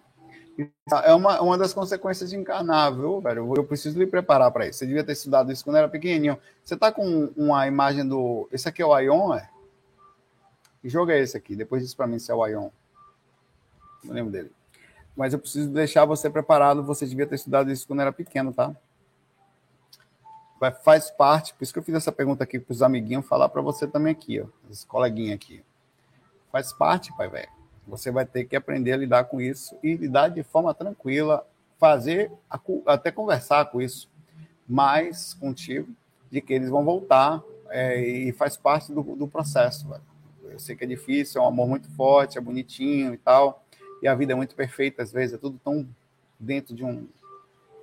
É 1.05 1.13
uma, 1.15 1.41
uma 1.41 1.59
das 1.59 1.73
consequências 1.73 2.31
de 2.31 2.37
encarnar, 2.37 2.95
viu, 2.95 3.21
velho? 3.21 3.55
Eu 3.57 3.65
preciso 3.65 3.99
lhe 3.99 4.07
preparar 4.07 4.51
para 4.53 4.67
isso. 4.67 4.79
Você 4.79 4.87
devia 4.87 5.05
ter 5.05 5.13
estudado 5.13 5.51
isso 5.51 5.65
quando 5.65 5.77
era 5.77 5.89
pequenininho. 5.89 6.39
Você 6.63 6.77
tá 6.77 6.93
com 6.93 7.33
uma 7.37 7.67
imagem 7.67 8.07
do. 8.07 8.49
Esse 8.53 8.69
aqui 8.69 8.81
é 8.83 8.87
o 8.87 8.99
Ion, 8.99 9.35
é? 9.35 9.51
Que 10.81 10.89
jogo 10.89 11.11
é 11.11 11.19
esse 11.19 11.37
aqui? 11.37 11.57
Depois 11.57 11.83
diz 11.83 11.95
para 11.95 12.07
mim 12.07 12.19
se 12.19 12.31
é 12.31 12.35
o 12.35 12.47
Ion. 12.47 12.71
Não 14.05 14.15
lembro 14.15 14.31
dele. 14.31 14.53
Mas 15.17 15.33
eu 15.33 15.39
preciso 15.39 15.71
deixar 15.71 16.05
você 16.05 16.29
preparado. 16.29 16.83
Você 16.85 17.07
devia 17.07 17.27
ter 17.27 17.37
estudado 17.37 17.71
isso 17.71 17.87
quando 17.87 18.01
era 18.01 18.13
pequeno, 18.13 18.53
tá? 18.53 18.75
faz 20.71 21.11
parte, 21.11 21.55
por 21.55 21.63
isso 21.63 21.73
que 21.73 21.79
eu 21.79 21.83
fiz 21.83 21.95
essa 21.95 22.13
pergunta 22.13 22.45
aqui 22.45 22.59
para 22.59 22.73
os 22.73 22.83
amiguinhos, 22.83 23.27
falar 23.27 23.49
para 23.49 23.61
você 23.61 23.87
também 23.87 24.13
aqui, 24.13 24.41
ó, 24.41 24.47
esse 24.71 24.87
coleguinha 24.87 25.35
aqui. 25.35 25.63
Faz 26.51 26.73
parte, 26.73 27.15
pai 27.17 27.29
velho. 27.29 27.49
Você 27.87 28.11
vai 28.11 28.25
ter 28.25 28.45
que 28.45 28.57
aprender 28.57 28.93
a 28.93 28.97
lidar 28.97 29.25
com 29.25 29.41
isso 29.41 29.77
e 29.83 29.95
lidar 29.95 30.29
de 30.29 30.43
forma 30.43 30.73
tranquila, 30.73 31.47
fazer, 31.79 32.33
até 32.87 33.11
conversar 33.11 33.67
com 33.67 33.81
isso, 33.81 34.09
mas 34.67 35.35
contigo, 35.35 35.93
de 36.31 36.41
que 36.41 36.55
eles 36.55 36.71
vão 36.71 36.85
voltar 36.85 37.43
é, 37.69 38.01
e 38.01 38.33
faz 38.33 38.57
parte 38.57 38.93
do, 38.93 39.03
do 39.03 39.29
processo. 39.29 39.89
Velho. 39.89 40.03
Eu 40.45 40.59
sei 40.59 40.77
que 40.77 40.85
é 40.85 40.87
difícil, 40.87 41.41
é 41.41 41.45
um 41.45 41.49
amor 41.49 41.69
muito 41.69 41.91
forte, 41.91 42.39
é 42.39 42.41
bonitinho 42.41 43.13
e 43.13 43.19
tal, 43.19 43.64
e 44.05 44.09
a 44.09 44.15
vida 44.15 44.35
é 44.35 44.37
muito 44.37 44.55
perfeita, 44.55 45.03
às 45.03 45.11
vezes 45.11 45.35
é 45.35 45.39
tudo 45.39 45.59
tão 45.65 45.89
dentro 46.39 46.75
de 46.75 46.85
um 46.85 47.09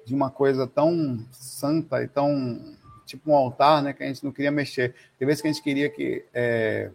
de 0.06 0.14
uma 0.14 0.30
coisa 0.30 0.68
tão 0.68 1.26
santa 1.32 2.04
e 2.04 2.08
tão 2.08 2.76
tipo 3.08 3.32
um 3.32 3.36
altar, 3.36 3.82
né, 3.82 3.92
que 3.92 4.04
a 4.04 4.08
gente 4.08 4.24
não 4.24 4.32
queria 4.32 4.52
mexer. 4.52 4.96
Tem 5.18 5.26
vezes 5.26 5.42
que 5.42 5.48
a 5.48 5.52
gente 5.52 5.64
queria 5.64 5.90
que 5.90 6.24
é, 6.34 6.92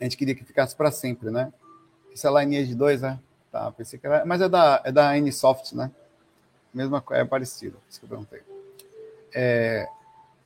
a 0.00 0.04
gente 0.04 0.16
queria 0.16 0.34
que 0.34 0.44
ficasse 0.44 0.76
para 0.76 0.92
sempre, 0.92 1.30
né? 1.30 1.52
Isso 2.12 2.26
é 2.28 2.62
de 2.62 2.74
dois, 2.74 3.02
né? 3.02 3.18
Tá, 3.50 3.70
pensei 3.72 3.98
que 3.98 4.06
era, 4.06 4.24
mas 4.24 4.40
é 4.40 4.48
da 4.48 4.80
é 4.84 4.92
da 4.92 5.16
Nsoft, 5.16 5.74
né? 5.74 5.90
Mesma 6.72 7.02
é 7.10 7.24
parecido, 7.24 7.80
isso 7.88 7.98
que 7.98 8.06
eu 8.06 8.10
perguntei. 8.10 8.42
É, 9.34 9.88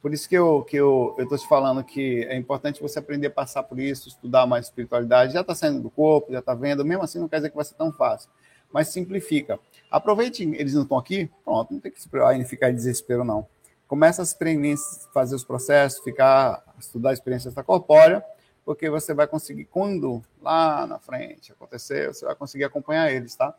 por 0.01 0.13
isso 0.13 0.29
que 0.29 0.37
eu 0.37 0.63
que 0.63 0.77
eu 0.77 1.15
tô 1.29 1.37
te 1.37 1.47
falando 1.49 1.83
que 1.83 2.25
é 2.25 2.37
importante 2.37 2.81
você 2.81 2.99
aprender 2.99 3.29
a 3.29 3.31
passar 3.31 3.63
por 3.63 3.79
isso, 3.79 4.09
estudar 4.09 4.47
mais 4.47 4.67
espiritualidade. 4.67 5.33
Já 5.33 5.41
está 5.41 5.55
saindo 5.55 5.81
do 5.83 5.91
corpo, 5.91 6.33
já 6.33 6.39
está 6.39 6.55
vendo. 6.55 6.85
Mesmo 6.85 7.03
assim, 7.03 7.19
não 7.19 7.29
quer 7.29 7.37
dizer 7.37 7.51
que 7.51 7.57
vai 7.57 7.65
ser 7.65 7.75
tão 7.75 7.93
fácil 7.93 8.31
mas 8.73 8.89
simplifica. 8.89 9.59
Aproveite, 9.91 10.43
eles 10.43 10.75
não 10.75 10.83
estão 10.83 10.99
aqui, 10.99 11.31
pronto, 11.45 11.73
não 11.73 11.81
tem 11.81 11.91
que 11.91 12.01
ficar 12.45 12.71
em 12.71 12.75
desespero, 12.75 13.25
não. 13.25 13.47
Começa 13.87 14.21
a 14.21 14.25
experiências, 14.25 15.09
fazer 15.15 15.35
os 15.35 15.45
processos, 15.45 16.03
ficar, 16.05 16.63
estudar 16.79 17.11
a 17.11 17.13
experiência 17.15 17.49
extracorpórea, 17.49 18.23
porque 18.65 18.91
você 18.91 19.15
vai 19.15 19.27
conseguir, 19.27 19.65
quando 19.65 20.23
lá 20.43 20.87
na 20.87 20.99
frente 20.99 21.53
acontecer, 21.53 22.13
você 22.13 22.27
vai 22.27 22.35
conseguir 22.35 22.65
acompanhar 22.65 23.11
eles, 23.11 23.35
tá? 23.35 23.55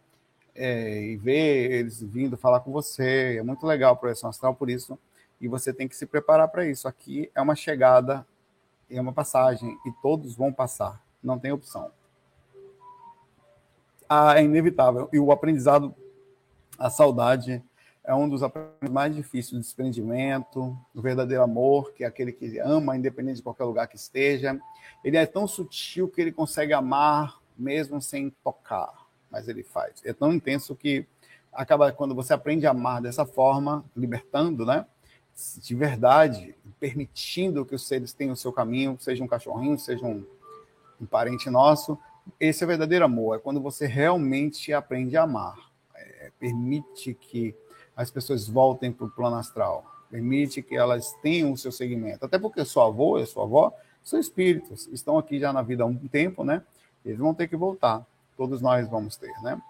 É, 0.53 1.01
e 1.01 1.17
ver 1.17 1.71
eles 1.71 2.01
vindo 2.01 2.37
falar 2.37 2.59
com 2.59 2.71
você. 2.71 3.37
É 3.39 3.43
muito 3.43 3.65
legal 3.65 3.93
a 3.93 3.95
projeção 3.95 4.29
astral 4.29 4.53
por 4.53 4.69
isso. 4.69 4.99
E 5.39 5.47
você 5.47 5.73
tem 5.73 5.87
que 5.87 5.95
se 5.95 6.05
preparar 6.05 6.47
para 6.49 6.65
isso. 6.65 6.87
Aqui 6.87 7.31
é 7.33 7.41
uma 7.41 7.55
chegada, 7.55 8.25
é 8.89 8.99
uma 8.99 9.13
passagem, 9.13 9.77
e 9.85 9.91
todos 10.01 10.35
vão 10.35 10.51
passar. 10.51 11.01
Não 11.23 11.39
tem 11.39 11.51
opção 11.51 11.91
é 14.35 14.43
inevitável. 14.43 15.07
E 15.13 15.19
o 15.19 15.31
aprendizado, 15.31 15.93
a 16.77 16.89
saudade, 16.89 17.63
é 18.03 18.13
um 18.15 18.27
dos 18.27 18.41
aprendizados 18.41 18.89
mais 18.91 19.15
difíceis 19.15 19.51
do 19.51 19.59
desprendimento, 19.59 20.75
do 20.93 21.01
verdadeiro 21.01 21.43
amor, 21.43 21.93
que 21.93 22.03
é 22.03 22.07
aquele 22.07 22.31
que 22.31 22.57
ama, 22.59 22.97
independente 22.97 23.37
de 23.37 23.43
qualquer 23.43 23.65
lugar 23.65 23.87
que 23.87 23.95
esteja. 23.95 24.59
Ele 25.03 25.17
é 25.17 25.25
tão 25.25 25.47
sutil 25.47 26.07
que 26.07 26.19
ele 26.19 26.31
consegue 26.31 26.73
amar 26.73 27.39
mesmo 27.57 28.01
sem 28.01 28.31
tocar, 28.43 29.07
mas 29.29 29.47
ele 29.47 29.63
faz. 29.63 30.01
É 30.03 30.13
tão 30.13 30.33
intenso 30.33 30.75
que 30.75 31.05
acaba 31.53 31.91
quando 31.91 32.15
você 32.15 32.33
aprende 32.33 32.65
a 32.65 32.71
amar 32.71 33.01
dessa 33.01 33.25
forma, 33.25 33.85
libertando, 33.95 34.65
né? 34.65 34.85
De 35.61 35.73
verdade, 35.75 36.55
permitindo 36.79 37.65
que 37.65 37.75
os 37.75 37.87
seres 37.87 38.13
tenham 38.13 38.33
o 38.33 38.37
seu 38.37 38.51
caminho, 38.51 38.97
seja 38.99 39.23
um 39.23 39.27
cachorrinho, 39.27 39.77
seja 39.77 40.05
um, 40.05 40.25
um 40.99 41.05
parente 41.05 41.49
nosso, 41.49 41.97
esse 42.39 42.63
é 42.63 42.65
o 42.65 42.67
verdadeiro 42.67 43.05
amor, 43.05 43.37
é 43.37 43.39
quando 43.39 43.61
você 43.61 43.87
realmente 43.87 44.73
aprende 44.73 45.15
a 45.15 45.23
amar. 45.23 45.71
É, 45.95 46.31
permite 46.39 47.13
que 47.13 47.55
as 47.95 48.11
pessoas 48.11 48.47
voltem 48.47 48.91
para 48.91 49.05
o 49.05 49.09
plano 49.09 49.37
astral. 49.37 49.85
Permite 50.09 50.61
que 50.61 50.75
elas 50.75 51.13
tenham 51.21 51.51
o 51.51 51.57
seu 51.57 51.71
segmento. 51.71 52.25
Até 52.25 52.39
porque 52.39 52.63
seu 52.65 52.81
avô 52.81 53.17
e 53.19 53.25
sua 53.25 53.43
avó 53.43 53.73
são 54.03 54.19
espíritos, 54.19 54.87
estão 54.91 55.17
aqui 55.17 55.39
já 55.39 55.53
na 55.53 55.61
vida 55.61 55.83
há 55.83 55.85
um 55.85 55.95
tempo, 55.95 56.43
né? 56.43 56.63
Eles 57.05 57.19
vão 57.19 57.33
ter 57.33 57.47
que 57.47 57.55
voltar. 57.55 58.05
Todos 58.35 58.61
nós 58.61 58.87
vamos 58.89 59.17
ter, 59.17 59.33
né? 59.41 59.61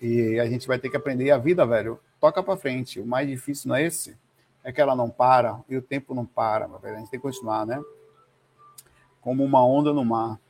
E 0.00 0.38
a 0.38 0.46
gente 0.46 0.66
vai 0.66 0.78
ter 0.78 0.90
que 0.90 0.96
aprender. 0.96 1.30
a 1.30 1.38
vida, 1.38 1.64
velho, 1.64 1.98
toca 2.20 2.42
para 2.42 2.56
frente. 2.56 3.00
O 3.00 3.06
mais 3.06 3.28
difícil 3.28 3.68
não 3.68 3.76
é 3.76 3.84
esse. 3.84 4.16
É 4.66 4.72
que 4.72 4.80
ela 4.80 4.96
não 4.96 5.08
para 5.08 5.60
e 5.68 5.76
o 5.76 5.80
tempo 5.80 6.12
não 6.12 6.26
para. 6.26 6.66
A 6.66 6.88
gente 6.96 7.08
tem 7.08 7.20
que 7.20 7.26
continuar, 7.26 7.64
né? 7.64 7.80
Como 9.20 9.44
uma 9.44 9.64
onda 9.64 9.92
no 9.92 10.04
mar. 10.04 10.40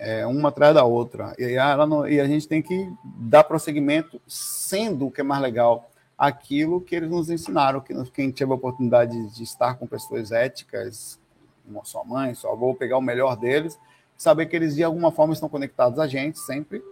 é, 0.00 0.26
uma 0.26 0.48
atrás 0.48 0.74
da 0.74 0.82
outra. 0.82 1.34
E, 1.38 1.54
não, 1.86 2.08
e, 2.08 2.18
a 2.18 2.26
gente 2.26 2.48
tem 2.48 2.62
que 2.62 2.90
dar 3.04 3.44
prosseguimento, 3.44 4.18
sendo 4.26 5.06
o 5.06 5.10
que 5.10 5.20
é 5.20 5.24
mais 5.24 5.42
legal, 5.42 5.90
aquilo 6.16 6.80
que 6.80 6.96
eles 6.96 7.10
nos 7.10 7.28
ensinaram, 7.28 7.82
que 7.82 7.94
quem 8.10 8.32
teve 8.32 8.50
a 8.50 8.54
oportunidade 8.54 9.28
de 9.34 9.42
estar 9.42 9.74
com 9.74 9.86
pessoas 9.86 10.32
éticas, 10.32 11.20
como 11.66 11.84
sua 11.84 12.02
mãe, 12.02 12.34
sua 12.34 12.52
avó, 12.52 12.72
pegar 12.72 12.96
o 12.96 13.02
melhor 13.02 13.36
deles, 13.36 13.78
saber 14.16 14.46
que 14.46 14.56
eles 14.56 14.74
de 14.74 14.82
alguma 14.82 15.12
forma 15.12 15.34
estão 15.34 15.50
conectados 15.50 15.98
a 15.98 16.06
gente 16.06 16.38
sempre 16.38 16.82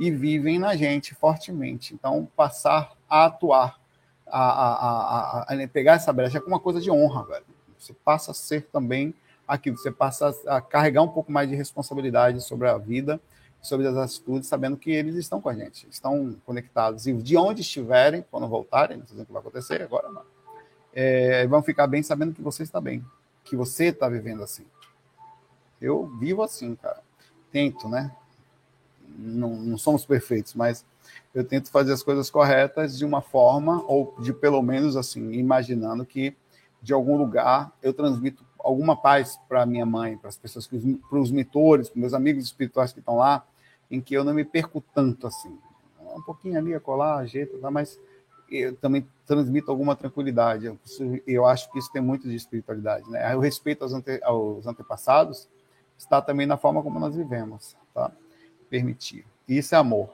e 0.00 0.10
vivem 0.10 0.58
na 0.58 0.74
gente 0.74 1.14
fortemente. 1.14 1.94
Então, 1.94 2.28
passar 2.36 2.92
a 3.08 3.26
atuar, 3.26 3.80
a, 4.26 4.40
a, 4.40 5.42
a, 5.42 5.54
a 5.54 5.68
pegar 5.68 5.94
essa 5.94 6.12
brecha 6.12 6.38
é 6.38 6.42
uma 6.42 6.60
coisa 6.60 6.80
de 6.80 6.90
honra, 6.90 7.24
velho. 7.24 7.44
Você 7.78 7.92
passa 7.92 8.30
a 8.30 8.34
ser 8.34 8.62
também 8.72 9.14
aquilo, 9.46 9.76
você 9.76 9.90
passa 9.90 10.34
a 10.46 10.60
carregar 10.60 11.02
um 11.02 11.08
pouco 11.08 11.30
mais 11.30 11.48
de 11.48 11.54
responsabilidade 11.54 12.42
sobre 12.42 12.68
a 12.68 12.76
vida, 12.76 13.20
sobre 13.62 13.86
as 13.86 13.96
atitudes, 13.96 14.48
sabendo 14.48 14.76
que 14.76 14.90
eles 14.90 15.14
estão 15.16 15.40
com 15.40 15.48
a 15.48 15.54
gente, 15.54 15.86
estão 15.90 16.36
conectados. 16.44 17.06
E 17.06 17.12
de 17.12 17.36
onde 17.36 17.60
estiverem, 17.60 18.24
quando 18.30 18.48
voltarem, 18.48 18.98
não 18.98 19.06
sei 19.06 19.22
o 19.22 19.26
que 19.26 19.32
vai 19.32 19.40
acontecer 19.40 19.82
agora, 19.82 20.08
não. 20.10 20.22
É, 20.92 21.46
vão 21.46 21.62
ficar 21.62 21.86
bem 21.86 22.02
sabendo 22.02 22.34
que 22.34 22.42
você 22.42 22.62
está 22.62 22.80
bem, 22.80 23.04
que 23.44 23.54
você 23.54 23.86
está 23.86 24.08
vivendo 24.08 24.42
assim. 24.42 24.64
Eu 25.80 26.06
vivo 26.18 26.42
assim, 26.42 26.74
cara. 26.74 27.02
Tento, 27.52 27.88
né? 27.88 28.14
Não, 29.18 29.50
não 29.56 29.78
somos 29.78 30.04
perfeitos, 30.04 30.54
mas 30.54 30.84
eu 31.34 31.44
tento 31.44 31.70
fazer 31.70 31.92
as 31.92 32.02
coisas 32.02 32.30
corretas 32.30 32.96
de 32.96 33.04
uma 33.04 33.20
forma, 33.20 33.84
ou 33.86 34.14
de 34.20 34.32
pelo 34.32 34.62
menos 34.62 34.96
assim, 34.96 35.32
imaginando 35.32 36.04
que 36.04 36.34
de 36.82 36.92
algum 36.92 37.16
lugar 37.16 37.72
eu 37.82 37.92
transmito 37.92 38.44
alguma 38.58 38.96
paz 38.96 39.38
para 39.48 39.64
minha 39.64 39.86
mãe, 39.86 40.16
para 40.16 40.28
as 40.28 40.36
pessoas, 40.36 40.66
para 40.66 41.18
os 41.18 41.30
mentores, 41.30 41.88
para 41.88 42.00
meus 42.00 42.14
amigos 42.14 42.44
espirituais 42.44 42.92
que 42.92 42.98
estão 42.98 43.16
lá, 43.16 43.46
em 43.90 44.00
que 44.00 44.14
eu 44.14 44.24
não 44.24 44.34
me 44.34 44.44
perco 44.44 44.82
tanto 44.94 45.26
assim. 45.26 45.56
Um 46.14 46.22
pouquinho 46.22 46.58
ali, 46.58 46.74
a 46.74 46.80
colar, 46.80 47.18
ajeita, 47.18 47.58
tá, 47.58 47.70
mas 47.70 47.98
eu 48.50 48.74
também 48.76 49.06
transmito 49.26 49.70
alguma 49.70 49.94
tranquilidade. 49.94 50.66
Eu, 50.66 50.78
eu, 51.26 51.46
acho 51.46 51.70
que 51.70 51.78
isso 51.78 51.92
tem 51.92 52.02
muito 52.02 52.28
de 52.28 52.34
espiritualidade. 52.34 53.08
Né? 53.10 53.34
O 53.36 53.40
respeito 53.40 53.82
aos, 53.82 53.92
ante, 53.92 54.20
aos 54.22 54.66
antepassados 54.66 55.48
está 55.98 56.20
também 56.20 56.46
na 56.46 56.56
forma 56.56 56.82
como 56.82 56.98
nós 56.98 57.14
vivemos. 57.14 57.76
Tá? 57.92 58.10
Permitir. 58.70 59.24
Isso 59.48 59.74
é 59.74 59.78
amor. 59.78 60.10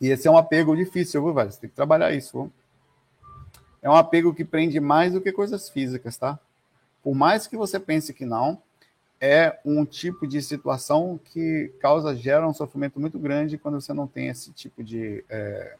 E 0.00 0.08
esse 0.08 0.26
é 0.26 0.30
um 0.30 0.36
apego 0.36 0.74
difícil, 0.74 1.22
viu, 1.22 1.34
velho? 1.34 1.52
Você 1.52 1.60
tem 1.60 1.70
que 1.70 1.76
trabalhar 1.76 2.12
isso. 2.12 2.32
Viu? 2.32 2.52
É 3.82 3.90
um 3.90 3.94
apego 3.94 4.34
que 4.34 4.44
prende 4.44 4.80
mais 4.80 5.12
do 5.12 5.20
que 5.20 5.32
coisas 5.32 5.68
físicas, 5.68 6.16
tá? 6.16 6.38
Por 7.02 7.14
mais 7.14 7.46
que 7.46 7.56
você 7.56 7.78
pense 7.78 8.12
que 8.12 8.24
não, 8.24 8.62
é 9.20 9.58
um 9.64 9.84
tipo 9.84 10.26
de 10.26 10.40
situação 10.40 11.20
que 11.22 11.72
causa, 11.80 12.16
gera 12.16 12.48
um 12.48 12.54
sofrimento 12.54 12.98
muito 12.98 13.18
grande 13.18 13.58
quando 13.58 13.80
você 13.80 13.92
não 13.92 14.06
tem 14.06 14.28
esse 14.28 14.50
tipo 14.52 14.82
de, 14.82 15.24
é, 15.28 15.76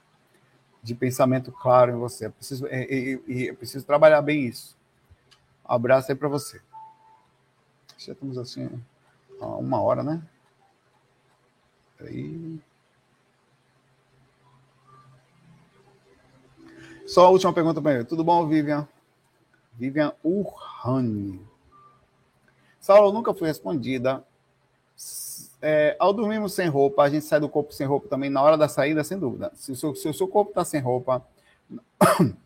de 0.82 0.94
pensamento 0.94 1.50
claro 1.50 1.92
em 1.92 1.98
você. 1.98 2.26
Eu 2.26 2.32
preciso, 2.32 2.66
é, 2.66 2.82
é, 2.82 3.12
é, 3.48 3.52
preciso 3.52 3.84
trabalhar 3.86 4.20
bem 4.20 4.46
isso. 4.46 4.76
Um 5.68 5.72
abraço 5.72 6.10
aí 6.10 6.16
para 6.16 6.28
você. 6.28 6.60
Já 7.96 8.12
estamos 8.12 8.36
assim, 8.36 8.68
uma 9.40 9.80
hora, 9.80 10.02
né? 10.02 10.22
Aí. 12.00 12.60
Só 17.10 17.26
a 17.26 17.28
última 17.28 17.52
pergunta 17.52 17.82
para 17.82 17.94
ele. 17.94 18.04
Tudo 18.04 18.22
bom, 18.22 18.46
Vivian? 18.46 18.86
Vivian 19.72 20.12
Urhani. 20.22 21.44
Saulo 22.78 23.12
nunca 23.12 23.34
foi 23.34 23.48
respondida. 23.48 24.24
É, 25.60 25.96
ao 25.98 26.12
dormirmos 26.12 26.54
sem 26.54 26.68
roupa, 26.68 27.02
a 27.02 27.10
gente 27.10 27.24
sai 27.24 27.40
do 27.40 27.48
corpo 27.48 27.72
sem 27.72 27.84
roupa 27.84 28.06
também 28.06 28.30
na 28.30 28.40
hora 28.40 28.56
da 28.56 28.68
saída, 28.68 29.02
sem 29.02 29.18
dúvida. 29.18 29.50
Se 29.56 29.72
o 29.72 29.76
seu, 29.76 29.92
se 29.96 30.08
o 30.08 30.14
seu 30.14 30.28
corpo 30.28 30.52
está 30.52 30.64
sem 30.64 30.80
roupa, 30.80 31.26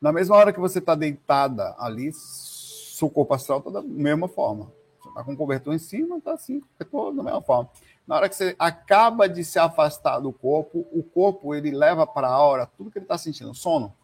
na 0.00 0.10
mesma 0.10 0.36
hora 0.36 0.50
que 0.50 0.58
você 0.58 0.78
está 0.78 0.94
deitada 0.94 1.74
ali, 1.78 2.14
seu 2.14 3.10
corpo 3.10 3.34
astral 3.34 3.58
está 3.58 3.70
da 3.70 3.82
mesma 3.82 4.26
forma. 4.26 4.72
Você 5.02 5.10
está 5.10 5.22
com 5.22 5.36
cobertor 5.36 5.74
em 5.74 5.78
cima, 5.78 6.16
está 6.16 6.32
assim, 6.32 6.60
cobertor 6.78 7.14
da 7.14 7.22
mesma 7.22 7.42
forma. 7.42 7.68
Na 8.06 8.16
hora 8.16 8.28
que 8.28 8.36
você 8.36 8.54
acaba 8.58 9.28
de 9.28 9.42
se 9.44 9.58
afastar 9.58 10.20
do 10.20 10.32
corpo, 10.32 10.86
o 10.92 11.02
corpo 11.02 11.54
ele 11.54 11.70
leva 11.70 12.06
para 12.06 12.28
a 12.28 12.32
aura 12.32 12.66
tudo 12.66 12.90
que 12.90 12.98
ele 12.98 13.04
está 13.04 13.16
sentindo. 13.16 13.54
Sono, 13.54 13.94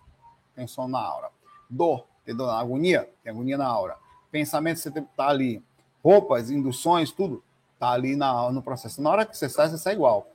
tem 0.54 0.66
sono 0.66 0.88
na 0.88 1.00
aura. 1.00 1.30
Dor, 1.68 2.06
tem 2.24 2.34
dor 2.34 2.46
na 2.46 2.58
agonia, 2.58 3.10
tem 3.22 3.30
agonia 3.30 3.58
na 3.58 3.66
aura. 3.66 3.96
Pensamento, 4.30 4.78
você 4.78 4.88
está 4.88 5.28
ali. 5.28 5.62
Roupas, 6.02 6.50
induções, 6.50 7.12
tudo 7.12 7.44
está 7.74 7.90
ali 7.90 8.16
na, 8.16 8.50
no 8.50 8.62
processo. 8.62 9.02
Na 9.02 9.10
hora 9.10 9.26
que 9.26 9.36
você 9.36 9.48
sai, 9.48 9.68
você 9.68 9.76
sai 9.76 9.94
igual. 9.94 10.26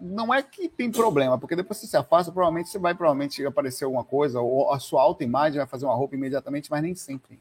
Não 0.00 0.32
é 0.32 0.42
que 0.42 0.68
tem 0.68 0.90
problema, 0.90 1.38
porque 1.38 1.54
depois 1.54 1.78
que 1.78 1.86
você 1.86 1.90
se 1.90 1.96
afasta, 1.96 2.32
provavelmente 2.32 2.68
você 2.68 2.78
vai 2.78 2.94
provavelmente 2.94 3.44
aparecer 3.44 3.84
alguma 3.84 4.04
coisa, 4.04 4.40
ou 4.40 4.72
a 4.72 4.78
sua 4.78 5.02
autoimagem 5.02 5.58
vai 5.58 5.66
fazer 5.66 5.84
uma 5.84 5.94
roupa 5.94 6.14
imediatamente, 6.14 6.70
mas 6.70 6.82
nem 6.82 6.94
sempre. 6.94 7.40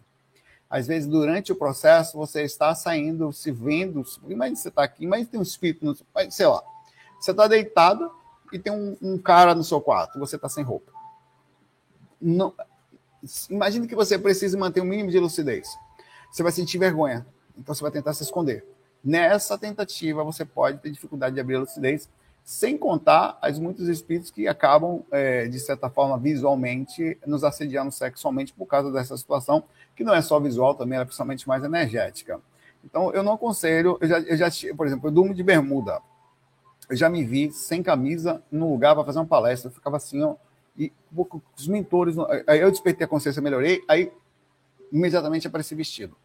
Às 0.73 0.87
vezes, 0.87 1.07
durante 1.07 1.51
o 1.51 1.55
processo, 1.55 2.17
você 2.17 2.41
está 2.41 2.73
saindo, 2.73 3.31
se 3.31 3.51
vendo. 3.51 4.03
Imagina 4.27 4.55
você 4.55 4.69
está 4.69 4.83
aqui, 4.83 5.03
imagina 5.03 5.29
tem 5.29 5.39
um 5.39 5.43
espírito, 5.43 5.85
no, 5.85 5.95
sei 6.31 6.47
lá. 6.47 6.63
Você 7.21 7.29
está 7.29 7.47
deitado 7.47 8.11
e 8.51 8.57
tem 8.57 8.73
um, 8.73 8.97
um, 8.99 9.15
cara 9.19 9.53
no 9.53 9.63
seu 9.63 9.79
quarto, 9.79 10.17
você 10.17 10.35
está 10.35 10.49
sem 10.49 10.63
roupa. 10.63 10.91
Não, 12.19 12.55
imagine 13.51 13.87
que 13.87 13.93
você 13.93 14.17
precisa 14.17 14.57
manter 14.57 14.81
um 14.81 14.85
mínimo 14.85 15.11
de 15.11 15.19
lucidez. 15.19 15.67
Você 16.31 16.41
vai 16.41 16.51
sentir 16.51 16.79
vergonha, 16.79 17.23
então 17.55 17.75
você 17.75 17.83
vai 17.83 17.91
tentar 17.91 18.15
se 18.15 18.23
esconder. 18.23 18.65
Nessa 19.03 19.59
tentativa, 19.59 20.23
você 20.23 20.43
pode 20.43 20.79
ter 20.79 20.89
dificuldade 20.89 21.35
de 21.35 21.39
abrir 21.39 21.57
a 21.57 21.59
lucidez, 21.59 22.09
sem 22.43 22.77
contar 22.77 23.37
as 23.41 23.57
muitos 23.57 23.87
espíritos 23.87 24.29
que 24.29 24.47
acabam, 24.47 25.03
é, 25.11 25.47
de 25.47 25.59
certa 25.59 25.89
forma, 25.89 26.17
visualmente, 26.17 27.17
nos 27.25 27.43
assediando 27.43 27.91
sexualmente 27.91 28.53
por 28.53 28.65
causa 28.65 28.91
dessa 28.91 29.15
situação, 29.15 29.63
que 29.95 30.03
não 30.03 30.13
é 30.13 30.21
só 30.21 30.39
visual, 30.39 30.75
também 30.75 30.99
é 30.99 31.05
principalmente 31.05 31.47
mais 31.47 31.63
energética. 31.63 32.41
Então, 32.83 33.11
eu 33.13 33.23
não 33.23 33.33
aconselho, 33.33 33.97
eu 34.01 34.07
já, 34.07 34.19
eu 34.19 34.37
já 34.37 34.47
por 34.75 34.85
exemplo, 34.85 35.07
eu 35.07 35.11
durmo 35.11 35.33
de 35.33 35.41
bermuda. 35.41 36.01
Eu 36.89 36.97
já 36.97 37.09
me 37.09 37.23
vi 37.23 37.49
sem 37.53 37.81
camisa 37.81 38.43
num 38.51 38.69
lugar 38.69 38.93
para 38.93 39.05
fazer 39.05 39.19
uma 39.19 39.25
palestra, 39.25 39.69
eu 39.69 39.73
ficava 39.73 39.95
assim, 39.95 40.21
ó, 40.21 40.35
e 40.77 40.91
os 41.55 41.67
mentores. 41.67 42.15
Aí 42.45 42.59
eu 42.59 42.71
despertei 42.71 43.05
a 43.05 43.07
consciência, 43.07 43.41
melhorei, 43.41 43.81
aí 43.87 44.11
imediatamente 44.91 45.47
apareci 45.47 45.75
vestido. 45.75 46.15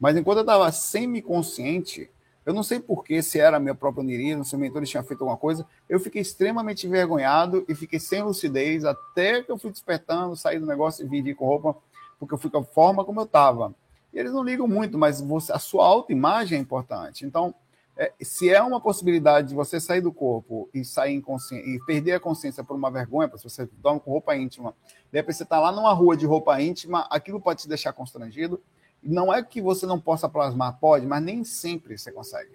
Mas 0.00 0.16
enquanto 0.16 0.38
eu 0.38 0.42
estava 0.42 0.70
semi-consciente, 0.72 2.10
eu 2.44 2.52
não 2.52 2.62
sei 2.62 2.78
porquê, 2.78 3.22
se 3.22 3.40
era 3.40 3.56
a 3.56 3.60
minha 3.60 3.74
própria 3.74 4.02
onerismo, 4.02 4.44
se 4.44 4.54
o 4.54 4.58
mentor 4.58 4.84
tinha 4.84 5.02
feito 5.02 5.22
alguma 5.22 5.38
coisa, 5.38 5.66
eu 5.88 5.98
fiquei 5.98 6.20
extremamente 6.20 6.86
envergonhado 6.86 7.64
e 7.68 7.74
fiquei 7.74 7.98
sem 7.98 8.22
lucidez 8.22 8.84
até 8.84 9.42
que 9.42 9.50
eu 9.50 9.58
fui 9.58 9.70
despertando, 9.70 10.36
saí 10.36 10.58
do 10.58 10.66
negócio 10.66 11.04
e 11.04 11.08
vim 11.08 11.34
com 11.34 11.46
roupa, 11.46 11.76
porque 12.18 12.34
eu 12.34 12.38
fui 12.38 12.50
com 12.50 12.58
a 12.58 12.64
forma 12.64 13.04
como 13.04 13.20
eu 13.20 13.24
estava. 13.24 13.74
E 14.12 14.18
eles 14.18 14.32
não 14.32 14.44
ligam 14.44 14.68
muito, 14.68 14.98
mas 14.98 15.20
você, 15.20 15.52
a 15.52 15.58
sua 15.58 15.86
autoimagem 15.86 16.58
é 16.58 16.60
importante. 16.60 17.24
Então, 17.24 17.54
é, 17.96 18.12
se 18.20 18.50
é 18.50 18.60
uma 18.60 18.80
possibilidade 18.80 19.48
de 19.48 19.54
você 19.54 19.80
sair 19.80 20.00
do 20.00 20.12
corpo 20.12 20.68
e 20.74 20.84
sair 20.84 21.14
inconsciente 21.14 21.68
e 21.68 21.78
perder 21.84 22.12
a 22.12 22.20
consciência 22.20 22.62
por 22.64 22.76
uma 22.76 22.90
vergonha, 22.90 23.30
se 23.36 23.44
você 23.44 23.68
dorme 23.78 24.00
com 24.00 24.10
roupa 24.10 24.36
íntima, 24.36 24.74
de 25.10 25.18
repente 25.18 25.36
você 25.36 25.42
está 25.44 25.60
lá 25.60 25.72
numa 25.72 25.92
rua 25.92 26.16
de 26.16 26.26
roupa 26.26 26.60
íntima, 26.60 27.06
aquilo 27.10 27.40
pode 27.40 27.62
te 27.62 27.68
deixar 27.68 27.92
constrangido. 27.92 28.60
Não 29.04 29.32
é 29.32 29.42
que 29.42 29.60
você 29.60 29.86
não 29.86 30.00
possa 30.00 30.28
plasmar, 30.28 30.78
pode, 30.80 31.06
mas 31.06 31.22
nem 31.22 31.44
sempre 31.44 31.98
você 31.98 32.10
consegue. 32.10 32.52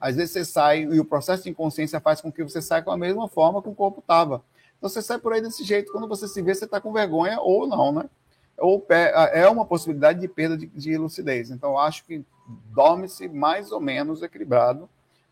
Às 0.00 0.16
vezes 0.16 0.30
você 0.30 0.44
sai 0.44 0.82
e 0.82 1.00
o 1.00 1.04
processo 1.04 1.42
de 1.42 1.50
inconsciência 1.50 2.00
faz 2.00 2.20
com 2.20 2.30
que 2.30 2.42
você 2.42 2.62
saia 2.62 2.82
com 2.82 2.90
a 2.90 2.96
mesma 2.96 3.28
forma 3.28 3.60
que 3.60 3.68
o 3.68 3.74
corpo 3.74 4.00
estava. 4.00 4.42
Então 4.76 4.88
você 4.88 5.02
sai 5.02 5.18
por 5.18 5.32
aí 5.32 5.40
desse 5.40 5.64
jeito, 5.64 5.90
quando 5.90 6.06
você 6.06 6.28
se 6.28 6.40
vê, 6.40 6.54
você 6.54 6.64
está 6.64 6.80
com 6.80 6.92
vergonha 6.92 7.40
ou 7.40 7.66
não, 7.66 7.92
né? 7.92 8.08
Ou 8.56 8.84
é 9.32 9.48
uma 9.48 9.64
possibilidade 9.64 10.20
de 10.20 10.28
perda 10.28 10.56
de, 10.56 10.66
de 10.66 10.96
lucidez. 10.96 11.50
Então 11.50 11.70
eu 11.70 11.78
acho 11.78 12.04
que 12.04 12.24
dorme-se 12.72 13.28
mais 13.28 13.72
ou 13.72 13.80
menos 13.80 14.22
equilibrado, 14.22 14.88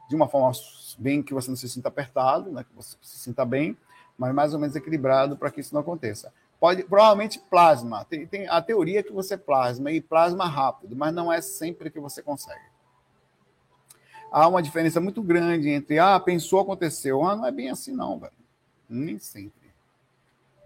de 0.09 0.15
uma 0.15 0.29
forma 0.29 0.53
bem 0.99 1.23
que 1.23 1.35
você 1.35 1.49
não 1.49 1.57
se 1.57 1.69
sinta 1.69 1.89
apertado, 1.89 2.51
né, 2.51 2.65
que 2.65 2.75
você 2.75 2.97
se 3.03 3.19
sinta 3.19 3.45
bem, 3.45 3.77
mas 4.17 4.35
mais 4.35 4.55
ou 4.55 4.61
menos 4.61 4.77
equilibrado 4.77 5.37
para 5.37 5.51
que 5.51 5.61
isso 5.61 5.75
não 5.75 5.81
aconteça. 5.81 6.33
Pode, 6.59 6.85
provavelmente 6.85 7.39
plasma. 7.39 8.05
Tem, 8.05 8.27
tem 8.27 8.49
a 8.49 8.61
teoria 8.63 9.03
que 9.03 9.13
você 9.13 9.37
plasma 9.37 9.91
e 9.93 10.01
plasma 10.01 10.47
rápido, 10.47 10.97
mas 10.97 11.15
não 11.15 11.33
é 11.33 11.41
sempre 11.41 11.91
que 11.91 12.01
você 12.01 12.23
consegue. 12.23 12.65
Há 14.31 14.49
uma 14.49 14.63
diferença 14.63 15.01
muito 15.01 15.23
grande 15.23 15.69
entre 15.69 15.99
ah, 15.99 16.19
pensou, 16.19 16.61
aconteceu. 16.61 17.25
Ah, 17.25 17.37
não 17.37 17.47
é 17.47 17.53
bem 17.53 17.71
assim, 17.71 17.93
não, 17.93 18.19
velho. 18.19 18.33
Nem 18.89 19.19
sempre. 19.19 19.67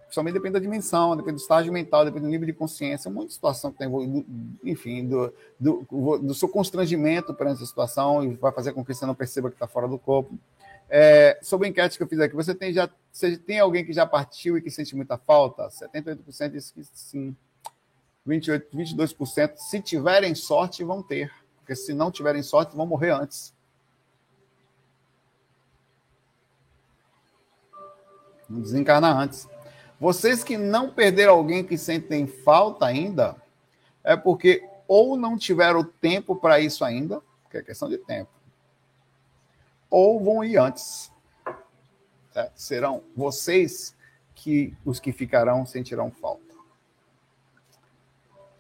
Principalmente 0.05 0.35
depende 0.35 0.55
da 0.55 0.59
dimensão, 0.59 1.17
depende 1.17 1.37
do 1.37 1.41
estágio 1.41 1.73
mental, 1.73 2.05
depende 2.05 2.25
do 2.25 2.31
nível 2.31 2.47
de 2.47 2.53
consciência, 2.53 3.09
monte 3.09 3.29
de 3.29 3.35
situação 3.35 3.71
que 3.71 3.79
tem, 3.79 4.27
enfim, 4.65 5.07
do, 5.07 5.33
do, 5.59 6.19
do 6.19 6.35
seu 6.35 6.49
constrangimento 6.49 7.33
perante 7.33 7.63
a 7.63 7.67
situação 7.67 8.25
e 8.25 8.35
vai 8.35 8.51
fazer 8.51 8.73
com 8.73 8.85
que 8.85 8.93
você 8.93 9.07
não 9.07 9.15
perceba 9.15 9.49
que 9.49 9.55
está 9.55 9.69
fora 9.69 9.87
do 9.87 9.97
corpo. 9.97 10.37
É, 10.93 11.39
sobre 11.41 11.69
a 11.69 11.71
enquete 11.71 11.97
que 11.97 12.03
eu 12.03 12.09
fiz 12.09 12.19
aqui, 12.19 12.35
você 12.35 12.53
tem, 12.53 12.73
já, 12.73 12.91
você 13.13 13.37
tem 13.39 13.61
alguém 13.61 13.85
que 13.85 13.93
já 13.93 14.05
partiu 14.05 14.59
e 14.59 14.61
que 14.61 14.71
sente 14.71 14.97
muita 14.97 15.17
falta? 15.17 15.69
78% 15.69 16.51
disse 16.51 16.73
que 16.73 16.83
sim. 16.93 17.37
28, 18.27 18.77
22%, 18.77 19.57
se 19.57 19.81
tiverem 19.81 20.35
sorte, 20.35 20.85
vão 20.85 21.03
ter. 21.03 21.33
porque 21.59 21.75
se 21.75 21.95
não 21.95 22.11
tiverem 22.11 22.43
sorte, 22.43 22.77
vão 22.77 22.87
morrer 22.87 23.11
antes. 23.11 23.55
Vão 28.49 28.61
desencarnar 28.61 29.17
antes. 29.17 29.49
Vocês 29.99 30.43
que 30.43 30.57
não 30.57 30.91
perderam 30.91 31.35
alguém 31.35 31.63
que 31.65 31.79
sentem 31.79 32.27
falta 32.27 32.87
ainda, 32.87 33.37
é 34.03 34.17
porque 34.17 34.69
ou 34.89 35.17
não 35.17 35.39
tiveram 35.39 35.85
tempo 35.85 36.35
para 36.35 36.59
isso 36.59 36.85
ainda, 36.85 37.23
que 37.49 37.59
é 37.59 37.63
questão 37.63 37.89
de 37.89 37.99
tempo, 37.99 38.31
ou 39.91 40.23
vão 40.23 40.45
ir 40.45 40.57
antes. 40.57 41.11
Serão 42.55 43.03
vocês 43.15 43.95
que 44.35 44.75
os 44.85 45.01
que 45.01 45.13
ficarão 45.13 45.67
sentirão 45.67 46.11
falta. 46.11 46.55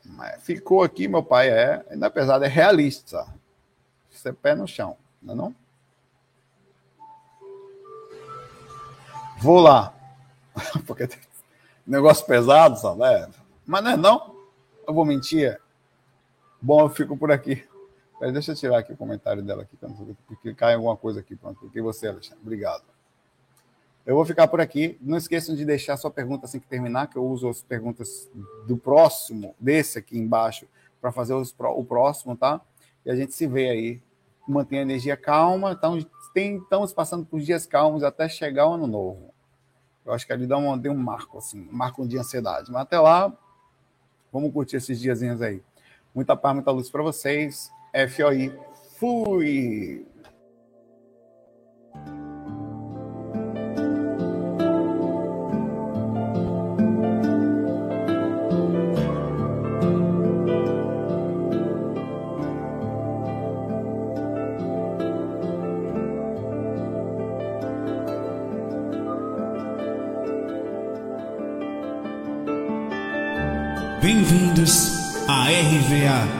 Mas 0.04 0.42
ficou 0.42 0.82
aqui, 0.82 1.06
meu 1.06 1.22
pai 1.22 1.48
é, 1.48 1.86
ainda 1.88 2.08
apesar 2.08 2.42
é 2.42 2.48
realista. 2.48 3.26
Você 4.10 4.30
é 4.30 4.32
pé 4.32 4.54
no 4.54 4.66
chão, 4.66 4.96
não 5.22 5.32
é 5.32 5.36
não? 5.36 5.54
Vou 9.38 9.60
lá. 9.60 9.94
Porque 10.86 11.06
tem 11.06 11.18
negócio 11.86 12.26
pesado, 12.26 12.76
sabe? 12.76 13.04
É. 13.04 13.28
Mas 13.64 13.84
não 13.84 13.90
é 13.92 13.96
não? 13.96 14.36
Eu 14.86 14.92
vou 14.92 15.04
mentir. 15.04 15.58
Bom, 16.60 16.80
eu 16.82 16.90
fico 16.90 17.16
por 17.16 17.32
aqui. 17.32 17.66
Mas 18.20 18.32
deixa 18.34 18.52
eu 18.52 18.56
tirar 18.56 18.78
aqui 18.78 18.92
o 18.92 18.96
comentário 18.96 19.42
dela 19.42 19.62
aqui, 19.62 19.78
porque 20.26 20.52
cai 20.52 20.74
alguma 20.74 20.94
coisa 20.96 21.20
aqui. 21.20 21.34
Pronto. 21.34 21.58
Porque 21.58 21.80
você, 21.80 22.06
Alexandre. 22.06 22.42
Obrigado. 22.42 22.84
Eu 24.04 24.14
vou 24.14 24.26
ficar 24.26 24.46
por 24.46 24.60
aqui. 24.60 24.98
Não 25.00 25.16
esqueçam 25.16 25.54
de 25.54 25.64
deixar 25.64 25.96
sua 25.96 26.10
pergunta 26.10 26.44
assim 26.44 26.60
que 26.60 26.66
terminar, 26.66 27.06
que 27.06 27.16
eu 27.16 27.24
uso 27.24 27.48
as 27.48 27.62
perguntas 27.62 28.30
do 28.66 28.76
próximo, 28.76 29.54
desse 29.58 29.98
aqui 29.98 30.18
embaixo, 30.18 30.66
para 31.00 31.10
fazer 31.10 31.32
os, 31.32 31.54
o 31.58 31.84
próximo, 31.84 32.36
tá? 32.36 32.60
E 33.06 33.10
a 33.10 33.16
gente 33.16 33.32
se 33.32 33.46
vê 33.46 33.70
aí. 33.70 34.02
Mantenha 34.46 34.82
a 34.82 34.84
energia 34.84 35.16
calma. 35.16 35.72
Então, 35.72 35.98
tem, 36.34 36.58
estamos 36.58 36.92
passando 36.92 37.24
por 37.24 37.40
dias 37.40 37.64
calmos 37.64 38.02
até 38.02 38.28
chegar 38.28 38.68
o 38.68 38.74
ano 38.74 38.86
novo. 38.86 39.32
Eu 40.04 40.12
acho 40.12 40.26
que 40.26 40.32
ali 40.32 40.46
dá 40.46 40.58
um, 40.58 40.76
deu 40.76 40.92
um 40.92 40.96
marco, 40.96 41.38
assim, 41.38 41.68
um 41.68 41.72
marco 41.72 42.06
de 42.06 42.18
ansiedade. 42.18 42.70
Mas 42.70 42.82
até 42.82 42.98
lá, 42.98 43.32
vamos 44.32 44.52
curtir 44.52 44.76
esses 44.76 45.00
diazinhos 45.00 45.40
aí. 45.40 45.62
Muita 46.14 46.36
paz, 46.36 46.54
muita 46.54 46.70
luz 46.70 46.90
para 46.90 47.02
vocês. 47.02 47.70
FOI. 47.92 48.52
Fui! 48.98 50.06
Bem-vindos 74.02 75.26
à 75.28 75.44
RVA, 75.44 76.39